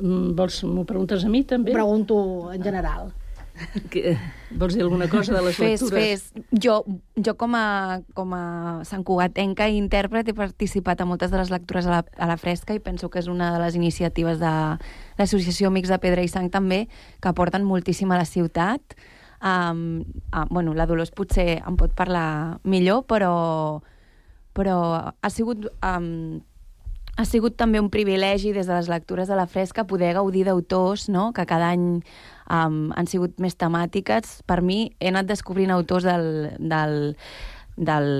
Mm, 0.00 0.34
Vols, 0.38 0.62
m'ho 0.66 0.86
preguntes 0.88 1.24
a 1.24 1.30
mi, 1.30 1.44
també? 1.48 1.72
Pregunto 1.76 2.16
en 2.52 2.64
general. 2.64 3.12
Que, 3.90 4.16
vols 4.58 4.74
dir 4.74 4.82
alguna 4.82 5.06
cosa 5.06 5.36
de 5.36 5.42
les 5.46 5.54
fes, 5.54 5.82
lectures? 5.82 6.24
Fes, 6.34 6.46
Jo, 6.50 6.80
jo 7.14 7.34
com 7.38 7.54
a, 7.54 8.00
com 8.14 8.34
a 8.34 8.44
Sant 8.88 9.04
Cugatenca 9.06 9.68
i 9.70 9.78
intèrpret 9.78 10.28
he 10.28 10.34
participat 10.34 11.00
a 11.00 11.06
moltes 11.06 11.30
de 11.30 11.38
les 11.38 11.52
lectures 11.54 11.86
a 11.86 11.92
la, 11.92 12.00
a 12.18 12.30
la 12.30 12.36
fresca 12.40 12.74
i 12.74 12.82
penso 12.82 13.10
que 13.10 13.22
és 13.22 13.30
una 13.30 13.52
de 13.54 13.62
les 13.62 13.78
iniciatives 13.78 14.40
de 14.42 14.54
l'Associació 15.20 15.70
Amics 15.70 15.92
de 15.94 16.00
Pedra 16.02 16.26
i 16.26 16.30
Sang 16.32 16.50
també, 16.50 16.84
que 17.22 17.30
aporten 17.30 17.66
moltíssim 17.66 18.10
a 18.10 18.18
la 18.18 18.26
ciutat. 18.26 18.98
Um, 19.44 20.04
uh, 20.32 20.46
bueno, 20.48 20.72
la 20.72 20.86
Dolors 20.88 21.12
potser 21.12 21.60
en 21.60 21.76
pot 21.76 21.92
parlar 21.92 22.60
millor, 22.64 23.04
però, 23.04 23.82
però 24.56 24.78
ha 25.20 25.30
sigut... 25.30 25.68
Um, 25.84 26.42
ha 27.14 27.22
sigut 27.28 27.54
també 27.54 27.78
un 27.78 27.92
privilegi 27.94 28.50
des 28.50 28.66
de 28.66 28.74
les 28.74 28.88
lectures 28.90 29.28
de 29.30 29.36
la 29.38 29.46
fresca 29.46 29.84
poder 29.86 30.14
gaudir 30.16 30.44
d'autors 30.48 31.06
no? 31.08 31.28
que 31.32 31.44
cada 31.46 31.68
any 31.70 32.02
um, 32.50 32.90
han 32.90 33.06
sigut 33.06 33.38
més 33.38 33.54
temàtiques. 33.54 34.40
Per 34.48 34.60
mi 34.66 34.88
he 34.98 35.12
anat 35.12 35.28
descobrint 35.28 35.70
autors 35.70 36.06
del, 36.08 36.50
del, 36.58 37.14
del 37.76 38.10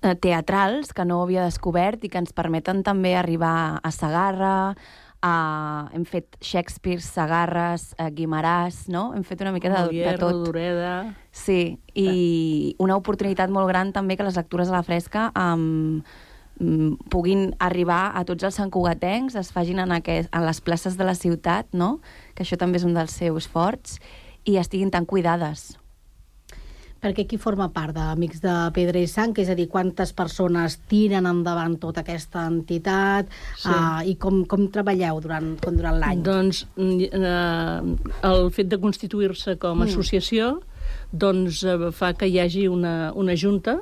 eh, 0.00 0.14
teatrals 0.16 0.94
que 0.96 1.04
no 1.04 1.20
havia 1.22 1.44
descobert 1.44 2.04
i 2.04 2.12
que 2.12 2.22
ens 2.22 2.32
permeten 2.32 2.82
també 2.86 3.14
arribar 3.18 3.82
a 3.82 3.92
Sagarra, 3.92 4.74
a, 5.22 5.88
hem 5.94 6.04
fet 6.08 6.36
Shakespeare, 6.42 7.00
Sagarres, 7.00 7.92
a 7.98 8.08
Guimaràs, 8.10 8.84
no? 8.92 9.12
Hem 9.16 9.22
fet 9.26 9.44
una 9.44 9.52
mica 9.54 9.70
de, 9.70 9.78
de 9.78 9.86
Molière, 9.86 10.18
tot. 10.18 10.34
Rodoreda... 10.34 10.96
Sí, 11.32 11.78
i 11.96 12.74
una 12.82 12.98
oportunitat 12.98 13.52
molt 13.54 13.70
gran 13.70 13.94
també 13.94 14.18
que 14.18 14.26
les 14.26 14.36
lectures 14.36 14.68
a 14.68 14.76
la 14.76 14.82
fresca 14.84 15.30
um, 15.38 16.02
puguin 17.10 17.54
arribar 17.62 18.12
a 18.18 18.24
tots 18.28 18.44
els 18.44 18.58
santcugatencs, 18.60 19.38
es 19.38 19.52
fagin 19.54 19.80
en, 19.82 19.94
aquest, 19.96 20.28
en 20.34 20.44
les 20.46 20.60
places 20.60 20.98
de 20.98 21.06
la 21.08 21.14
ciutat, 21.18 21.70
no? 21.72 21.96
que 22.34 22.44
això 22.44 22.58
també 22.60 22.82
és 22.82 22.86
un 22.86 22.94
dels 22.98 23.14
seus 23.16 23.48
forts, 23.48 23.98
i 24.44 24.58
estiguin 24.58 24.90
tan 24.90 25.06
cuidades. 25.06 25.72
Perquè 27.02 27.24
qui 27.26 27.38
forma 27.42 27.66
part 27.74 27.96
d'Amics 27.96 28.38
de 28.44 28.52
Pedra 28.76 29.00
i 29.02 29.08
Sang? 29.10 29.32
És 29.42 29.48
a 29.50 29.56
dir, 29.58 29.64
quantes 29.72 30.12
persones 30.14 30.76
tiren 30.90 31.26
endavant 31.26 31.74
tota 31.82 32.04
aquesta 32.04 32.44
entitat 32.46 33.26
Sí. 33.58 33.68
uh, 33.68 34.02
i 34.06 34.14
com, 34.22 34.44
com 34.46 34.68
treballeu 34.70 35.18
durant, 35.20 35.56
com 35.58 35.74
durant 35.74 35.98
l'any? 35.98 36.22
Doncs 36.22 36.62
eh, 36.78 37.80
el 38.30 38.50
fet 38.54 38.70
de 38.70 38.78
constituir-se 38.78 39.56
com 39.58 39.82
a 39.82 39.84
Mm. 39.84 39.88
associació 39.90 40.60
doncs, 41.12 41.64
eh, 41.64 41.90
fa 41.90 42.12
que 42.14 42.28
hi 42.28 42.38
hagi 42.38 42.68
una, 42.68 43.12
una 43.14 43.34
junta 43.34 43.80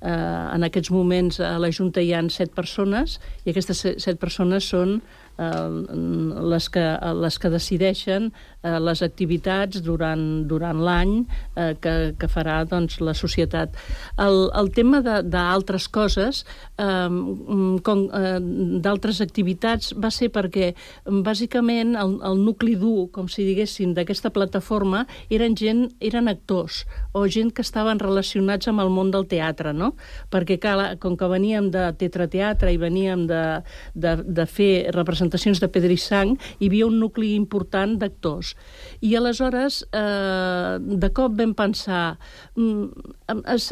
Eh, 0.00 0.54
en 0.54 0.62
aquests 0.62 0.92
moments 0.94 1.40
a 1.42 1.58
la 1.58 1.72
Junta 1.74 1.98
hi 2.00 2.12
han 2.14 2.28
set 2.30 2.52
persones 2.54 3.16
i 3.44 3.50
aquestes 3.50 3.80
set, 3.98 4.16
persones 4.20 4.62
són 4.70 5.00
les, 5.38 6.68
que, 6.68 6.84
les 7.14 7.38
que 7.38 7.50
decideixen 7.50 8.30
eh, 8.62 8.78
les 8.82 9.02
activitats 9.06 9.82
durant, 9.84 10.24
durant 10.50 10.80
l'any 10.82 11.12
eh, 11.54 11.74
que, 11.80 11.94
que 12.18 12.30
farà 12.30 12.64
doncs, 12.68 12.98
la 13.04 13.14
societat. 13.14 13.76
El, 14.18 14.48
el 14.58 14.70
tema 14.74 15.00
d'altres 15.02 15.86
coses, 15.94 16.42
eh, 16.78 17.08
com 17.86 18.04
eh, 18.10 18.38
d'altres 18.82 19.22
activitats, 19.22 19.92
va 19.94 20.10
ser 20.14 20.30
perquè 20.34 20.72
bàsicament 21.06 21.94
el, 21.98 22.18
el 22.26 22.42
nucli 22.42 22.74
dur, 22.80 23.08
com 23.14 23.30
si 23.30 23.46
diguéssim, 23.46 23.94
d'aquesta 23.94 24.32
plataforma 24.34 25.04
eren 25.30 25.54
gent, 25.58 25.86
eren 26.02 26.28
actors 26.30 26.82
o 27.14 27.26
gent 27.30 27.54
que 27.54 27.62
estaven 27.62 28.02
relacionats 28.02 28.68
amb 28.70 28.82
el 28.82 28.90
món 28.90 29.12
del 29.14 29.28
teatre, 29.30 29.72
no? 29.72 29.94
Perquè 30.34 30.58
clar, 30.58 30.96
com 30.98 31.14
que 31.18 31.30
veníem 31.30 31.70
de 31.70 31.88
tetrateatre 31.98 32.74
i 32.74 32.80
veníem 32.80 33.26
de, 33.30 33.44
de, 33.94 34.16
de 34.26 34.46
fer 34.50 34.72
representacions 34.94 35.27
de 35.28 35.68
pedra 35.68 35.92
i 35.92 35.96
sang, 35.96 36.36
hi 36.58 36.66
havia 36.68 36.86
un 36.86 36.98
nucli 37.00 37.34
important 37.34 37.98
d'actors. 37.98 38.54
I 39.00 39.14
aleshores, 39.16 39.84
eh, 39.92 40.78
de 40.80 41.10
cop 41.12 41.32
vam 41.38 41.54
pensar, 41.54 42.18
mm, 42.56 42.88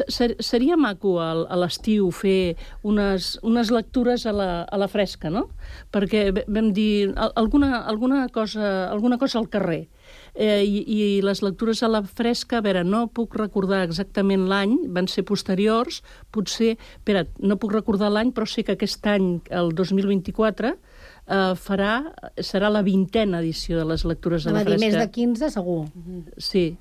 ser, 0.07 0.35
seria 0.39 0.77
maco 0.77 1.19
al- 1.19 1.47
a 1.49 1.55
l'estiu 1.55 2.11
fer 2.11 2.55
unes, 2.83 3.39
unes 3.43 3.71
lectures 3.71 4.25
a 4.25 4.31
la, 4.31 4.63
a 4.63 4.77
la 4.77 4.87
fresca, 4.87 5.29
no? 5.29 5.49
Perquè 5.91 6.45
vam 6.47 6.71
dir 6.73 7.13
al- 7.15 7.33
alguna, 7.35 7.81
alguna, 7.85 8.27
cosa, 8.29 8.89
alguna 8.89 9.17
cosa 9.17 9.39
al 9.39 9.49
carrer. 9.49 9.87
Eh, 10.35 10.63
i, 10.63 10.83
I 11.17 11.21
les 11.21 11.41
lectures 11.41 11.81
a 11.83 11.87
la 11.89 12.03
fresca, 12.03 12.59
a 12.59 12.61
veure, 12.61 12.83
no 12.83 13.07
puc 13.07 13.35
recordar 13.35 13.81
exactament 13.83 14.45
l'any, 14.47 14.77
van 14.93 15.07
ser 15.07 15.23
posteriors, 15.25 16.03
potser, 16.31 16.77
espera't, 16.99 17.27
no 17.39 17.57
puc 17.57 17.73
recordar 17.73 18.11
l'any, 18.13 18.31
però 18.31 18.45
sé 18.47 18.63
que 18.63 18.73
aquest 18.77 19.05
any, 19.07 19.41
el 19.49 19.73
2024, 19.75 20.75
eh, 21.27 21.53
farà, 21.55 22.13
serà 22.41 22.69
la 22.71 22.81
vintena 22.81 23.39
edició 23.39 23.77
de 23.79 23.85
les 23.85 24.03
lectures 24.05 24.47
Anava 24.47 24.63
la 24.63 24.77
fresca. 24.77 24.85
més 24.85 24.95
de 24.95 25.07
15, 25.11 25.49
segur. 25.51 25.85
Sí. 26.37 26.77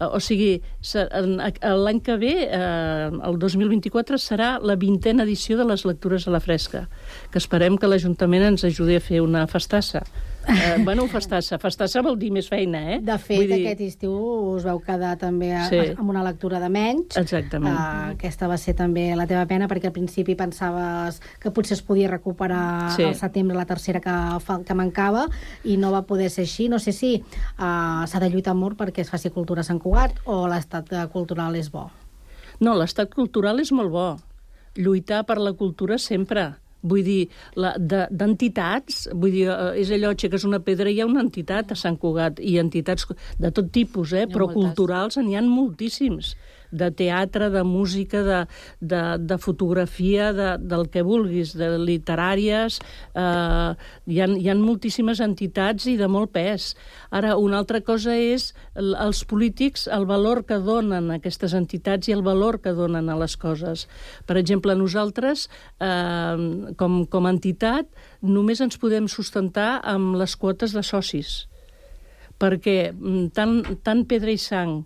Eh, 0.00 0.04
O 0.04 0.18
sigui, 0.20 0.60
l'any 0.92 2.00
que 2.02 2.16
ve, 2.18 2.32
eh, 2.50 3.10
el 3.28 3.38
2024, 3.38 4.18
serà 4.18 4.58
la 4.60 4.74
vintena 4.76 5.22
edició 5.22 5.56
de 5.56 5.64
les 5.64 5.84
lectures 5.86 6.26
a 6.26 6.30
la 6.34 6.40
fresca, 6.40 6.88
que 7.30 7.38
esperem 7.38 7.78
que 7.78 7.86
l'Ajuntament 7.86 8.42
ens 8.42 8.64
ajudi 8.64 8.96
a 8.96 9.00
fer 9.00 9.20
una 9.22 9.46
festassa. 9.46 10.02
Eh, 10.48 10.76
bueno, 10.84 11.06
festassa. 11.08 11.58
Festassa 11.58 12.02
vol 12.02 12.18
dir 12.18 12.30
més 12.32 12.48
feina, 12.48 12.80
eh? 12.94 12.98
De 13.02 13.16
fet, 13.18 13.38
Vull 13.40 13.48
dir- 13.48 13.66
aquest 13.66 13.80
estiu 13.80 14.12
us 14.54 14.64
vau 14.64 14.78
quedar 14.80 15.16
també 15.18 15.52
a, 15.54 15.68
Sí. 15.68 15.78
amb 15.96 16.10
una 16.10 16.22
lectura 16.22 16.60
de 16.60 16.68
menys. 16.68 17.16
Exactament. 17.16 17.74
Uh, 17.74 18.10
aquesta 18.12 18.46
va 18.46 18.56
ser 18.58 18.74
també 18.74 19.14
la 19.16 19.26
teva 19.26 19.46
pena, 19.46 19.66
perquè 19.68 19.86
al 19.86 19.92
principi 19.92 20.34
pensaves 20.34 21.20
que 21.40 21.50
potser 21.50 21.74
es 21.78 21.82
podia 21.82 22.08
recuperar 22.08 22.92
Sí. 22.96 23.02
al 23.04 23.14
setembre 23.14 23.56
la 23.56 23.64
tercera 23.66 24.00
que, 24.00 24.64
que 24.64 24.74
mancava, 24.74 25.26
i 25.64 25.76
no 25.76 25.90
va 25.92 26.02
poder 26.02 26.30
ser 26.30 26.42
així. 26.44 26.68
No 26.68 26.78
sé 26.78 26.92
si 26.92 27.22
uh, 27.58 28.06
s'ha 28.06 28.20
de 28.20 28.30
lluitar 28.30 28.54
molt 28.54 28.76
perquè 28.78 29.00
es 29.00 29.10
faci 29.10 29.30
cultura 29.30 29.60
a 29.60 29.64
Sant 29.64 29.80
Cugat 29.80 30.20
o 30.26 30.46
l'estat 30.48 30.88
cultural 31.12 31.56
és 31.56 31.70
bo. 31.70 31.90
No, 32.60 32.74
l'estat 32.74 33.12
cultural 33.14 33.58
és 33.60 33.72
molt 33.72 33.90
bo. 33.90 34.16
Lluitar 34.76 35.24
per 35.24 35.38
la 35.38 35.52
cultura 35.52 35.98
sempre. 35.98 36.54
Vull 36.84 37.02
dir, 37.06 37.28
la- 37.56 37.74
de- 37.80 38.06
d'entitats, 38.12 39.08
vull 39.16 39.32
dir, 39.32 39.46
eh, 39.48 39.80
és 39.80 39.90
allò, 39.90 40.10
aixeques 40.12 40.44
una 40.44 40.60
pedra 40.60 40.90
i 40.90 40.98
hi 40.98 41.00
ha 41.00 41.06
una 41.08 41.22
entitat 41.24 41.72
a 41.72 41.74
Sant 41.80 41.96
Cugat, 41.96 42.38
i 42.44 42.58
entitats 42.60 43.06
de 43.40 43.50
tot 43.50 43.70
tipus, 43.72 44.12
eh? 44.12 44.26
però 44.28 44.44
moltes. 44.46 44.60
culturals 44.62 45.16
n'hi 45.16 45.34
ha 45.36 45.42
moltíssims 45.42 46.34
de 46.74 46.88
teatre, 46.90 47.48
de 47.54 47.62
música, 47.64 48.20
de, 48.26 48.40
de, 48.82 49.02
de 49.22 49.38
fotografia, 49.38 50.32
de, 50.34 50.48
del 50.58 50.88
que 50.90 51.04
vulguis, 51.06 51.54
de 51.56 51.68
literàries, 51.78 52.80
eh, 53.14 53.70
hi, 54.10 54.20
ha, 54.20 54.26
hi 54.28 54.50
ha 54.50 54.56
moltíssimes 54.58 55.22
entitats 55.24 55.86
i 55.90 55.96
de 56.00 56.08
molt 56.10 56.32
pes. 56.34 56.72
Ara, 57.14 57.36
una 57.38 57.60
altra 57.62 57.80
cosa 57.86 58.16
és 58.18 58.50
el- 58.74 58.96
els 59.06 59.22
polítics, 59.30 59.86
el 59.86 60.06
valor 60.10 60.42
que 60.48 60.58
donen 60.58 61.10
a 61.10 61.20
aquestes 61.20 61.54
entitats 61.54 62.10
i 62.10 62.16
el 62.16 62.22
valor 62.26 62.60
que 62.60 62.74
donen 62.74 63.08
a 63.08 63.16
les 63.20 63.36
coses. 63.38 63.86
Per 64.26 64.36
exemple, 64.40 64.74
nosaltres, 64.74 65.48
eh, 65.80 66.74
com, 66.76 67.04
com 67.06 67.26
a 67.26 67.34
entitat, 67.34 67.86
només 68.22 68.60
ens 68.64 68.78
podem 68.80 69.06
sustentar 69.08 69.80
amb 69.84 70.16
les 70.16 70.34
quotes 70.36 70.72
de 70.74 70.82
socis 70.82 71.44
perquè 72.40 72.90
mm, 72.90 73.28
tant, 73.36 73.60
tant 73.86 74.00
Pedra 74.10 74.32
i 74.34 74.38
Sang 74.42 74.80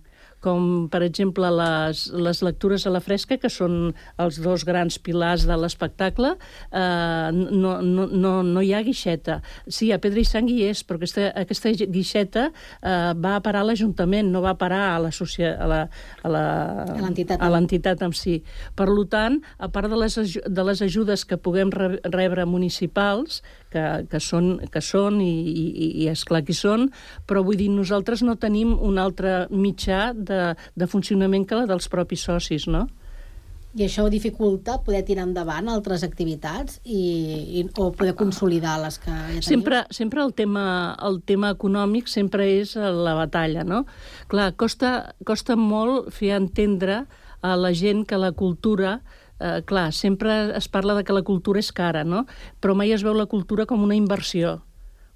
com, 0.45 0.87
per 0.93 1.03
exemple, 1.03 1.49
les, 1.51 2.07
les 2.15 2.43
lectures 2.47 2.87
a 2.87 2.93
la 2.95 3.01
fresca, 3.03 3.37
que 3.43 3.51
són 3.51 3.93
els 4.23 4.39
dos 4.45 4.65
grans 4.69 4.99
pilars 5.03 5.47
de 5.49 5.57
l'espectacle, 5.59 6.35
eh, 6.71 7.31
no, 7.33 7.79
no, 7.83 8.07
no, 8.07 8.35
no 8.47 8.63
hi 8.63 8.73
ha 8.77 8.83
guixeta. 8.87 9.41
Sí, 9.67 9.91
a 9.93 9.99
Pedra 10.03 10.21
i 10.23 10.27
Sang 10.29 10.49
hi 10.51 10.61
és, 10.69 10.85
però 10.87 11.01
aquesta, 11.01 11.29
aquesta 11.43 11.73
guixeta 11.89 12.49
eh, 12.51 13.13
va 13.19 13.37
a 13.39 13.43
parar 13.45 13.65
a 13.65 13.69
l'Ajuntament, 13.71 14.31
no 14.31 14.43
va 14.45 14.55
a 14.55 14.59
parar 14.61 14.83
a 14.95 14.99
la 15.03 15.11
socia- 15.15 15.57
a 15.59 15.67
la- 15.67 15.89
a 16.23 16.29
la- 16.29 16.85
A 16.85 17.01
l'entitat. 17.03 17.41
l'entitat 17.51 18.03
en 18.03 18.13
si. 18.13 18.43
Per 18.77 18.89
tant, 19.09 19.41
a 19.59 19.69
part 19.69 19.89
de 19.91 19.97
les, 19.97 20.15
de 20.47 20.65
les 20.65 20.83
ajudes 20.83 21.25
que 21.25 21.37
puguem 21.37 21.71
re 21.71 21.99
rebre 22.05 22.45
municipals, 22.47 23.43
que, 23.71 23.83
que 24.11 24.19
són, 24.21 24.59
que 24.73 24.81
són 24.81 25.21
i, 25.21 25.33
i, 25.51 25.89
i 26.05 26.09
és 26.09 26.23
clar 26.25 26.41
que 26.45 26.53
hi 26.55 26.57
són, 26.57 26.87
però 27.29 27.43
vull 27.45 27.59
dir, 27.61 27.69
nosaltres 27.71 28.23
no 28.25 28.37
tenim 28.41 28.73
un 28.81 28.97
altre 28.99 29.47
mitjà 29.51 30.13
de, 30.15 30.38
de 30.75 30.89
funcionament 30.91 31.47
que 31.49 31.59
la 31.59 31.69
dels 31.71 31.91
propis 31.93 32.27
socis, 32.29 32.69
no? 32.71 32.87
I 33.77 33.85
això 33.85 34.07
dificulta 34.09 34.79
poder 34.83 35.03
tirar 35.05 35.27
endavant 35.29 35.69
altres 35.69 36.03
activitats 36.03 36.81
i, 36.89 37.03
i, 37.61 37.65
o 37.77 37.91
poder 37.93 38.15
consolidar 38.17 38.79
les 38.81 38.97
que 39.03 39.13
ja 39.13 39.27
teniu? 39.29 39.45
Sempre, 39.45 39.83
sempre 39.95 40.25
el, 40.25 40.33
tema, 40.35 40.65
el 41.05 41.21
tema 41.29 41.53
econòmic 41.53 42.09
sempre 42.09 42.49
és 42.57 42.73
la 42.79 43.15
batalla, 43.19 43.67
no? 43.69 43.85
Clar, 44.33 44.55
costa, 44.57 45.13
costa 45.29 45.59
molt 45.61 46.09
fer 46.17 46.33
entendre 46.39 47.03
a 47.45 47.55
la 47.61 47.75
gent 47.77 48.07
que 48.09 48.19
la 48.19 48.33
cultura 48.33 48.99
eh, 49.39 49.63
clar, 49.69 49.93
sempre 49.93 50.57
es 50.57 50.69
parla 50.69 50.97
de 50.97 51.05
que 51.05 51.15
la 51.15 51.23
cultura 51.23 51.61
és 51.61 51.71
cara, 51.73 52.05
no? 52.05 52.25
Però 52.61 52.75
mai 52.75 52.97
es 52.97 53.05
veu 53.07 53.15
la 53.15 53.29
cultura 53.31 53.67
com 53.67 53.85
una 53.85 53.99
inversió. 53.99 54.59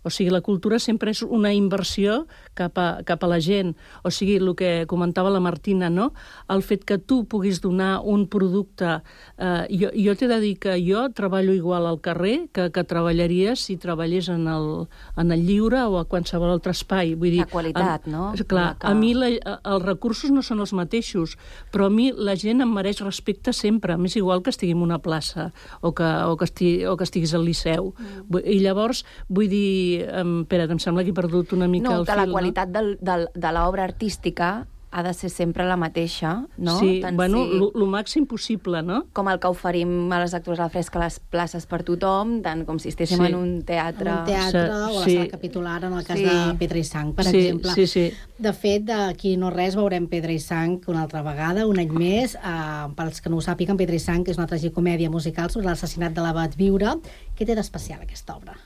O 0.04 0.10
sigui, 0.10 0.30
la 0.34 0.40
cultura 0.42 0.78
sempre 0.82 1.10
és 1.14 1.22
una 1.22 1.52
inversió 1.54 2.26
cap 2.58 2.78
a, 2.78 3.02
cap 3.06 3.22
a 3.22 3.28
la 3.30 3.38
gent. 3.40 3.74
O 4.02 4.10
sigui, 4.10 4.36
el 4.40 4.54
que 4.58 4.84
comentava 4.90 5.30
la 5.30 5.40
Martina, 5.40 5.90
no? 5.90 6.12
El 6.50 6.62
fet 6.62 6.84
que 6.84 6.98
tu 6.98 7.24
puguis 7.24 7.60
donar 7.62 8.00
un 8.04 8.26
producte... 8.28 9.00
Eh, 9.38 9.66
jo 9.70 9.90
jo 9.94 10.14
t'he 10.18 10.28
de 10.28 10.38
dir 10.42 10.56
que 10.58 10.74
jo 10.82 11.04
treballo 11.14 11.52
igual 11.54 11.86
al 11.86 12.00
carrer 12.00 12.48
que, 12.52 12.70
que 12.74 12.84
treballaria 12.84 13.54
si 13.56 13.76
treballés 13.76 14.28
en 14.28 14.48
el, 14.48 14.86
en 15.16 15.32
el 15.32 15.46
lliure 15.46 15.82
o 15.86 15.98
a 16.00 16.04
qualsevol 16.10 16.50
altre 16.50 16.72
espai. 16.74 17.14
Vull 17.14 17.30
dir, 17.36 17.44
La 17.44 17.50
qualitat, 17.52 18.06
a, 18.06 18.10
no? 18.10 18.32
Clar, 18.46 18.64
La 18.72 18.76
que- 18.78 18.86
a 18.90 18.94
mi 18.94 19.12
la, 19.14 19.28
els 19.30 19.84
recursos 19.86 20.30
no 20.34 20.42
són 20.42 20.60
els 20.60 20.72
mateixos, 20.72 21.36
però 21.72 21.86
a 21.86 21.90
mi 21.94 22.10
la 22.12 22.34
gent 22.36 22.60
em 22.64 22.70
mereix 22.72 23.00
respecte 23.04 23.52
sempre, 23.52 23.96
m'és 23.96 24.16
igual 24.18 24.42
que 24.42 24.50
estigui 24.50 24.72
en 24.74 24.82
una 24.82 24.98
plaça 24.98 25.52
o 25.80 25.92
que, 25.94 26.04
o 26.26 26.36
que, 26.36 26.44
estigui, 26.50 26.84
o 26.86 26.96
que 26.96 27.04
estiguis 27.04 27.34
al 27.34 27.44
Liceu. 27.46 27.92
Mm. 27.98 28.42
I 28.44 28.58
llavors, 28.64 29.04
vull 29.28 29.48
dir, 29.48 29.91
em, 30.00 30.42
espera't, 30.42 30.70
em 30.72 30.78
sembla 30.78 31.04
que 31.04 31.10
he 31.10 31.14
perdut 31.14 31.52
una 31.52 31.68
mica 31.68 31.90
No, 31.90 32.00
el 32.00 32.06
que 32.06 32.16
la 32.16 32.24
fil. 32.24 32.32
qualitat 32.32 32.68
del, 32.70 32.96
del, 33.00 33.28
de 33.34 33.52
l'obra 33.52 33.84
artística 33.84 34.66
ha 34.94 35.02
de 35.02 35.14
ser 35.14 35.30
sempre 35.30 35.64
la 35.64 35.78
mateixa, 35.80 36.46
no? 36.58 36.78
Sí, 36.78 36.98
Tant 37.00 37.16
bueno, 37.16 37.46
si- 37.46 37.56
lo, 37.58 37.70
lo 37.74 37.86
màxim 37.86 38.26
possible, 38.26 38.82
no? 38.82 39.06
com 39.14 39.26
el 39.30 39.38
que 39.40 39.48
oferim 39.48 40.12
a 40.12 40.18
les 40.20 40.34
lectures 40.34 40.60
a 40.60 40.64
la 40.64 40.68
fresca 40.68 40.98
a 40.98 41.04
les 41.06 41.16
places 41.18 41.64
per 41.64 41.78
tothom, 41.82 42.42
tant 42.44 42.66
com 42.68 42.76
si 42.78 42.90
estéssim 42.90 43.16
Sí. 43.16 43.30
en 43.30 43.34
un 43.38 43.62
teatre... 43.64 44.10
En 44.10 44.18
un 44.18 44.24
teatre 44.26 44.66
Sí, 44.66 44.68
o 44.68 44.74
a 44.84 44.90
la 44.98 45.04
sí. 45.06 45.14
sala 45.16 45.28
capitular, 45.30 45.84
en 45.84 45.94
el 45.94 46.04
cas 46.04 46.18
Sí. 46.18 46.24
de 46.26 46.54
Pedra 46.58 46.76
i 46.78 46.84
Sang, 46.84 47.14
per 47.14 47.24
Sí, 47.24 47.38
exemple. 47.38 47.70
sí, 47.72 47.86
sí. 47.86 48.12
De 48.36 48.52
fet, 48.52 48.84
d'aquí 48.84 49.38
no 49.38 49.48
res 49.48 49.76
veurem 49.76 50.08
Pedra 50.08 50.30
i 50.30 50.38
Sang 50.38 50.82
una 50.86 51.04
altra 51.04 51.22
vegada, 51.22 51.66
un 51.66 51.78
any 51.78 51.88
més. 51.90 52.34
Uh, 52.36 52.92
pels 52.94 53.22
que 53.22 53.30
no 53.30 53.36
ho 53.38 53.40
sàpiguen, 53.40 53.78
Pedra 53.78 53.96
i 53.96 53.98
Sang 53.98 54.28
és 54.28 54.36
una 54.36 54.46
tragicomèdia 54.46 55.08
musical 55.08 55.48
sobre 55.48 55.68
l'assassinat 55.68 56.12
de 56.12 56.20
l'abat 56.20 56.54
Viure. 56.54 56.98
Què 57.34 57.46
té 57.46 57.54
d'especial 57.54 58.02
aquesta 58.02 58.36
obra? 58.36 58.58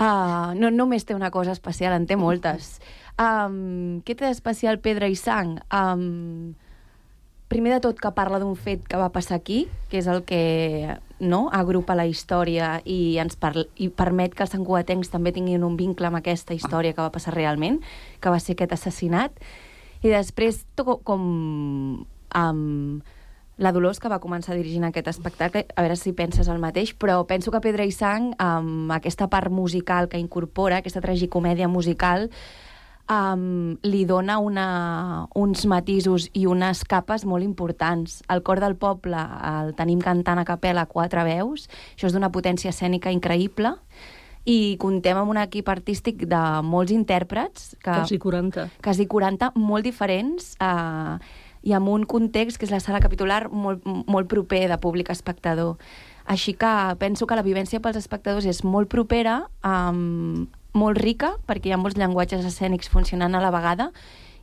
Uh, 0.00 0.56
no 0.56 0.70
només 0.72 1.04
té 1.04 1.14
una 1.14 1.30
cosa 1.30 1.52
especial, 1.52 1.92
en 1.92 2.06
té 2.08 2.16
moltes. 2.16 2.78
Um, 3.20 4.00
què 4.06 4.16
té 4.16 4.24
d'especial 4.24 4.80
Pedra 4.80 5.08
i 5.12 5.16
Sang? 5.18 5.58
Um, 5.68 6.54
primer 7.52 7.74
de 7.74 7.82
tot 7.84 8.00
que 8.00 8.10
parla 8.16 8.40
d'un 8.40 8.56
fet 8.56 8.86
que 8.88 8.96
va 8.96 9.10
passar 9.12 9.36
aquí, 9.36 9.66
que 9.92 10.00
és 10.00 10.08
el 10.08 10.22
que 10.24 10.96
no, 11.20 11.44
agrupa 11.52 11.94
la 11.98 12.08
història 12.08 12.78
i 12.88 13.18
ens 13.20 13.36
parl 13.36 13.66
i 13.76 13.90
permet 13.92 14.32
que 14.32 14.46
els 14.46 14.54
santcugatencs 14.56 15.12
també 15.12 15.34
tinguin 15.36 15.66
un 15.66 15.76
vincle 15.76 16.08
amb 16.08 16.22
aquesta 16.22 16.56
història 16.56 16.96
que 16.96 17.04
va 17.04 17.12
passar 17.12 17.36
realment, 17.36 17.82
que 18.20 18.32
va 18.32 18.40
ser 18.40 18.56
aquest 18.56 18.72
assassinat. 18.78 19.36
I 20.02 20.10
després, 20.10 20.64
to 20.74 20.96
com 21.04 21.28
um, 22.32 23.02
la 23.62 23.72
Dolors, 23.72 24.00
que 24.02 24.10
va 24.10 24.20
començar 24.20 24.56
dirigint 24.58 24.84
aquest 24.88 25.08
espectacle, 25.12 25.64
a 25.76 25.84
veure 25.84 25.96
si 25.96 26.12
penses 26.18 26.50
el 26.50 26.58
mateix, 26.62 26.92
però 26.98 27.20
penso 27.30 27.52
que 27.54 27.62
Pedra 27.62 27.86
i 27.86 27.94
Sang, 27.94 28.32
amb 28.42 28.90
aquesta 28.92 29.28
part 29.30 29.54
musical 29.54 30.10
que 30.10 30.18
incorpora, 30.18 30.80
aquesta 30.82 31.00
tragicomèdia 31.04 31.68
musical, 31.70 32.26
um, 33.06 33.76
li 33.86 34.02
dona 34.08 34.38
una, 34.42 34.66
uns 35.38 35.62
matisos 35.70 36.26
i 36.34 36.46
unes 36.50 36.82
capes 36.88 37.24
molt 37.24 37.46
importants. 37.46 38.20
El 38.32 38.42
cor 38.42 38.60
del 38.62 38.74
poble 38.74 39.20
el 39.52 39.76
tenim 39.78 40.02
cantant 40.02 40.42
a 40.42 40.48
capella 40.48 40.82
a 40.82 40.90
quatre 40.90 41.22
veus, 41.28 41.68
això 41.94 42.10
és 42.10 42.16
d'una 42.16 42.32
potència 42.34 42.74
escènica 42.74 43.14
increïble, 43.14 43.76
i 44.42 44.74
contem 44.82 45.14
amb 45.14 45.30
un 45.30 45.38
equip 45.38 45.68
artístic 45.70 46.24
de 46.26 46.42
molts 46.66 46.90
intèrprets. 46.90 47.76
Que, 47.78 47.92
Quasi 47.92 48.18
40. 48.18 48.66
Quasi 48.82 49.06
40, 49.06 49.52
molt 49.54 49.86
diferents, 49.86 50.56
eh, 50.58 51.41
i 51.62 51.72
amb 51.72 51.88
un 51.88 52.04
context 52.04 52.58
que 52.58 52.66
és 52.66 52.72
la 52.74 52.80
sala 52.80 53.00
capitular 53.00 53.48
molt, 53.50 53.84
molt 53.86 54.28
proper 54.28 54.68
de 54.68 54.78
públic 54.78 55.10
espectador. 55.10 55.76
Així 56.26 56.54
que 56.54 56.72
penso 56.98 57.26
que 57.26 57.34
la 57.38 57.42
vivència 57.42 57.80
pels 57.82 57.96
espectadors 57.98 58.46
és 58.46 58.62
molt 58.64 58.88
propera, 58.90 59.48
um, 59.66 60.46
molt 60.74 60.98
rica, 61.02 61.36
perquè 61.46 61.68
hi 61.70 61.72
ha 61.74 61.80
molts 61.80 61.98
llenguatges 61.98 62.44
escènics 62.46 62.88
funcionant 62.88 63.34
a 63.34 63.40
la 63.42 63.50
vegada, 63.50 63.90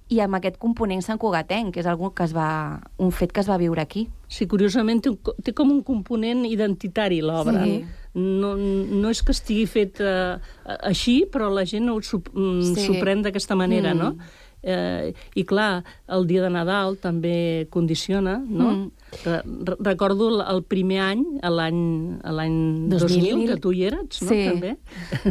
i 0.09 0.19
amb 0.25 0.33
aquest 0.39 0.57
component 0.57 1.03
santcugatenc, 1.05 1.73
que 1.73 1.83
és 1.83 1.87
algú 1.87 2.09
que 2.17 2.23
es 2.25 2.31
va, 2.33 2.81
un 2.97 3.11
fet 3.13 3.31
que 3.31 3.43
es 3.43 3.49
va 3.49 3.59
viure 3.61 3.81
aquí. 3.81 4.07
Sí, 4.27 4.47
curiosament 4.49 5.03
té, 5.05 5.11
un, 5.13 5.19
té 5.45 5.53
com 5.53 5.69
un 5.69 5.83
component 5.85 6.45
identitari 6.49 7.21
l'obra. 7.21 7.61
Sí. 7.63 7.83
No, 8.17 8.55
no 8.57 9.11
és 9.13 9.21
que 9.21 9.35
estigui 9.35 9.67
fet 9.69 10.01
eh, 10.01 10.39
així, 10.81 11.27
però 11.29 11.51
la 11.53 11.61
gent 11.69 11.91
ho 11.93 11.99
s'ho 12.01 12.23
Sí. 12.25 12.87
sí. 12.87 12.97
pren 12.99 13.21
d'aquesta 13.21 13.55
manera, 13.55 13.93
Mm. 13.93 13.97
no? 13.99 14.15
Eh, 14.61 15.13
I 15.39 15.43
clar, 15.47 15.83
el 16.11 16.25
dia 16.27 16.41
de 16.43 16.49
Nadal 16.51 16.97
també 16.99 17.67
condiciona, 17.71 18.37
no? 18.43 18.69
Mm. 18.71 18.91
Re 19.23 19.37
re- 19.45 19.77
recordo 19.79 20.27
el, 20.43 20.63
primer 20.63 20.99
any, 21.01 21.23
l'any 21.41 22.89
2000, 22.91 22.99
2000, 22.99 23.47
que 23.53 23.57
tu 23.63 23.71
hi 23.73 23.85
eres, 23.87 24.21
no? 24.21 24.29
Sí. 24.29 24.41
També. 24.49 24.75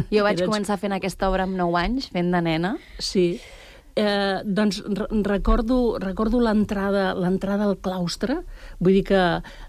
Jo 0.09 0.23
vaig 0.25 0.39
Eres- 0.39 0.49
començar 0.49 0.79
fent 0.81 0.97
aquesta 0.97 1.29
obra 1.29 1.45
amb 1.45 1.55
9 1.55 1.77
anys, 1.83 2.09
fent 2.11 2.31
de 2.33 2.41
nena. 2.41 2.73
Sí. 2.97 3.39
Eh, 3.99 4.41
doncs 4.45 4.77
re 4.85 5.07
recordo, 5.27 5.97
recordo 5.99 6.39
l'entrada 6.39 7.13
l'entrada 7.17 7.65
al 7.67 7.77
claustre. 7.83 8.37
Vull 8.79 8.93
dir 8.99 9.03
que, 9.09 9.23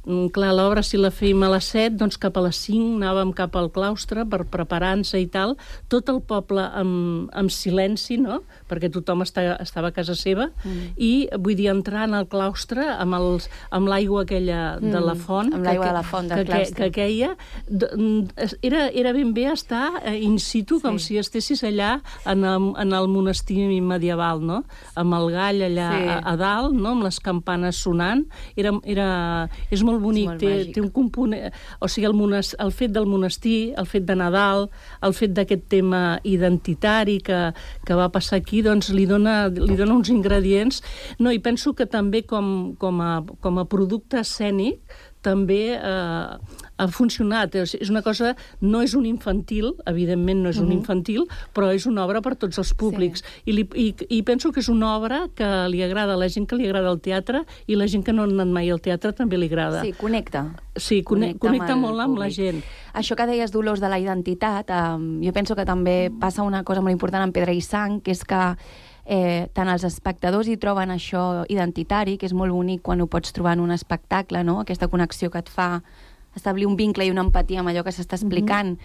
mm, 0.07 0.29
clar, 0.35 0.53
l'obra 0.55 0.83
si 0.87 0.97
la 1.01 1.11
fèiem 1.11 1.43
a 1.47 1.49
les 1.51 1.65
7, 1.65 1.97
doncs 1.99 2.19
cap 2.23 2.37
a 2.39 2.43
les 2.45 2.57
5 2.57 2.95
anàvem 3.01 3.33
cap 3.35 3.57
al 3.57 3.71
claustre 3.75 4.25
per 4.27 4.45
preparar-nos 4.47 5.15
i 5.19 5.27
tal. 5.27 5.57
Tot 5.89 6.09
el 6.09 6.21
poble 6.23 6.63
amb, 6.63 7.31
amb 7.35 7.51
silenci, 7.51 8.19
no?, 8.19 8.43
perquè 8.71 8.91
tothom 8.93 9.23
està, 9.25 9.57
estava 9.61 9.89
a 9.89 9.93
casa 9.97 10.15
seva, 10.15 10.51
Mm. 10.65 10.93
i 10.97 11.29
vull 11.39 11.57
dir, 11.57 11.69
entrar 11.71 12.05
en 12.09 12.15
el 12.15 12.29
claustre 12.29 12.85
amb 12.87 13.15
els- 13.15 13.49
amb 13.71 13.89
l'aigua 13.89 14.23
aquella 14.23 14.79
de 14.79 14.87
Mm, 15.01 15.05
la 15.05 15.15
font... 15.17 15.53
amb 15.53 15.63
que- 15.65 15.69
l'aigua 15.69 15.85
de 15.87 15.91
que- 15.91 15.95
la 15.97 16.03
font 16.03 16.29
del 16.29 16.39
que, 16.39 16.45
que, 16.45 16.51
claustre. 16.53 16.85
que 16.85 16.91
queia, 16.93 17.37
mm, 17.71 18.29
es- 18.37 18.57
era, 18.63 18.89
era 18.91 19.13
ben 19.13 19.33
bé 19.35 19.51
estar 19.51 19.91
eh, 20.05 20.19
in 20.23 20.39
situ, 20.39 20.81
com 20.81 20.99
si 20.99 21.19
estessis 21.19 21.63
allà 21.65 22.01
en 22.27 22.45
el, 22.45 22.75
en 22.79 22.93
el 22.93 23.09
monestir 23.09 23.81
medieval, 23.83 24.20
no? 24.45 24.61
Amb 25.01 25.17
el 25.17 25.29
gall 25.35 25.63
allà 25.67 25.89
Sí. 25.91 26.09
a, 26.13 26.19
a 26.33 26.37
dalt, 26.37 26.75
no? 26.77 26.93
Amb 26.95 27.05
les 27.07 27.19
campanes 27.25 27.77
sonant. 27.77 28.23
Era, 28.57 28.73
era, 28.85 29.09
és 29.71 29.83
molt 29.87 30.01
bonic, 30.03 30.29
molt 30.29 30.41
té, 30.45 30.53
màgic. 30.53 30.75
té 30.75 30.81
un 30.85 30.91
component... 30.95 31.53
O 31.81 31.89
sigui, 31.89 32.07
el, 32.07 32.15
mones, 32.15 32.55
el 32.61 32.73
fet 32.77 32.93
del 32.93 33.07
monestir, 33.11 33.75
el 33.81 33.87
fet 33.87 34.05
de 34.09 34.17
Nadal, 34.21 34.69
el 35.03 35.15
fet 35.17 35.33
d'aquest 35.37 35.67
tema 35.73 36.21
identitari 36.29 37.19
que, 37.25 37.41
que 37.87 37.95
va 37.99 38.11
passar 38.13 38.39
aquí, 38.41 38.63
doncs 38.63 38.91
li 38.95 39.07
dona, 39.07 39.49
li 39.49 39.77
dona 39.79 39.95
uns 39.97 40.11
ingredients. 40.13 40.83
No, 41.19 41.33
i 41.33 41.39
penso 41.43 41.75
que 41.75 41.87
també 41.87 42.23
com, 42.29 42.75
com, 42.81 43.01
a, 43.01 43.23
com 43.41 43.59
a 43.59 43.67
producte 43.71 44.21
escènic 44.21 44.81
també 45.21 45.75
eh, 45.77 46.61
ha 46.81 46.89
funcionat. 46.89 47.55
És 47.61 47.75
és 47.77 47.91
una 47.93 48.03
cosa, 48.03 48.35
no 48.61 48.81
és 48.83 48.95
un 48.97 49.05
infantil, 49.07 49.75
evidentment 49.87 50.41
no 50.43 50.49
és 50.51 50.59
un 50.59 50.69
Mhm. 50.71 50.79
infantil, 50.79 51.27
però 51.55 51.73
és 51.75 51.87
una 51.87 52.05
obra 52.05 52.21
per 52.23 52.35
tots 52.37 52.59
els 52.59 52.73
públics. 52.75 53.23
I, 53.45 53.53
li, 53.53 53.69
i, 53.75 53.95
I 54.09 54.23
penso 54.23 54.51
que 54.53 54.61
és 54.61 54.69
una 54.69 54.97
obra 54.97 55.29
que 55.35 55.69
li 55.69 55.83
agrada 55.83 56.15
a 56.15 56.17
la 56.17 56.29
gent 56.29 56.47
que 56.49 56.57
li 56.57 56.67
agrada 56.67 56.91
el 56.91 57.01
teatre 57.01 57.45
i 57.67 57.77
la 57.77 57.87
gent 57.87 58.05
que 58.05 58.13
no 58.13 58.23
ha 58.23 58.25
anat 58.27 58.49
mai 58.49 58.71
al 58.71 58.81
teatre 58.81 59.13
també 59.13 59.37
li 59.39 59.47
agrada. 59.47 59.83
Sí, 59.83 59.93
connecta. 59.93 60.47
Sí, 60.77 61.03
connecta, 61.03 61.39
connecta 61.47 61.73
el 61.75 61.81
molt 61.81 62.01
amb 62.01 62.17
la 62.19 62.27
públic. 62.27 62.37
gent. 62.37 62.65
Això 62.95 63.15
que 63.17 63.27
deies, 63.27 63.53
Dolors, 63.53 63.81
de 63.81 63.89
la 63.89 63.99
identitat, 64.01 64.71
eh, 64.71 65.27
jo 65.27 65.33
penso 65.33 65.55
que 65.55 65.65
també 65.65 66.11
passa 66.19 66.43
una 66.43 66.65
cosa 66.65 66.81
molt 66.81 66.93
important 66.93 67.23
en 67.23 67.33
Pedra 67.33 67.53
i 67.53 67.61
Sang, 67.61 68.01
que 68.01 68.13
és 68.13 68.25
que 68.25 68.57
eh, 69.07 69.49
tant 69.53 69.69
els 69.69 69.83
espectadors 69.85 70.47
hi 70.47 70.57
troben 70.57 70.91
això 70.91 71.45
identitari, 71.49 72.17
que 72.17 72.27
és 72.27 72.33
molt 72.33 72.53
bonic 72.53 72.83
quan 72.83 73.01
ho 73.01 73.07
pots 73.07 73.33
trobar 73.33 73.55
en 73.55 73.61
un 73.61 73.71
espectacle, 73.73 74.45
no? 74.45 74.61
aquesta 74.61 74.87
connexió 74.89 75.31
que 75.31 75.39
et 75.39 75.49
fa 75.49 75.83
establir 76.37 76.67
un 76.67 76.77
vincle 76.77 77.07
i 77.07 77.11
una 77.11 77.25
empatia 77.27 77.61
amb 77.61 77.73
allò 77.73 77.85
que 77.87 77.95
s'està 77.95 78.19
explicant, 78.19 78.77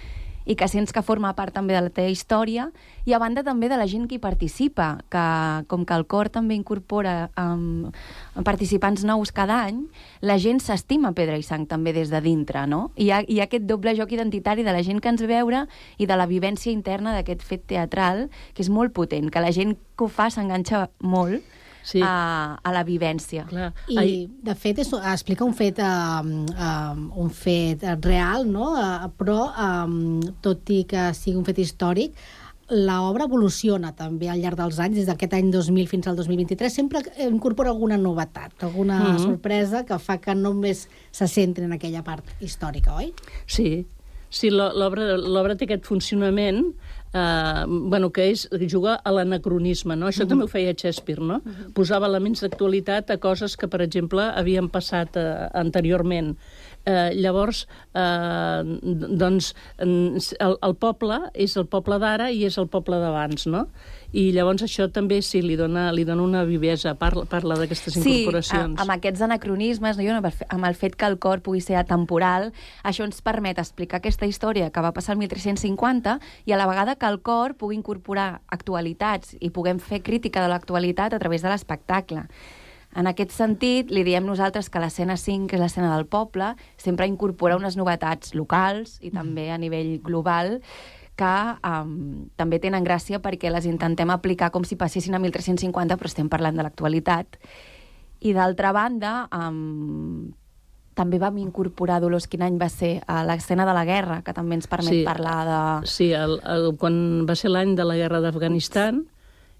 i 0.45 0.53
que 0.55 0.67
sents 0.69 0.93
que 0.93 1.01
forma 1.01 1.33
part 1.35 1.53
també 1.57 1.73
de 1.73 1.81
la 1.81 1.91
teva 1.93 2.11
història, 2.13 2.69
i 3.05 3.13
a 3.13 3.19
banda 3.19 3.43
també 3.43 3.67
de 3.69 3.77
la 3.77 3.87
gent 3.89 4.05
que 4.07 4.17
hi 4.17 4.21
participa, 4.21 5.01
que 5.09 5.25
com 5.69 5.85
que 5.85 5.97
el 5.97 6.05
cor 6.05 6.29
també 6.29 6.55
incorpora 6.55 7.31
um, 7.41 7.89
participants 8.45 9.03
nous 9.09 9.33
cada 9.33 9.63
any, 9.65 9.83
la 10.21 10.37
gent 10.41 10.61
s'estima 10.61 11.15
Pedra 11.17 11.39
i 11.41 11.45
Sang 11.45 11.65
també 11.67 11.93
des 11.97 12.13
de 12.13 12.21
dintre, 12.21 12.65
no? 12.69 12.91
I 12.95 13.09
hi 13.09 13.11
ha, 13.11 13.23
hi 13.25 13.41
ha 13.41 13.49
aquest 13.49 13.65
doble 13.65 13.95
joc 13.97 14.13
identitari 14.13 14.63
de 14.63 14.73
la 14.73 14.85
gent 14.85 15.01
que 15.01 15.09
ens 15.09 15.25
veure 15.25 15.65
i 15.97 16.05
de 16.05 16.17
la 16.17 16.29
vivència 16.29 16.73
interna 16.73 17.13
d'aquest 17.17 17.41
fet 17.45 17.65
teatral, 17.67 18.27
que 18.53 18.61
és 18.61 18.69
molt 18.69 18.93
potent, 18.93 19.33
que 19.33 19.41
la 19.41 19.53
gent 19.53 19.75
que 19.97 20.05
ho 20.05 20.11
fa 20.11 20.29
s'enganxa 20.29 20.87
molt 21.01 21.41
sí. 21.85 22.01
a, 22.03 22.57
a 22.61 22.73
la 22.75 22.83
vivència. 22.83 23.45
Clar. 23.47 23.69
I, 23.93 24.25
de 24.43 24.55
fet, 24.59 24.81
és, 24.83 24.89
explica 25.13 25.45
un 25.45 25.53
fet, 25.57 25.79
um, 25.85 26.33
um, 26.51 27.05
un 27.25 27.29
fet 27.29 27.85
real, 28.03 28.47
no? 28.49 28.73
Uh, 28.73 29.11
però, 29.15 29.39
um, 29.55 30.17
tot 30.41 30.67
i 30.75 30.81
que 30.89 31.11
sigui 31.15 31.37
un 31.39 31.45
fet 31.47 31.61
històric, 31.63 32.17
l'obra 32.73 33.27
evoluciona 33.29 33.91
també 33.93 34.25
al 34.33 34.39
llarg 34.41 34.57
dels 34.57 34.79
anys, 34.81 34.95
des 34.97 35.05
d'aquest 35.05 35.35
any 35.37 35.51
2000 35.53 35.85
fins 35.91 36.07
al 36.09 36.15
2023, 36.17 36.73
sempre 36.73 37.03
incorpora 37.21 37.69
alguna 37.69 37.97
novetat, 38.01 38.55
alguna 38.65 38.97
Mhm. 39.11 39.19
sorpresa 39.21 39.83
que 39.85 39.99
fa 39.99 40.17
que 40.17 40.33
no 40.33 40.49
només 40.55 40.87
se 41.11 41.27
centri 41.27 41.63
en 41.65 41.73
aquella 41.73 42.01
part 42.03 42.25
històrica, 42.41 42.95
oi? 42.97 43.13
Sí, 43.45 43.85
sí 44.31 44.49
l'o- 44.49 44.73
l'obra 44.73 45.15
l'obra 45.15 45.55
té 45.55 45.65
aquest 45.65 45.85
funcionament 45.85 46.73
eh, 47.15 47.63
bueno, 47.67 48.11
que 48.11 48.27
és 48.33 48.45
jugar 48.69 48.99
a 49.03 49.11
l'anacronisme, 49.15 49.95
no? 49.95 50.09
Això 50.11 50.25
Mhm. 50.25 50.29
també 50.29 50.43
ho 50.43 50.51
feia 50.51 50.73
Shakespeare, 50.75 51.21
no? 51.23 51.41
Posava 51.73 52.07
elements 52.11 52.41
d'actualitat 52.43 53.09
a 53.11 53.17
coses 53.17 53.55
que, 53.55 53.67
per 53.71 53.81
exemple, 53.81 54.21
havien 54.21 54.67
passat 54.69 55.15
eh, 55.15 55.49
anteriorment. 55.53 56.35
Eh, 56.85 57.15
llavors, 57.15 57.63
eh, 57.95 58.61
doncs, 59.17 59.53
el, 59.79 60.57
el 60.61 60.75
poble 60.75 61.31
és 61.33 61.55
el 61.57 61.65
poble 61.65 61.97
d'ara 61.99 62.29
i 62.31 62.43
és 62.45 62.57
el 62.61 62.67
poble 62.67 62.99
d'abans, 63.01 63.47
no? 63.47 63.67
I 64.15 64.29
llavors 64.31 64.63
això 64.63 64.85
també 64.95 65.17
sí, 65.25 65.41
li 65.43 65.57
dona, 65.59 65.89
li 65.91 66.05
dona 66.07 66.23
una 66.23 66.45
vivesa, 66.47 66.93
parla, 66.95 67.25
parla 67.27 67.57
d'aquestes 67.59 67.97
Sí, 67.97 68.21
incorporacions. 68.21 68.79
a- 68.79 68.83
amb 68.85 68.91
aquests 68.95 69.21
anacronismes, 69.25 69.97
no? 69.97 70.21
Amb 70.47 70.65
el 70.69 70.75
fet 70.75 70.95
que 70.95 71.05
el 71.05 71.17
cor 71.19 71.41
pugui 71.43 71.59
ser 71.59 71.75
atemporal, 71.75 72.53
això 72.83 73.03
ens 73.03 73.19
permet 73.21 73.59
explicar 73.59 73.97
aquesta 73.99 74.25
història 74.25 74.69
que 74.71 74.79
va 74.81 74.93
passar 74.93 75.13
el 75.13 75.19
1350 75.19 76.19
i 76.45 76.53
a 76.53 76.57
la 76.57 76.67
vegada 76.67 76.95
que 76.95 77.05
el 77.11 77.19
cor 77.21 77.55
pugui 77.55 77.75
incorporar 77.75 78.39
actualitats 78.47 79.35
i 79.41 79.49
puguem 79.49 79.79
fer 79.79 80.01
crítica 80.01 80.41
de 80.41 80.47
l'actualitat 80.47 81.13
a 81.13 81.19
través 81.19 81.41
de 81.41 81.49
l'espectacle. 81.49 82.23
En 82.95 83.07
aquest 83.07 83.31
sentit, 83.35 83.89
li 83.91 84.05
diem 84.07 84.23
nosaltres 84.23 84.69
que 84.69 84.79
l'escena 84.79 85.17
5, 85.17 85.47
que 85.49 85.57
és 85.57 85.61
l'escena 85.61 85.89
del 85.97 86.05
poble, 86.07 86.53
sempre 86.77 87.05
incorpora 87.05 87.57
unes 87.57 87.75
novetats 87.75 88.31
locals 88.33 88.99
i 89.03 89.11
també 89.11 89.49
a 89.51 89.57
nivell 89.57 89.99
global 90.01 90.61
que 91.15 91.33
um, 91.63 92.27
també 92.35 92.59
tenen 92.59 92.83
gràcia 92.83 93.21
perquè 93.23 93.51
les 93.51 93.65
intentem 93.69 94.09
aplicar 94.11 94.51
com 94.51 94.65
si 94.67 94.75
passessin 94.75 95.15
a 95.15 95.19
1350, 95.23 95.95
però 95.97 96.11
estem 96.11 96.27
parlant 96.29 96.57
de 96.59 96.65
l'actualitat. 96.65 97.37
I 98.25 98.33
d'altra 98.35 98.71
banda, 98.75 99.13
um, 99.31 100.33
també 100.95 101.19
vam 101.19 101.37
incorporar, 101.37 101.99
Dolors, 102.03 102.27
quin 102.31 102.43
any 102.45 102.57
va 102.59 102.69
ser, 102.71 103.01
a 103.07 103.21
l'escena 103.27 103.65
de 103.67 103.73
la 103.75 103.83
guerra, 103.87 104.21
que 104.23 104.33
també 104.33 104.55
ens 104.55 104.67
permet 104.71 104.93
Sí. 104.93 105.03
parlar 105.07 105.37
de... 105.47 105.87
Sí, 105.91 106.11
el, 106.15 106.39
el, 106.43 106.69
quan 106.79 107.25
va 107.27 107.35
ser 107.35 107.51
l'any 107.51 107.75
de 107.75 107.83
la 107.87 107.97
guerra 107.99 108.21
d'Afganistan, 108.23 109.03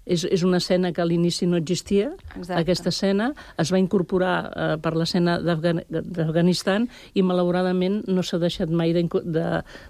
és, 0.06 0.22
és 0.24 0.42
una 0.46 0.58
escena 0.62 0.92
que 0.94 1.02
a 1.02 1.04
l'inici 1.04 1.46
no 1.50 1.56
existia, 1.58 2.12
Exacte. 2.36 2.60
aquesta 2.62 2.88
escena 2.92 3.32
es 3.58 3.72
va 3.74 3.78
incorporar 3.82 4.36
eh, 4.54 4.76
per 4.80 4.94
l'escena 4.96 5.40
d'Afgan- 5.42 5.82
d'Afganistan 5.90 6.88
i 7.18 7.24
malauradament 7.26 8.04
no 8.06 8.22
s'ha 8.22 8.38
deixat 8.38 8.70
mai 8.70 8.92
de- 8.94 9.02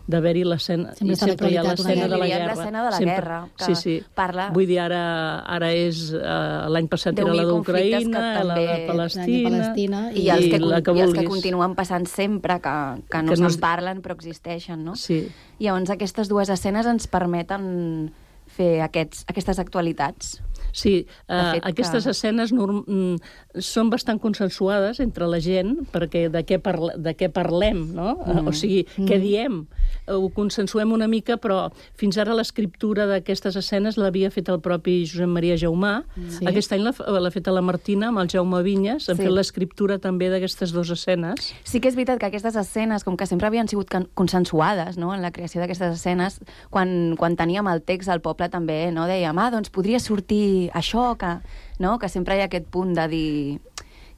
d'haver-hi 0.08 0.44
l'escena 0.44 0.94
Sempre 0.96 1.12
i 1.12 1.16
sempre 1.20 1.50
hi 1.52 1.56
ha 1.58 1.62
l'escena 1.66 2.08
de 2.08 2.16
la 2.16 2.26
guerra. 2.26 2.46
l'escena 2.54 2.84
de 2.84 2.90
la 2.90 2.96
Sempre. 2.96 3.14
guerra, 3.14 3.38
que 3.58 3.64
sí, 3.64 3.74
sí. 3.74 3.96
parla- 4.14 4.50
Vull 4.54 4.66
dir, 4.66 4.80
ara, 4.80 5.40
ara 5.40 5.72
és... 5.72 6.12
Eh, 6.16 6.68
L'any 6.72 6.88
passat 6.88 7.18
era 7.18 7.34
la 7.34 7.44
d'Ucraïna, 7.44 8.42
la 8.44 8.54
de 8.56 8.84
Palestina... 8.88 9.50
Palestina 9.50 10.00
I, 10.14 10.28
els 10.30 10.46
que, 10.50 10.58
la 10.60 10.80
que 10.82 10.92
i 10.96 11.00
els 11.04 11.12
que 11.14 11.24
continuen 11.24 11.74
passant 11.76 12.06
sempre, 12.08 12.58
que, 12.60 12.74
que 13.10 13.22
no 13.22 13.32
Que 13.34 13.36
no 13.36 13.36
se'n 13.36 13.46
es- 13.52 13.58
parlen 13.60 14.00
però 14.02 14.16
existeixen, 14.16 14.82
no? 14.84 14.96
Sí. 14.96 15.26
I 15.58 15.64
llavors 15.68 15.90
aquestes 15.90 16.28
dues 16.28 16.48
escenes 16.48 16.86
ens 16.86 17.06
permeten 17.06 18.12
fer 18.56 18.72
aquests, 18.84 19.24
aquestes 19.28 19.60
actualitats. 19.62 20.36
Sí, 20.76 21.06
uh, 21.28 21.52
fet, 21.56 21.66
aquestes 21.70 22.04
que- 22.04 22.12
escenes 22.12 22.52
norm, 22.52 22.82
mm, 22.86 23.16
són 23.58 23.90
bastant 23.90 24.18
consensuades 24.20 25.00
entre 25.00 25.26
la 25.26 25.38
gent, 25.40 25.86
perquè 25.92 26.28
de 26.30 26.42
què, 26.44 26.58
parla, 26.62 26.92
de 26.96 27.14
què 27.16 27.28
parlem, 27.32 27.94
no? 27.94 28.16
Mm. 28.26 28.40
Mm. 28.42 28.48
O 28.48 28.52
sigui, 28.52 28.84
què 28.96 29.16
Mm. 29.18 29.22
diem? 29.22 29.66
Ho 30.08 30.28
consensuem 30.30 30.92
una 30.92 31.08
mica, 31.08 31.36
però 31.36 31.72
fins 31.94 32.18
ara 32.18 32.34
l'escriptura 32.34 33.06
d'aquestes 33.06 33.56
escenes 33.56 33.96
l'havia 33.96 34.30
fet 34.30 34.48
el 34.48 34.60
propi 34.60 35.04
Josep 35.06 35.28
Maria 35.28 35.56
Jaumà. 35.56 36.04
Sí. 36.28 36.46
Aquest 36.46 36.72
any 36.72 36.82
l'ha 36.82 36.92
l'ha 37.20 37.30
fet 37.30 37.48
a 37.48 37.52
la 37.52 37.62
Martina, 37.62 38.08
amb 38.08 38.18
el 38.18 38.28
Jaume 38.28 38.62
Vinyes, 38.62 39.08
han 39.08 39.16
Sí. 39.16 39.22
fet 39.22 39.32
l'escriptura 39.32 39.98
també 39.98 40.28
d'aquestes 40.30 40.72
dues 40.72 40.90
escenes. 40.90 41.52
Sí 41.64 41.80
que 41.80 41.88
és 41.88 41.94
veritat 41.94 42.18
que 42.20 42.26
aquestes 42.26 42.54
escenes, 42.56 43.04
com 43.04 43.16
que 43.16 43.26
sempre 43.26 43.46
havien 43.46 43.68
sigut 43.68 43.88
consensuades 44.14 44.96
no? 44.98 45.14
en 45.14 45.22
la 45.22 45.30
creació 45.30 45.60
d'aquestes 45.60 45.94
escenes, 45.96 46.40
quan, 46.70 47.16
quan 47.16 47.36
teníem 47.36 47.66
el 47.68 47.82
text 47.82 48.08
al 48.08 48.20
poble 48.20 48.48
també 48.48 48.90
no? 48.92 49.06
dèiem, 49.06 49.38
ah, 49.38 49.50
doncs 49.50 49.70
podria 49.70 50.00
sortir 50.00 50.70
això, 50.74 51.16
que, 51.16 51.38
no? 51.78 51.98
que 51.98 52.08
sempre 52.08 52.36
hi 52.36 52.40
ha 52.44 52.48
aquest 52.50 52.66
punt 52.72 52.94
de 52.96 53.06
dir 53.08 53.60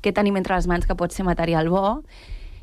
què 0.02 0.12
tenim 0.14 0.36
entre 0.38 0.54
les 0.54 0.66
mans 0.70 0.86
que 0.86 0.94
pot 0.94 1.12
ser 1.12 1.24
material 1.26 1.68
bo, 1.68 2.02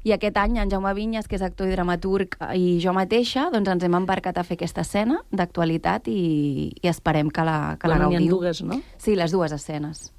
i 0.06 0.12
aquest 0.14 0.38
any 0.38 0.60
en 0.62 0.70
Jaume 0.70 0.94
Vinyes, 0.94 1.26
que 1.28 1.36
és 1.36 1.42
actor 1.42 1.68
i 1.68 1.72
dramaturg, 1.74 2.36
i 2.54 2.78
jo 2.80 2.94
mateixa, 2.94 3.48
doncs 3.52 3.72
ens 3.74 3.84
hem 3.84 3.96
embarcat 3.98 4.38
a 4.38 4.44
fer 4.46 4.54
aquesta 4.60 4.84
escena 4.86 5.18
d'actualitat 5.34 6.08
i, 6.08 6.72
i 6.78 6.88
esperem 6.88 7.32
que 7.34 7.42
la, 7.44 7.76
que 7.82 7.90
la 7.90 7.98
Bueno, 7.98 8.12
gaudiu. 8.14 8.38
dues, 8.38 8.62
no? 8.62 8.78
Sí, 9.02 9.16
les 9.18 9.34
dues 9.34 9.52
escenes. 9.52 10.12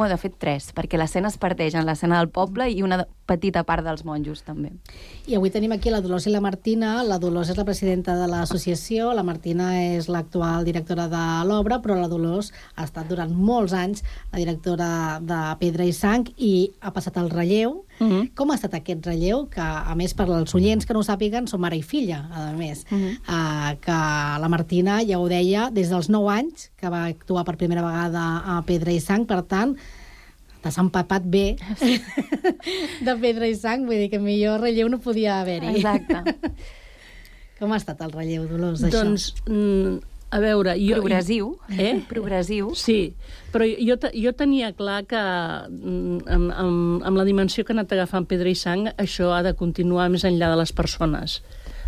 Bueno, 0.00 0.14
de 0.14 0.22
fet, 0.22 0.38
tres, 0.40 0.70
perquè 0.72 0.96
l'escena 0.96 1.28
es 1.28 1.34
parteix 1.36 1.74
en 1.76 1.84
l'escena 1.84 2.16
del 2.16 2.30
poble 2.32 2.70
i 2.72 2.78
una 2.80 3.02
petita 3.28 3.62
part 3.68 3.84
dels 3.84 4.00
monjos, 4.08 4.40
també. 4.46 4.72
I 5.28 5.36
avui 5.36 5.52
tenim 5.52 5.74
aquí 5.74 5.92
la 5.92 6.00
Dolors 6.00 6.24
i 6.26 6.32
la 6.32 6.40
Martina. 6.40 6.94
La 7.06 7.18
Dolors 7.20 7.50
és 7.52 7.58
la 7.60 7.66
presidenta 7.68 8.16
de 8.16 8.24
l'associació, 8.30 9.10
la 9.14 9.22
Martina 9.26 9.68
és 9.92 10.08
l'actual 10.08 10.64
directora 10.64 11.04
de 11.12 11.24
l'obra, 11.46 11.82
però 11.84 11.98
la 12.00 12.08
Dolors 12.08 12.48
ha 12.74 12.86
estat 12.88 13.10
durant 13.12 13.34
molts 13.36 13.76
anys 13.76 14.00
la 14.32 14.40
directora 14.40 14.88
de 15.20 15.42
Pedra 15.60 15.84
i 15.84 15.92
Sang 15.92 16.26
i 16.38 16.70
ha 16.80 16.94
passat 16.96 17.20
el 17.20 17.28
relleu. 17.30 17.84
Mm 18.00 18.08
-hmm. 18.08 18.34
Com 18.34 18.50
ha 18.50 18.54
estat 18.54 18.74
aquest 18.74 19.06
relleu? 19.06 19.48
Que, 19.50 19.60
a 19.60 19.94
més, 19.94 20.14
per 20.14 20.26
als 20.26 20.54
oients 20.54 20.86
que 20.86 20.94
no 20.94 21.00
ho 21.00 21.02
sàpiguen, 21.02 21.46
són 21.46 21.60
mare 21.60 21.76
i 21.76 21.82
filla, 21.82 22.26
a 22.32 22.52
més. 22.52 22.86
Mm 22.90 22.98
-hmm. 22.98 23.18
uh, 23.28 23.78
que 23.80 24.40
la 24.40 24.48
Martina 24.48 25.04
ja 25.04 25.18
ho 25.18 25.28
deia 25.28 25.70
des 25.70 25.90
dels 25.90 26.08
9 26.08 26.30
anys, 26.30 26.70
que 26.76 26.88
va 26.88 27.04
actuar 27.04 27.44
per 27.44 27.56
primera 27.56 27.82
vegada 27.82 28.42
a 28.46 28.62
Pedra 28.62 28.92
i 28.92 29.00
Sang, 29.00 29.26
per 29.26 29.42
tant, 29.42 29.76
t'has 30.60 30.76
empapat 30.80 31.24
bé 31.24 31.56
de 33.06 33.16
pedra 33.22 33.48
i 33.48 33.56
sang, 33.56 33.86
vull 33.88 34.00
dir 34.04 34.10
que 34.12 34.20
millor 34.22 34.60
relleu 34.64 34.90
no 34.92 35.00
podia 35.02 35.40
haver-hi. 35.40 35.76
Exacte. 35.80 36.22
Com 37.60 37.74
ha 37.74 37.80
estat 37.80 38.00
el 38.06 38.14
relleu, 38.14 38.46
Dolors, 38.48 38.80
d'això? 38.80 39.02
Doncs, 39.04 39.26
mm, 39.44 39.98
a 40.30 40.38
veure... 40.40 40.76
Jo, 40.80 41.00
Progressiu. 41.00 41.50
Eh? 41.74 41.92
Progressiu. 42.08 42.70
Sí, 42.78 43.12
però 43.52 43.66
jo, 43.66 43.96
jo 44.14 44.32
tenia 44.38 44.70
clar 44.78 45.02
que 45.10 45.20
mm, 45.20 46.20
amb, 46.30 46.52
amb, 46.54 47.04
amb 47.10 47.20
la 47.20 47.26
dimensió 47.28 47.66
que 47.66 47.74
ha 47.74 47.76
anat 47.80 47.92
agafant 47.96 48.28
Pedra 48.30 48.48
i 48.48 48.56
Sang, 48.56 48.86
això 48.94 49.34
ha 49.34 49.42
de 49.44 49.52
continuar 49.58 50.08
més 50.12 50.24
enllà 50.24 50.52
de 50.54 50.60
les 50.62 50.72
persones. 50.72 51.40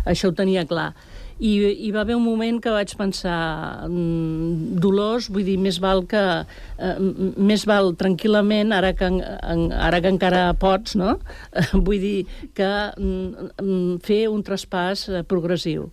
Això 0.05 0.29
ho 0.29 0.35
tenia 0.35 0.65
clar. 0.67 0.91
I 1.39 1.53
hi 1.85 1.89
va 1.95 2.03
haver 2.03 2.15
un 2.17 2.25
moment 2.25 2.59
que 2.61 2.73
vaig 2.73 2.93
pensar 2.99 3.87
mm, 3.87 4.77
Dolors, 4.83 5.29
vull 5.33 5.47
dir, 5.47 5.57
més 5.61 5.79
val 5.81 6.03
que 6.09 6.21
eh, 6.43 6.93
més 7.37 7.65
val 7.69 7.93
tranquil·lament 7.99 8.73
ara 8.75 8.93
que, 8.97 9.09
en, 9.09 9.65
ara 9.73 10.01
que 10.03 10.13
encara 10.13 10.45
pots, 10.59 10.97
no? 10.99 11.17
vull 11.87 11.99
dir 12.03 12.17
que 12.53 12.69
mm, 12.69 13.49
mm, 13.57 13.99
fer 14.05 14.23
un 14.29 14.45
traspàs 14.45 15.07
eh, 15.09 15.23
progressiu. 15.27 15.89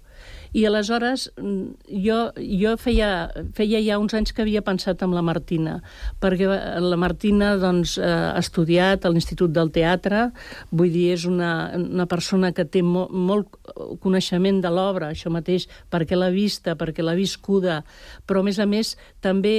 I 0.53 0.65
aleshores 0.67 1.29
mm, 1.39 1.91
jo, 2.03 2.19
jo 2.37 2.75
feia, 2.81 3.31
feia 3.55 3.81
ja 3.85 3.99
uns 4.03 4.15
anys 4.19 4.33
que 4.35 4.43
havia 4.43 4.63
pensat 4.67 5.05
en 5.07 5.15
la 5.15 5.23
Martina, 5.23 5.77
perquè 6.23 6.49
la 6.83 6.99
Martina 6.99 7.53
doncs, 7.61 7.97
eh, 8.01 8.07
ha 8.07 8.39
estudiat 8.41 9.07
a 9.07 9.13
l'Institut 9.13 9.55
del 9.55 9.71
Teatre, 9.75 10.29
vull 10.75 10.91
dir, 10.91 11.11
és 11.15 11.27
una, 11.31 11.53
una 11.79 12.09
persona 12.11 12.51
que 12.57 12.67
té 12.67 12.83
mo, 12.83 13.07
molt 13.11 13.55
coneixement 14.03 14.59
de 14.65 14.73
l'obra, 14.75 15.13
això 15.15 15.31
mateix, 15.31 15.69
perquè 15.91 16.19
l'ha 16.19 16.33
vista, 16.35 16.75
perquè 16.75 17.07
l'ha 17.07 17.15
viscuda, 17.19 17.83
però 18.27 18.43
a 18.43 18.49
més 18.51 18.59
a 18.59 18.67
més 18.67 18.97
també 19.23 19.55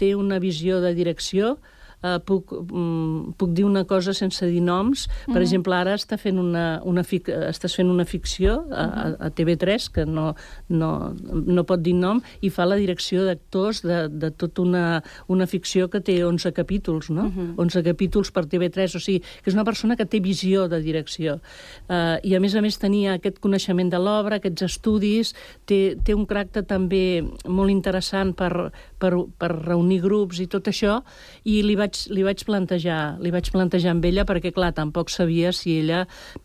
té 0.00 0.14
una 0.16 0.40
visió 0.40 0.80
de 0.80 0.94
direcció, 0.96 1.58
Uh, 2.02 2.16
puc, 2.24 2.52
um, 2.72 3.34
puc 3.36 3.50
dir 3.52 3.64
una 3.68 3.82
cosa 3.84 4.14
sense 4.16 4.46
dir 4.48 4.62
noms. 4.64 5.06
Per 5.26 5.34
Mhm. 5.34 5.42
exemple, 5.42 5.74
ara 5.76 5.92
està 5.94 6.16
fent 6.16 6.38
una, 6.38 6.80
una 6.84 7.02
fic, 7.04 7.28
estàs 7.28 7.74
fent 7.76 7.90
una 7.90 8.06
ficció 8.06 8.64
a, 8.72 8.84
a, 8.84 9.26
a 9.26 9.30
TV3, 9.30 9.90
que 9.92 10.06
no, 10.06 10.34
no, 10.68 11.14
no 11.20 11.64
pot 11.68 11.82
dir 11.82 11.92
nom, 11.94 12.22
i 12.40 12.48
fa 12.48 12.64
la 12.64 12.76
direcció 12.80 13.26
d'actors 13.26 13.82
de, 13.82 14.08
de 14.08 14.30
tota 14.30 14.62
una, 14.62 15.02
una 15.28 15.46
ficció 15.46 15.90
que 15.90 16.00
té 16.00 16.24
11 16.24 16.52
capítols, 16.56 17.10
no? 17.10 17.24
Mhm. 17.28 17.54
11 17.58 17.82
capítols 17.84 18.30
per 18.32 18.46
TV3, 18.46 18.94
o 18.96 18.98
sigui, 19.00 19.20
que 19.20 19.50
és 19.50 19.54
una 19.54 19.64
persona 19.68 19.94
que 19.96 20.06
té 20.06 20.20
visió 20.20 20.68
de 20.68 20.80
direcció. 20.80 21.40
Uh, 21.88 22.16
I 22.24 22.34
a 22.34 22.40
més 22.40 22.54
a 22.54 22.62
més 22.62 22.78
tenia 22.78 23.18
aquest 23.18 23.40
coneixement 23.40 23.90
de 23.92 23.98
l'obra, 23.98 24.36
aquests 24.40 24.62
estudis, 24.62 25.34
té, 25.66 25.96
té 26.02 26.14
un 26.14 26.24
caràcter 26.26 26.64
també 26.66 27.22
molt 27.46 27.70
interessant 27.70 28.32
per, 28.34 28.70
per, 28.98 29.12
per 29.38 29.50
reunir 29.66 30.00
grups 30.00 30.40
i 30.40 30.46
tot 30.46 30.64
això, 30.70 31.02
i 31.44 31.60
li 31.62 31.76
vaig, 31.76 31.89
li 32.10 32.22
vaig 32.26 32.42
plantejar 32.46 33.18
li 33.20 33.32
vaig 33.32 33.50
plantejar 33.52 33.94
amb 33.94 34.04
ella 34.08 34.24
perquè, 34.28 34.52
clar, 34.54 34.72
tampoc 34.76 35.10
sabia 35.12 35.52
si 35.56 35.78
ella... 35.80 36.04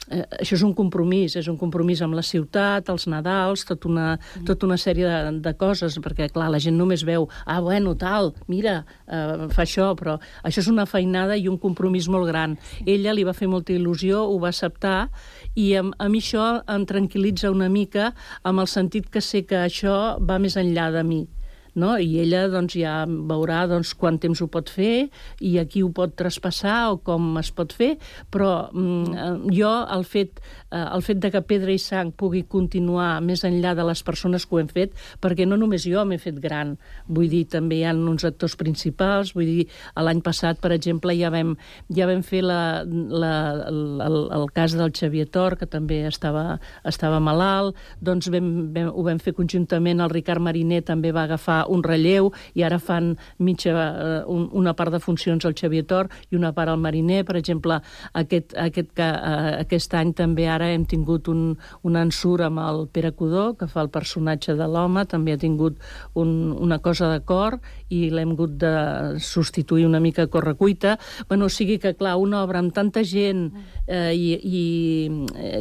Eh, 0.09 0.23
això 0.41 0.57
és 0.57 0.63
un 0.65 0.73
compromís, 0.77 1.35
és 1.39 1.47
un 1.51 1.57
compromís 1.59 2.01
amb 2.05 2.17
la 2.17 2.23
ciutat, 2.25 2.89
els 2.91 3.07
Nadals, 3.11 3.65
tot 3.67 3.87
una, 3.89 4.15
tota 4.47 4.67
una 4.67 4.77
sèrie 4.81 5.07
de, 5.07 5.35
de 5.45 5.53
coses, 5.59 5.97
perquè, 6.03 6.29
clar, 6.33 6.49
la 6.53 6.61
gent 6.61 6.77
només 6.77 7.05
veu, 7.07 7.27
ah, 7.45 7.59
bueno, 7.63 7.95
tal, 7.99 8.33
mira, 8.51 8.81
eh, 9.07 9.47
fa 9.53 9.65
això, 9.65 9.91
però 9.99 10.17
això 10.43 10.63
és 10.63 10.71
una 10.71 10.87
feinada 10.89 11.37
i 11.37 11.47
un 11.51 11.59
compromís 11.61 12.09
molt 12.11 12.29
gran. 12.29 12.57
Ella 12.85 13.15
li 13.15 13.25
va 13.27 13.35
fer 13.37 13.49
molta 13.51 13.73
il·lusió, 13.75 14.25
ho 14.29 14.39
va 14.41 14.51
acceptar, 14.53 15.09
i 15.55 15.71
a, 15.79 15.85
a 15.85 16.09
mi 16.11 16.23
això 16.23 16.49
em 16.71 16.85
tranquil·litza 16.89 17.53
una 17.53 17.69
mica 17.71 18.11
amb 18.43 18.63
el 18.63 18.69
sentit 18.71 19.09
que 19.11 19.23
sé 19.23 19.45
que 19.47 19.65
això 19.65 20.17
va 20.21 20.39
més 20.41 20.57
enllà 20.59 20.91
de 20.95 21.05
mi 21.07 21.23
no? 21.80 21.95
i 21.99 22.19
ella 22.23 22.45
doncs, 22.51 22.78
ja 22.80 23.03
veurà 23.07 23.65
doncs, 23.69 23.93
quant 23.99 24.19
temps 24.21 24.41
ho 24.41 24.47
pot 24.51 24.71
fer 24.71 25.07
i 25.39 25.55
a 25.61 25.65
qui 25.69 25.84
ho 25.86 25.91
pot 25.95 26.15
traspassar 26.17 26.80
o 26.93 26.99
com 27.05 27.36
es 27.41 27.51
pot 27.55 27.76
fer, 27.76 27.95
però 28.34 28.69
mm, 28.71 29.15
eh, 29.15 29.57
jo 29.59 29.71
el 29.95 30.05
fet, 30.07 30.41
el 30.76 31.03
fet 31.05 31.21
de 31.23 31.32
que 31.34 31.43
Pedra 31.45 31.73
i 31.73 31.80
Sang 31.82 32.11
pugui 32.15 32.43
continuar 32.49 33.21
més 33.26 33.45
enllà 33.47 33.76
de 33.78 33.86
les 33.88 34.03
persones 34.05 34.45
que 34.45 34.57
ho 34.57 34.61
hem 34.61 34.71
fet, 34.71 34.95
perquè 35.23 35.47
no 35.47 35.57
només 35.59 35.86
jo 35.88 36.03
m'he 36.05 36.19
fet 36.21 36.39
gran, 36.43 36.76
vull 37.07 37.30
dir, 37.32 37.45
també 37.51 37.80
hi 37.80 37.86
ha 37.88 37.93
uns 37.95 38.26
actors 38.28 38.57
principals, 38.59 39.34
vull 39.36 39.47
dir, 39.49 39.67
l'any 39.95 40.21
passat, 40.26 40.59
per 40.61 40.73
exemple, 40.76 41.15
ja 41.17 41.32
vam, 41.34 41.55
ja 41.95 42.07
vam 42.09 42.23
fer 42.26 42.43
la, 42.45 42.84
la, 42.86 43.34
el, 43.69 43.82
el, 44.05 44.19
el 44.39 44.47
cas 44.55 44.76
del 44.78 44.93
Xavier 44.95 45.28
Tor, 45.32 45.57
que 45.59 45.69
també 45.69 46.03
estava, 46.09 46.59
estava 46.88 47.21
malalt, 47.23 47.78
doncs 48.03 48.30
vam, 48.34 48.51
vam, 48.76 48.91
ho 48.93 49.05
vam 49.07 49.21
fer 49.21 49.36
conjuntament, 49.38 50.01
el 50.03 50.13
Ricard 50.13 50.43
Mariner 50.43 50.82
també 50.86 51.11
va 51.15 51.26
agafar 51.26 51.63
un 51.71 51.84
relleu 51.86 52.32
i 52.55 52.65
ara 52.65 52.80
fan 52.80 53.13
mitja, 53.39 53.73
eh, 53.76 54.21
un, 54.32 54.47
una 54.53 54.76
part 54.78 54.93
de 54.93 55.01
funcions 55.03 55.45
al 55.45 55.55
Xavier 55.57 55.86
Tor 55.88 56.09
i 56.30 56.39
una 56.39 56.53
part 56.55 56.71
al 56.71 56.82
Mariner. 56.82 57.23
Per 57.26 57.38
exemple, 57.39 57.80
aquest, 58.13 58.55
aquest, 58.59 58.93
eh, 58.99 59.51
aquest 59.63 59.95
any 59.97 60.13
també 60.17 60.47
ara 60.51 60.64
hem 60.74 60.86
tingut 60.89 61.30
un, 61.32 61.55
un 61.84 61.99
ensurt 61.99 62.45
amb 62.47 62.61
el 62.63 62.86
Pere 62.91 63.11
Codó, 63.18 63.53
que 63.59 63.68
fa 63.72 63.84
el 63.86 63.91
personatge 63.93 64.55
de 64.57 64.68
l'home, 64.70 65.05
també 65.09 65.36
ha 65.36 65.41
tingut 65.41 65.80
un, 66.13 66.51
una 66.53 66.80
cosa 66.80 67.11
de 67.11 67.22
cor 67.26 67.59
i 67.89 68.09
l'hem 68.09 68.31
hagut 68.33 68.55
de 68.57 68.71
substituir 69.21 69.86
una 69.86 69.99
mica 69.99 70.23
a 70.23 70.27
correcuita. 70.27 70.97
Bueno, 71.29 71.45
o 71.45 71.49
sigui 71.49 71.77
que, 71.79 71.93
clar, 71.95 72.15
una 72.17 72.41
obra 72.43 72.59
amb 72.59 72.73
tanta 72.73 73.03
gent 73.05 73.51
eh, 73.88 74.11
i, 74.15 74.33
i, 74.41 74.63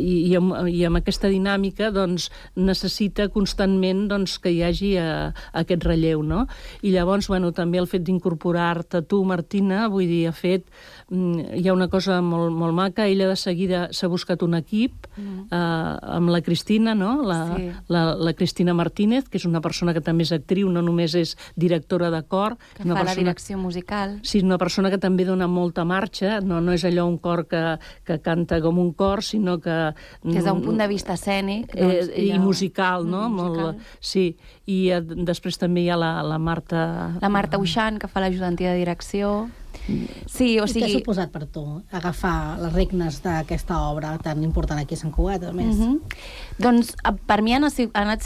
i, 0.01 0.15
i, 0.31 0.35
amb, 0.39 0.55
i 0.71 0.85
amb 0.89 1.01
aquesta 1.01 1.29
dinàmica 1.29 1.91
doncs, 1.95 2.31
necessita 2.57 3.29
constantment 3.29 4.07
doncs, 4.09 4.39
que 4.41 4.53
hi 4.55 4.63
hagi 4.65 4.95
eh, 4.97 5.33
aquest 5.53 5.85
relleu, 5.85 6.23
no? 6.25 6.47
I 6.83 6.95
llavors, 6.95 7.29
bueno, 7.29 7.53
també 7.53 7.79
el 7.83 7.89
fet 7.91 8.05
d'incorporar-te 8.07 9.03
tu, 9.09 9.23
Martina, 9.29 9.89
vull 9.93 10.09
dir, 10.09 10.25
ha 10.31 10.33
fet... 10.37 10.67
mm, 11.11 11.53
Hi 11.55 11.69
ha 11.69 11.75
una 11.77 11.89
cosa 11.89 12.19
molt, 12.25 12.53
molt 12.57 12.75
maca, 12.75 13.07
ella 13.07 13.29
de 13.31 13.37
seguida 13.37 13.89
s'ha 13.93 14.09
buscat 14.09 14.43
un 14.43 14.55
equip 14.59 14.93
Mm. 15.15 15.45
eh, 15.53 15.99
amb 16.17 16.31
la 16.33 16.41
Cristina, 16.43 16.95
no? 16.95 17.23
La, 17.23 17.55
Sí. 17.57 17.69
la, 17.89 18.15
la 18.17 18.33
Cristina 18.35 18.75
Martínez, 18.75 19.29
que 19.29 19.39
és 19.39 19.45
una 19.47 19.61
persona 19.61 19.93
que 19.95 20.01
també 20.03 20.25
és 20.25 20.33
actriu, 20.33 20.69
no 20.73 20.83
només 20.83 21.15
és 21.15 21.37
directora 21.55 22.11
de 22.15 22.23
cor. 22.31 22.57
Que 22.77 22.87
una 22.87 22.97
fa 22.97 23.05
la 23.11 23.15
direcció 23.19 23.59
musical. 23.59 24.21
Sí, 24.23 24.39
és 24.41 24.47
una 24.47 24.59
persona 24.63 24.91
que 24.93 24.99
també 25.03 25.27
dona 25.27 25.49
molta 25.51 25.85
marxa, 25.85 26.39
no, 26.41 26.61
no 26.65 26.73
és 26.73 26.85
allò 26.89 27.05
un 27.11 27.19
cor 27.19 27.45
que, 27.51 27.63
que 28.07 28.21
canta 28.25 28.61
com 28.65 28.79
un 28.79 28.93
cor, 28.95 29.23
sinó 29.27 29.59
que... 29.61 29.77
Des 30.25 30.45
d'un 30.47 30.63
punt 30.65 30.79
de 30.81 30.89
vista 30.89 31.19
escènic... 31.19 31.75
Eh, 31.75 31.83
Doncs, 31.85 32.13
I 32.15 32.29
ella- 32.31 32.41
musical, 32.41 33.05
no? 33.09 33.27
Mm, 33.29 33.35
musical. 33.41 33.75
Molt, 33.75 33.93
sí, 34.01 34.25
i 34.71 34.79
eh, 34.95 35.03
després 35.03 35.59
també 35.61 35.85
hi 35.85 35.91
ha 35.91 35.99
la, 36.01 36.15
la 36.23 36.39
Marta... 36.39 36.85
La 37.21 37.29
Marta 37.33 37.59
Uixant, 37.61 37.99
que 37.99 38.09
fa 38.09 38.23
l'ajudantia 38.25 38.73
de 38.73 38.79
direcció. 38.81 39.35
Sí, 40.31 40.55
o 40.63 40.65
I 40.65 40.65
què 40.65 40.65
ha 40.65 40.73
sigui... 40.73 40.93
suposat 41.01 41.33
per 41.35 41.45
tu 41.53 41.65
agafar 41.93 42.57
les 42.63 42.73
regnes 42.73 43.19
d'aquesta 43.25 43.81
obra 43.91 44.15
tan 44.23 44.41
important 44.47 44.79
aquí 44.81 44.95
a 44.97 45.01
Sant 45.03 45.13
Cugat, 45.13 45.43
a 45.51 45.53
més? 45.53 45.75
Mhm. 45.77 45.99
Doncs 46.63 46.95
a- 47.05 47.13
per 47.13 47.43
mi 47.43 47.53
ha 47.53 47.59
anat, 47.61 47.75
ha 47.93 48.05
anat, 48.05 48.25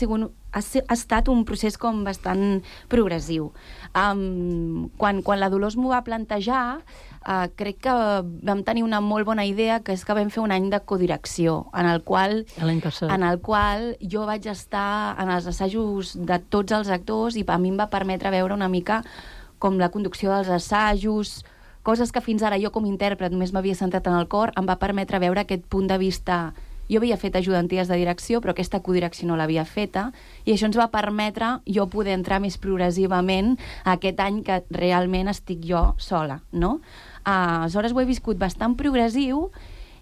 ha 0.52 0.94
estat 0.94 1.28
un 1.32 1.42
procés 1.48 1.76
com 1.80 2.04
bastant 2.04 2.60
progressiu. 2.88 3.50
Um, 3.96 4.90
quan, 5.00 5.22
quan 5.24 5.40
la 5.40 5.48
Dolors 5.48 5.76
m'ho 5.78 5.90
va 5.90 6.02
plantejar, 6.04 6.80
uh, 7.24 7.46
crec 7.56 7.80
que 7.86 7.94
vam 8.44 8.62
tenir 8.66 8.84
una 8.84 9.00
molt 9.00 9.26
bona 9.26 9.46
idea, 9.48 9.80
que 9.80 9.96
és 9.96 10.04
que 10.04 10.14
vam 10.14 10.30
fer 10.30 10.42
un 10.44 10.52
any 10.52 10.68
de 10.70 10.80
codirecció, 10.84 11.70
en 11.72 11.88
el 11.88 12.02
qual 12.04 12.44
en 13.08 13.24
el 13.24 13.40
qual 13.40 13.96
jo 14.00 14.26
vaig 14.28 14.46
estar 14.46 15.16
en 15.18 15.32
els 15.32 15.48
assajos 15.48 16.14
de 16.14 16.38
tots 16.38 16.76
els 16.76 16.92
actors 16.92 17.36
i 17.36 17.44
a 17.48 17.58
mi 17.58 17.72
em 17.72 17.80
va 17.80 17.88
permetre 17.90 18.30
veure 18.30 18.54
una 18.54 18.68
mica 18.68 19.02
com 19.58 19.78
la 19.78 19.90
conducció 19.90 20.30
dels 20.34 20.48
assajos, 20.52 21.44
coses 21.82 22.12
que 22.12 22.20
fins 22.20 22.42
ara 22.42 22.60
jo 22.60 22.70
com 22.70 22.84
a 22.84 22.90
intèrpret 22.92 23.32
només 23.32 23.52
m'havia 23.52 23.74
centrat 23.74 24.06
en 24.06 24.18
el 24.18 24.28
cor, 24.28 24.52
em 24.56 24.66
va 24.68 24.78
permetre 24.78 25.18
veure 25.18 25.40
aquest 25.40 25.64
punt 25.66 25.88
de 25.88 25.98
vista 25.98 26.52
jo 26.88 26.98
havia 27.00 27.18
fet 27.20 27.36
ajudanties 27.36 27.88
de 27.88 27.98
direcció, 28.00 28.40
però 28.40 28.54
aquesta 28.54 28.80
codirecció 28.84 29.28
no 29.28 29.36
l'havia 29.36 29.64
feta, 29.68 30.08
i 30.44 30.54
això 30.54 30.68
ens 30.68 30.78
va 30.80 30.90
permetre 30.92 31.58
jo 31.66 31.88
poder 31.92 32.16
entrar 32.16 32.40
més 32.40 32.58
progressivament 32.58 33.56
aquest 33.84 34.20
any 34.24 34.42
que 34.46 34.62
realment 34.74 35.28
estic 35.28 35.64
jo 35.68 35.92
sola, 35.98 36.42
no? 36.52 36.78
Uh, 37.24 37.64
aleshores 37.64 37.92
ho 37.92 38.00
he 38.00 38.08
viscut 38.08 38.38
bastant 38.40 38.76
progressiu, 38.78 39.50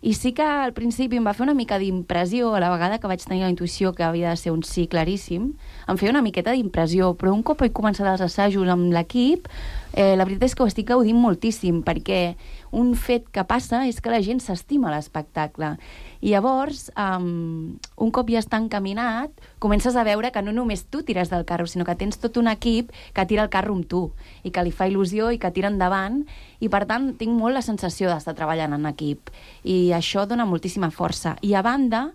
i 0.07 0.12
sí 0.14 0.30
que 0.37 0.45
al 0.45 0.70
principi 0.76 1.16
em 1.18 1.24
va 1.26 1.32
fer 1.34 1.43
una 1.43 1.55
mica 1.57 1.80
d'impressió, 1.80 2.53
a 2.55 2.61
la 2.61 2.68
vegada 2.70 3.01
que 3.03 3.09
vaig 3.11 3.22
tenir 3.24 3.43
la 3.43 3.51
intuïció 3.51 3.91
que 3.97 4.05
havia 4.05 4.30
de 4.30 4.39
ser 4.39 4.53
un 4.53 4.62
sí 4.62 4.84
claríssim, 4.87 5.49
em 5.89 5.99
feia 5.99 6.12
una 6.12 6.22
miqueta 6.22 6.53
d'impressió, 6.55 7.14
però 7.18 7.32
un 7.34 7.43
cop 7.43 7.64
he 7.64 7.72
començat 7.74 8.07
els 8.12 8.22
assajos 8.22 8.68
amb 8.70 8.93
l'equip, 8.95 9.49
eh, 9.95 10.14
la 10.14 10.28
veritat 10.28 10.51
és 10.51 10.55
que 10.55 10.62
ho 10.62 10.70
estic 10.70 10.93
gaudint 10.93 11.18
moltíssim, 11.18 11.80
perquè 11.82 12.37
un 12.70 12.95
fet 12.95 13.26
que 13.32 13.43
passa 13.49 13.87
és 13.89 13.99
que 14.01 14.12
la 14.12 14.20
gent 14.22 14.39
s'estima 14.45 14.93
l'espectacle. 14.93 15.74
I 16.20 16.32
llavors, 16.32 16.90
um, 16.96 17.76
un 18.00 18.12
cop 18.14 18.30
ja 18.32 18.40
està 18.40 18.60
encaminat, 18.60 19.32
comences 19.62 19.96
a 19.96 20.04
veure 20.06 20.30
que 20.32 20.42
no 20.42 20.54
només 20.56 20.86
tu 20.90 21.02
tires 21.06 21.30
del 21.32 21.44
carro, 21.48 21.66
sinó 21.66 21.84
que 21.84 21.96
tens 21.98 22.20
tot 22.22 22.38
un 22.40 22.48
equip 22.48 22.92
que 23.12 23.26
tira 23.26 23.44
el 23.44 23.52
carro 23.52 23.74
amb 23.76 23.88
tu 23.88 24.06
i 24.42 24.52
que 24.54 24.64
li 24.64 24.72
fa 24.72 24.88
il·lusió 24.88 25.32
i 25.34 25.40
que 25.42 25.52
tira 25.52 25.70
endavant 25.72 26.22
i 26.60 26.70
per 26.72 26.84
tant 26.88 27.12
tinc 27.20 27.36
molt 27.36 27.56
la 27.56 27.64
sensació 27.64 28.08
d'estar 28.10 28.36
treballant 28.38 28.76
en 28.76 28.88
equip 28.88 29.30
i 29.64 29.92
això 29.92 30.26
dona 30.26 30.48
moltíssima 30.48 30.90
força. 30.94 31.36
I 31.42 31.54
a 31.54 31.62
banda, 31.66 32.08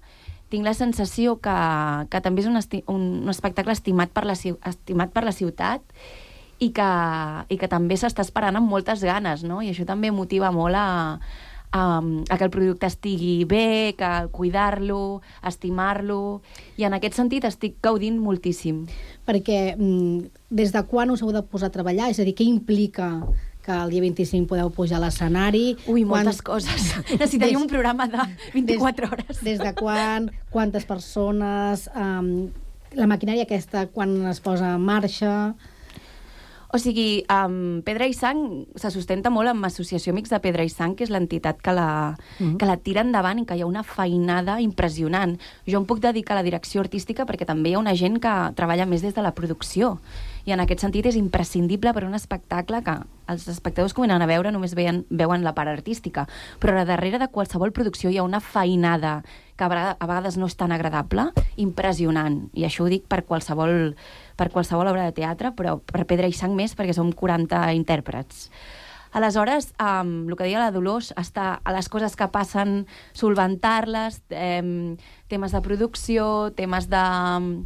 tinc 0.52 0.68
la 0.68 0.76
sensació 0.76 1.38
que, 1.40 1.56
que 2.12 2.20
també 2.24 2.44
és 2.44 2.50
un, 2.50 2.60
esti 2.60 2.84
un, 2.92 3.24
un 3.24 3.32
espectacle 3.32 3.72
estimat 3.72 4.12
per 4.12 4.26
la, 4.28 4.36
estimat 4.36 5.14
per 5.14 5.24
la 5.24 5.36
ciutat 5.36 5.86
i 6.62 6.70
que, 6.76 6.90
i 7.50 7.58
que 7.58 7.70
també 7.72 7.96
s'està 7.98 8.26
esperant 8.26 8.60
amb 8.60 8.70
moltes 8.70 9.02
ganes, 9.08 9.46
no? 9.48 9.62
I 9.64 9.72
això 9.72 9.88
també 9.88 10.12
motiva 10.14 10.52
molt 10.54 10.78
a, 10.78 11.18
a, 11.72 12.02
a 12.02 12.38
que 12.38 12.44
el 12.44 12.52
producte 12.52 12.88
estigui 12.88 13.46
bé, 13.46 13.96
que 13.98 14.10
cuidar-lo, 14.32 15.22
estimar-lo, 15.48 16.42
i 16.78 16.88
en 16.88 16.98
aquest 16.98 17.18
sentit 17.18 17.48
estic 17.48 17.80
gaudint 17.84 18.20
moltíssim. 18.22 18.84
Perquè 19.28 19.78
mm, 19.78 20.32
des 20.52 20.74
de 20.76 20.84
quan 20.90 21.12
us 21.14 21.24
heu 21.24 21.32
de 21.36 21.44
posar 21.48 21.72
a 21.72 21.76
treballar? 21.76 22.12
És 22.12 22.20
a 22.20 22.28
dir, 22.28 22.36
què 22.36 22.48
implica 22.48 23.14
que 23.62 23.72
el 23.72 23.94
dia 23.94 24.02
25 24.02 24.50
podeu 24.50 24.72
pujar 24.74 24.98
a 25.00 25.06
l'escenari? 25.06 25.76
Ui, 25.88 26.04
moltes 26.06 26.42
coses. 26.42 26.92
Necessitaria 27.12 27.60
un 27.60 27.70
programa 27.72 28.08
de 28.10 28.26
24 28.56 29.08
des, 29.08 29.12
hores. 29.12 29.44
Des 29.46 29.62
de 29.62 29.74
quan? 29.78 30.32
Quantes 30.52 30.88
persones? 30.90 31.88
Um, 31.96 32.50
la 32.98 33.08
maquinària 33.08 33.46
aquesta, 33.48 33.86
quan 33.94 34.18
es 34.28 34.42
posa 34.44 34.76
en 34.76 34.84
marxa? 34.84 35.54
O 36.74 36.80
sigui, 36.80 37.26
um, 37.28 37.82
Pedra 37.84 38.08
i 38.08 38.14
Sang 38.16 38.64
se 38.80 38.92
sustenta 38.94 39.30
molt 39.30 39.52
amb 39.52 39.66
Associació 39.68 40.14
Amics 40.14 40.32
de 40.32 40.40
Pedra 40.40 40.64
i 40.64 40.70
Sang, 40.72 40.96
que 40.96 41.04
és 41.04 41.12
l'entitat 41.12 41.60
que, 41.60 41.74
la, 41.76 42.16
Mhm. 42.40 42.58
que 42.58 42.66
la 42.66 42.78
tira 42.78 43.02
endavant 43.02 43.40
i 43.40 43.46
que 43.46 43.58
hi 43.58 43.62
ha 43.62 43.66
una 43.66 43.84
feinada 43.84 44.62
impressionant. 44.62 45.38
Jo 45.68 45.80
em 45.80 45.86
puc 45.86 46.00
dedicar 46.00 46.34
a 46.34 46.40
la 46.40 46.44
direcció 46.48 46.80
artística 46.80 47.26
perquè 47.26 47.46
també 47.46 47.70
hi 47.70 47.74
ha 47.74 47.80
una 47.80 47.96
gent 47.96 48.20
que 48.22 48.54
treballa 48.56 48.86
més 48.86 49.02
des 49.02 49.14
de 49.14 49.22
la 49.22 49.36
producció. 49.36 50.00
I 50.46 50.54
en 50.54 50.60
aquest 50.62 50.80
sentit 50.80 51.06
és 51.06 51.16
imprescindible 51.16 51.94
per 51.94 52.06
un 52.06 52.16
espectacle 52.16 52.82
que 52.84 52.98
els 53.28 53.48
espectadors 53.48 53.94
que 53.94 54.02
venen 54.02 54.22
a 54.22 54.26
veure 54.26 54.52
només 54.52 54.74
veien, 54.74 55.06
veuen 55.10 55.44
la 55.44 55.54
part 55.54 55.70
artística. 55.70 56.28
Però 56.60 56.80
a 56.80 56.86
darrere 56.86 57.20
de 57.20 57.28
qualsevol 57.28 57.72
producció 57.72 58.10
hi 58.10 58.18
ha 58.18 58.24
una 58.24 58.40
feinada 58.40 59.24
que 59.56 59.64
a 59.64 59.70
vegades 60.08 60.38
no 60.38 60.48
és 60.48 60.56
tan 60.56 60.72
agradable, 60.72 61.28
impressionant. 61.58 62.50
I 62.54 62.64
això 62.66 62.86
ho 62.86 62.90
dic 62.90 63.06
per 63.08 63.26
qualsevol, 63.26 63.96
per 64.42 64.50
qualsevol 64.50 64.90
obra 64.90 65.06
de 65.06 65.14
teatre, 65.22 65.54
però 65.54 65.78
per 65.86 66.08
Pedra 66.10 66.26
i 66.30 66.34
Sang 66.34 66.56
més, 66.58 66.74
perquè 66.78 66.98
som 66.98 67.14
40 67.14 67.68
intèrprets. 67.78 68.50
Aleshores, 69.12 69.74
um, 69.76 70.30
el 70.30 70.38
que 70.40 70.46
deia 70.48 70.62
la 70.62 70.72
Dolors, 70.72 71.10
està 71.20 71.60
a 71.60 71.74
les 71.76 71.90
coses 71.92 72.16
que 72.16 72.30
passen, 72.32 72.88
solventar-les, 73.12 74.22
um, 74.32 74.96
temes 75.28 75.52
de 75.52 75.62
producció, 75.62 76.52
temes 76.56 76.88
d'anar 76.88 77.66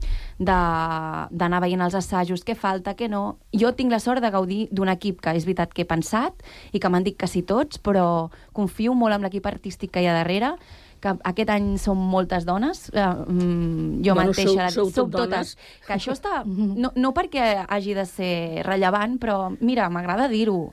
veient 1.61 1.86
els 1.86 1.97
assajos, 2.01 2.41
què 2.43 2.57
falta, 2.57 2.95
què 2.97 3.07
no. 3.13 3.38
Jo 3.53 3.76
tinc 3.78 3.93
la 3.93 4.01
sort 4.01 4.26
de 4.26 4.34
gaudir 4.34 4.67
d'un 4.73 4.89
equip 4.89 5.21
que 5.21 5.36
és 5.38 5.45
veritat 5.45 5.69
que 5.71 5.86
he 5.86 5.89
pensat 5.89 6.34
i 6.73 6.82
que 6.82 6.89
m'han 6.89 7.05
dit 7.05 7.17
que 7.17 7.30
sí 7.30 7.45
tots, 7.45 7.78
però 7.78 8.34
confio 8.57 8.97
molt 8.97 9.13
en 9.15 9.21
l'equip 9.30 9.45
artístic 9.45 9.93
que 9.93 10.01
hi 10.01 10.09
ha 10.09 10.17
darrere, 10.17 10.57
que 11.06 11.14
aquest 11.30 11.51
any 11.53 11.68
som 11.78 11.99
moltes 12.01 12.47
dones, 12.49 12.88
eh, 12.89 12.99
mm, 13.06 14.01
jo 14.03 14.16
Bueno, 14.16 14.32
mateixa, 14.34 14.72
sou- 14.74 14.89
sou 14.89 15.06
tot 15.06 15.12
dones. 15.22 15.53
totes, 15.53 15.86
que 15.86 15.93
això 15.93 16.16
està, 16.16 16.41
no, 16.84 16.91
no 16.95 17.14
perquè 17.14 17.66
hagi 17.70 17.93
de 17.93 18.06
ser 18.10 18.66
rellevant, 18.66 19.20
però 19.22 19.53
mira, 19.62 19.86
m'agrada 19.93 20.28
dir-ho, 20.32 20.72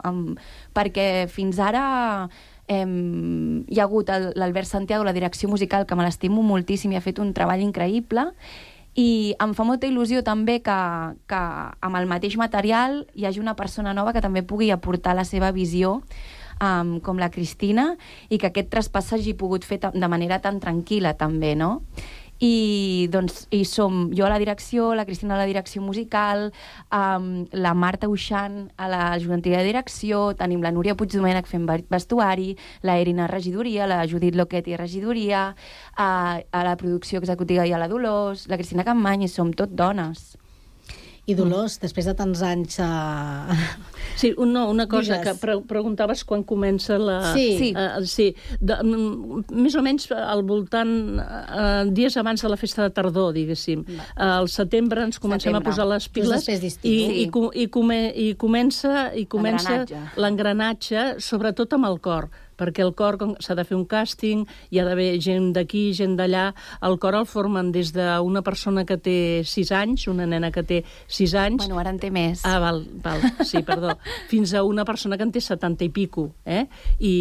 perquè 0.75 1.29
fins 1.29 1.59
ara 1.61 2.29
em, 2.69 3.65
hi 3.69 3.79
ha 3.81 3.85
hagut 3.85 4.09
l'Albert 4.35 4.67
Santiago, 4.71 5.05
la 5.05 5.13
direcció 5.13 5.49
musical, 5.51 5.85
que 5.85 5.97
me 5.99 6.05
l'estimo 6.07 6.43
moltíssim 6.43 6.93
i 6.93 6.97
ha 6.97 7.03
fet 7.05 7.19
un 7.21 7.35
treball 7.37 7.61
increïble, 7.61 8.31
i 8.95 9.35
em 9.41 9.55
fa 9.57 9.65
molta 9.65 9.87
il·lusió 9.89 10.21
també 10.23 10.59
que, 10.61 10.79
que 11.27 11.39
amb 11.81 11.97
el 11.97 12.07
mateix 12.07 12.37
material 12.37 13.07
hi 13.17 13.25
hagi 13.25 13.41
una 13.41 13.55
persona 13.57 13.95
nova 13.97 14.13
que 14.13 14.21
també 14.21 14.43
pugui 14.45 14.71
aportar 14.71 15.15
la 15.17 15.25
seva 15.25 15.51
visió 15.51 16.03
um, 16.61 16.99
com 17.01 17.19
la 17.19 17.31
Cristina 17.31 17.95
i 18.29 18.39
que 18.39 18.51
aquest 18.51 18.73
traspàs 18.73 19.13
s'hagi 19.13 19.35
pogut 19.39 19.65
fer 19.65 19.79
de 19.93 20.09
manera 20.09 20.41
tan 20.43 20.61
tranquil·la 20.61 21.15
també, 21.17 21.55
no? 21.57 21.79
I, 22.43 23.07
doncs, 23.13 23.45
i 23.55 23.61
som 23.63 24.09
jo 24.11 24.25
a 24.27 24.29
la 24.33 24.39
direcció, 24.43 24.97
la 24.99 25.05
Cristina 25.07 25.37
a 25.37 25.39
la 25.39 25.47
direcció 25.47 25.79
musical, 25.81 26.49
um, 26.91 27.45
la 27.55 27.71
Marta 27.71 28.09
Uixant 28.11 28.65
a 28.77 28.89
la 28.91 29.05
joventia 29.23 29.61
de 29.61 29.69
direcció, 29.69 30.33
tenim 30.35 30.59
la 30.65 30.73
Núria 30.75 30.97
Puigdomènech 30.99 31.47
fent 31.47 31.69
ve- 31.71 31.85
vestuari, 31.87 32.57
la 32.83 32.99
Erina 32.99 33.29
regidoria, 33.31 33.87
la 33.87 34.03
Judit 34.11 34.35
Loquetti 34.35 34.75
regidoria, 34.75 35.55
a, 35.95 36.11
a 36.43 36.65
la 36.67 36.77
producció 36.77 37.23
executiva 37.23 37.63
i 37.63 37.73
a 37.73 37.79
la 37.79 37.87
Dolors, 37.87 38.49
la 38.51 38.59
Cristina 38.59 38.83
Campany, 38.83 39.29
i 39.29 39.31
som 39.31 39.55
tot 39.55 39.71
dones. 39.71 40.33
I 41.31 41.37
Dolors, 41.39 41.77
després 41.79 42.07
de 42.09 42.15
tants 42.19 42.41
anys... 42.43 42.79
Uh... 42.83 43.55
Sí, 44.19 44.29
un, 44.37 44.51
no, 44.53 44.67
una 44.69 44.85
cosa 44.91 45.17
Digues. 45.17 45.25
que 45.25 45.41
pre 45.41 45.55
preguntaves 45.71 46.21
quan 46.29 46.43
comença 46.45 46.99
la... 47.01 47.33
Sí. 47.33 47.47
Sí. 47.59 47.69
Uh, 47.73 48.03
sí. 48.07 48.27
De, 48.61 48.77
mm, 48.83 49.45
més 49.57 49.77
o 49.79 49.83
menys 49.83 50.09
al 50.13 50.43
voltant, 50.47 50.93
uh, 51.23 51.87
dies 51.95 52.19
abans 52.21 52.43
de 52.45 52.51
la 52.53 52.59
festa 52.61 52.85
de 52.85 52.93
tardor, 52.93 53.33
diguéssim. 53.33 53.87
Uh, 53.89 54.03
al 54.27 54.51
setembre 54.53 55.07
ens 55.07 55.23
comencem 55.23 55.49
Setembre. 55.55 55.65
a 55.65 55.71
posar 55.71 55.89
les 55.89 56.11
piles 56.13 56.47
i, 56.51 56.59
Sí. 56.75 56.95
i, 57.23 57.27
co 57.33 57.49
i, 57.55 57.69
come 57.73 58.03
i 58.11 58.33
comença, 58.37 59.09
i 59.17 59.25
comença 59.31 59.85
l'engranatge, 60.21 61.23
sobretot 61.23 61.79
amb 61.79 61.89
el 61.89 62.01
cor 62.05 62.29
perquè 62.63 62.87
el 62.87 62.95
cor 62.99 63.19
s'ha 63.43 63.57
de 63.59 63.67
fer 63.67 63.77
un 63.77 63.85
càsting, 63.91 64.47
hi 64.71 64.81
ha 64.81 64.87
d'haver 64.87 65.11
gent 65.23 65.51
d'aquí, 65.57 65.89
gent 65.99 66.15
d'allà. 66.21 66.47
El 66.87 66.99
cor 67.03 67.19
el 67.19 67.27
formen 67.27 67.73
des 67.75 67.93
d'una 67.97 68.45
persona 68.47 68.87
que 68.89 68.99
té 69.03 69.19
6 69.49 69.75
anys, 69.83 70.07
una 70.13 70.29
nena 70.31 70.53
que 70.55 70.63
té 70.63 70.83
6 71.09 71.37
anys... 71.43 71.67
Bueno, 71.67 71.81
ara 71.83 71.93
en 71.95 72.01
té 72.03 72.13
més. 72.15 72.47
Ah, 72.49 72.59
val, 72.63 72.85
val, 73.03 73.27
sí, 73.49 73.65
perdó. 73.67 73.97
Fins 74.33 74.55
a 74.55 74.65
una 74.67 74.87
persona 74.89 75.19
que 75.19 75.27
en 75.27 75.35
té 75.35 75.43
70 75.43 75.89
i 75.89 75.93
pico, 75.93 76.31
eh? 76.47 76.67
I, 76.99 77.15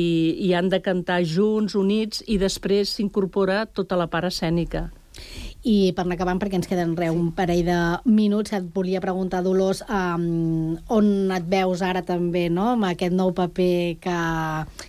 i 0.46 0.54
han 0.58 0.70
de 0.70 0.82
cantar 0.86 1.22
junts, 1.26 1.76
units, 1.76 2.24
i 2.28 2.38
després 2.42 2.96
s'incorpora 2.98 3.66
tota 3.66 4.00
la 4.00 4.10
part 4.12 4.30
escènica. 4.32 4.90
I 5.64 5.92
per 5.94 6.08
anar 6.08 6.16
acabant, 6.18 6.40
perquè 6.42 6.58
ens 6.58 6.66
queden 6.66 6.96
re, 6.98 7.12
un 7.14 7.30
parell 7.38 7.62
de 7.68 7.78
minuts, 8.10 8.50
et 8.58 8.66
volia 8.74 9.02
preguntar, 9.04 9.44
Dolors, 9.46 9.84
um, 9.86 10.74
on 10.90 11.32
et 11.36 11.46
veus 11.52 11.84
ara 11.86 12.02
també, 12.02 12.48
no?, 12.50 12.72
amb 12.74 12.88
aquest 12.90 13.14
nou 13.14 13.30
paper 13.38 13.98
que, 14.02 14.16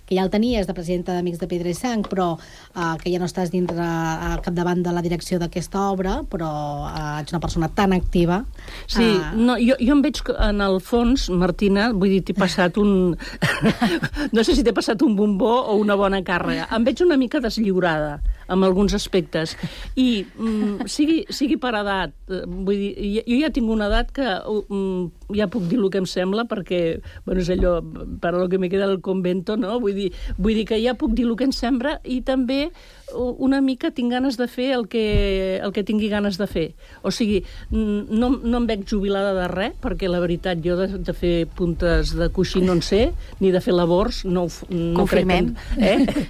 que 0.07 0.17
ja 0.17 0.23
el 0.25 0.31
tenies 0.33 0.65
de 0.65 0.73
presidenta 0.73 1.13
d'Amics 1.13 1.43
de 1.43 1.49
Pedra 1.51 1.69
i 1.69 1.77
Sang, 1.77 2.01
però 2.09 2.31
uh, 2.39 2.95
que 2.97 3.13
ja 3.13 3.21
no 3.21 3.29
estàs 3.29 3.53
dintre 3.53 3.85
al 3.85 4.41
capdavant 4.41 4.81
de 4.81 4.95
la 4.95 5.05
direcció 5.05 5.37
d'aquesta 5.37 5.85
obra, 5.91 6.19
però 6.25 6.49
uh, 6.89 7.21
ets 7.21 7.35
una 7.35 7.43
persona 7.43 7.69
tan 7.69 7.93
activa. 7.93 8.41
Sí, 8.87 9.11
Ah. 9.13 9.31
no, 9.35 9.59
jo, 9.61 9.75
jo 9.79 9.93
em 9.93 10.01
veig 10.01 10.19
en 10.41 10.61
el 10.65 10.79
fons, 10.81 11.29
Martina, 11.29 11.91
vull 11.93 12.15
dir, 12.15 12.23
t'he 12.25 12.33
passat 12.33 12.79
un... 12.81 13.13
no 14.35 14.43
sé 14.43 14.55
si 14.57 14.65
t'he 14.65 14.73
passat 14.73 15.01
un 15.05 15.15
bombó 15.15 15.53
o 15.69 15.77
una 15.77 15.95
bona 15.99 16.23
càrrega. 16.25 16.65
Em 16.73 16.83
veig 16.87 17.03
una 17.05 17.17
mica 17.19 17.41
deslliurada 17.43 18.17
amb 18.47 18.67
alguns 18.67 18.95
aspectes. 18.97 19.55
I 19.95 20.23
mm, 20.25 20.87
sigui, 20.89 21.23
sigui 21.33 21.57
per 21.61 21.73
edat, 21.79 22.15
eh, 22.29 22.43
vull 22.47 22.79
dir, 22.79 22.93
jo 23.17 23.25
jo 23.27 23.39
ja 23.43 23.51
tinc 23.53 23.71
una 23.73 23.89
edat 23.91 24.11
que 24.15 24.27
mm, 24.27 25.22
ja 25.31 25.47
puc 25.51 25.67
dir 25.69 25.79
el 25.79 25.89
que 25.93 26.01
em 26.01 26.07
sembla, 26.09 26.47
perquè, 26.49 26.99
bueno, 27.25 27.43
és 27.43 27.51
allò, 27.53 27.77
per 28.21 28.33
lo 28.35 28.47
que 28.49 28.59
me 28.59 28.69
queda 28.71 28.89
el 28.89 28.99
convento, 29.01 29.57
no? 29.57 29.79
Vull 29.83 29.95
dir, 29.95 30.09
vull 30.37 30.57
dir 30.59 30.67
que 30.69 30.81
ja 30.83 30.97
puc 30.99 31.15
dir 31.15 31.27
el 31.27 31.37
que 31.39 31.47
em 31.47 31.55
sembla 31.55 31.99
i 32.03 32.21
també 32.25 32.67
una 33.13 33.61
mica 33.61 33.91
tinc 33.91 34.11
ganes 34.11 34.37
de 34.37 34.47
fer 34.49 34.71
el 34.73 34.87
que, 34.89 35.59
el 35.63 35.73
que 35.73 35.83
tingui 35.85 36.09
ganes 36.09 36.37
de 36.39 36.47
fer. 36.49 36.65
O 37.03 37.11
sigui, 37.13 37.43
no, 37.69 38.29
no 38.41 38.61
em 38.61 38.67
veig 38.69 38.85
jubilada 38.89 39.33
de 39.37 39.47
res, 39.51 39.75
perquè 39.83 40.09
la 40.09 40.21
veritat 40.23 40.63
jo 40.65 40.77
de, 40.79 40.87
de 40.97 41.15
fer 41.17 41.33
puntes 41.57 42.13
de 42.17 42.29
coixí 42.33 42.63
no 42.63 42.77
en 42.77 42.81
sé, 42.85 43.03
ni 43.39 43.51
de 43.53 43.61
fer 43.63 43.75
labors, 43.75 44.23
no, 44.25 44.47
no 44.69 45.03
Confirmem. 45.03 45.53
crec 45.75 46.09
que... 46.09 46.17
Eh? 46.17 46.27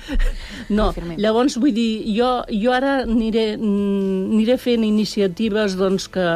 No, 0.73 0.91
llavors 1.19 1.57
vull 1.59 1.73
dir, 1.75 2.03
jo, 2.15 2.29
jo 2.51 2.73
ara 2.75 3.01
aniré, 3.03 3.53
aniré 3.57 4.57
fent 4.61 4.85
iniciatives 4.87 5.77
doncs, 5.79 6.07
que, 6.11 6.27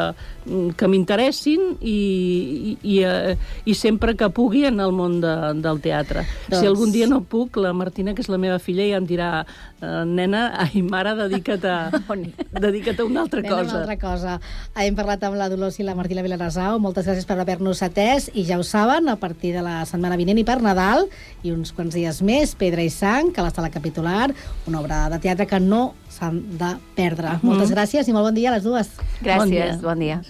que 0.77 0.87
m'interessin 0.87 1.77
i, 1.81 1.93
i, 1.93 2.77
i, 2.81 2.97
eh, 3.03 3.35
i 3.65 3.73
sempre 3.75 4.15
que 4.15 4.29
pugui 4.33 4.65
en 4.69 4.79
el 4.79 4.93
món 4.95 5.19
de, 5.23 5.33
del 5.63 5.81
teatre. 5.83 6.23
Doncs- 6.47 6.59
Si 6.61 6.67
algun 6.69 6.91
dia 6.91 7.07
no 7.07 7.21
puc, 7.27 7.57
la 7.61 7.73
Martina, 7.73 8.13
que 8.15 8.21
és 8.23 8.29
la 8.31 8.37
meva 8.41 8.59
filla, 8.59 8.85
ja 8.87 8.97
em 9.01 9.07
dirà 9.09 9.29
eh, 9.43 10.03
nena, 10.07 10.45
ai, 10.63 10.81
mare, 10.81 11.15
dedica't 11.19 11.65
a, 11.67 11.77
dedica't 12.67 12.99
a 12.99 13.05
una 13.05 13.21
altra 13.25 13.41
Anem 13.43 13.51
a 13.53 13.57
cosa. 13.57 13.69
Una 13.75 13.81
altra 13.83 13.97
cosa. 14.01 14.37
Hem 14.75 14.95
parlat 14.97 15.23
amb 15.27 15.37
la 15.39 15.49
Dolors 15.51 15.79
i 15.79 15.85
la 15.87 15.95
Martina 15.97 16.23
Vilarasau. 16.25 16.79
Moltes 16.83 17.05
gràcies 17.07 17.27
per 17.27 17.39
haver-nos 17.41 17.83
atès 17.85 18.29
i 18.33 18.45
ja 18.47 18.57
ho 18.59 18.63
saben, 18.63 19.09
a 19.09 19.17
partir 19.19 19.53
de 19.55 19.61
la 19.65 19.81
setmana 19.89 20.17
vinent 20.19 20.39
i 20.39 20.45
per 20.47 20.59
Nadal 20.63 21.07
i 21.43 21.51
uns 21.51 21.73
quants 21.75 21.95
dies 21.95 22.21
més, 22.25 22.55
Pedra 22.57 22.83
i 22.85 22.89
Sang, 22.93 23.33
que 23.33 23.41
a 23.43 23.47
la 23.47 23.53
sala 23.53 23.69
capitular, 23.73 24.31
una 24.67 24.79
obra 24.81 25.05
de 25.11 25.19
teatre 25.23 25.47
que 25.47 25.59
no 25.59 25.93
s'han 26.09 26.39
de 26.57 26.71
perdre. 26.95 27.35
Mhm. 27.37 27.45
Moltes 27.45 27.71
gràcies 27.73 28.07
i 28.07 28.13
molt 28.15 28.29
bon 28.31 28.35
dia 28.37 28.49
a 28.49 28.55
les 28.57 28.63
dues. 28.63 28.89
Gràcies, 29.21 29.81
bon 29.81 29.99
dia. 29.99 30.21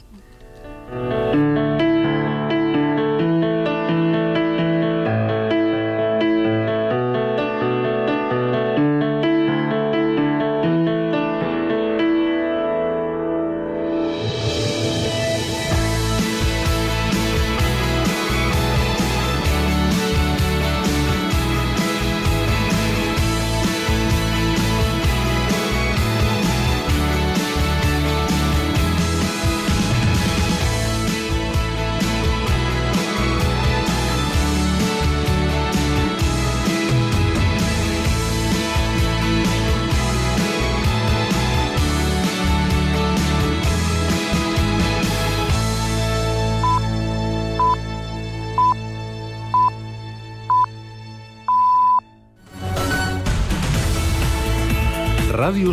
Ràdio 0.90 1.87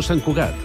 Sant 0.05 0.21
Cugat, 0.21 0.57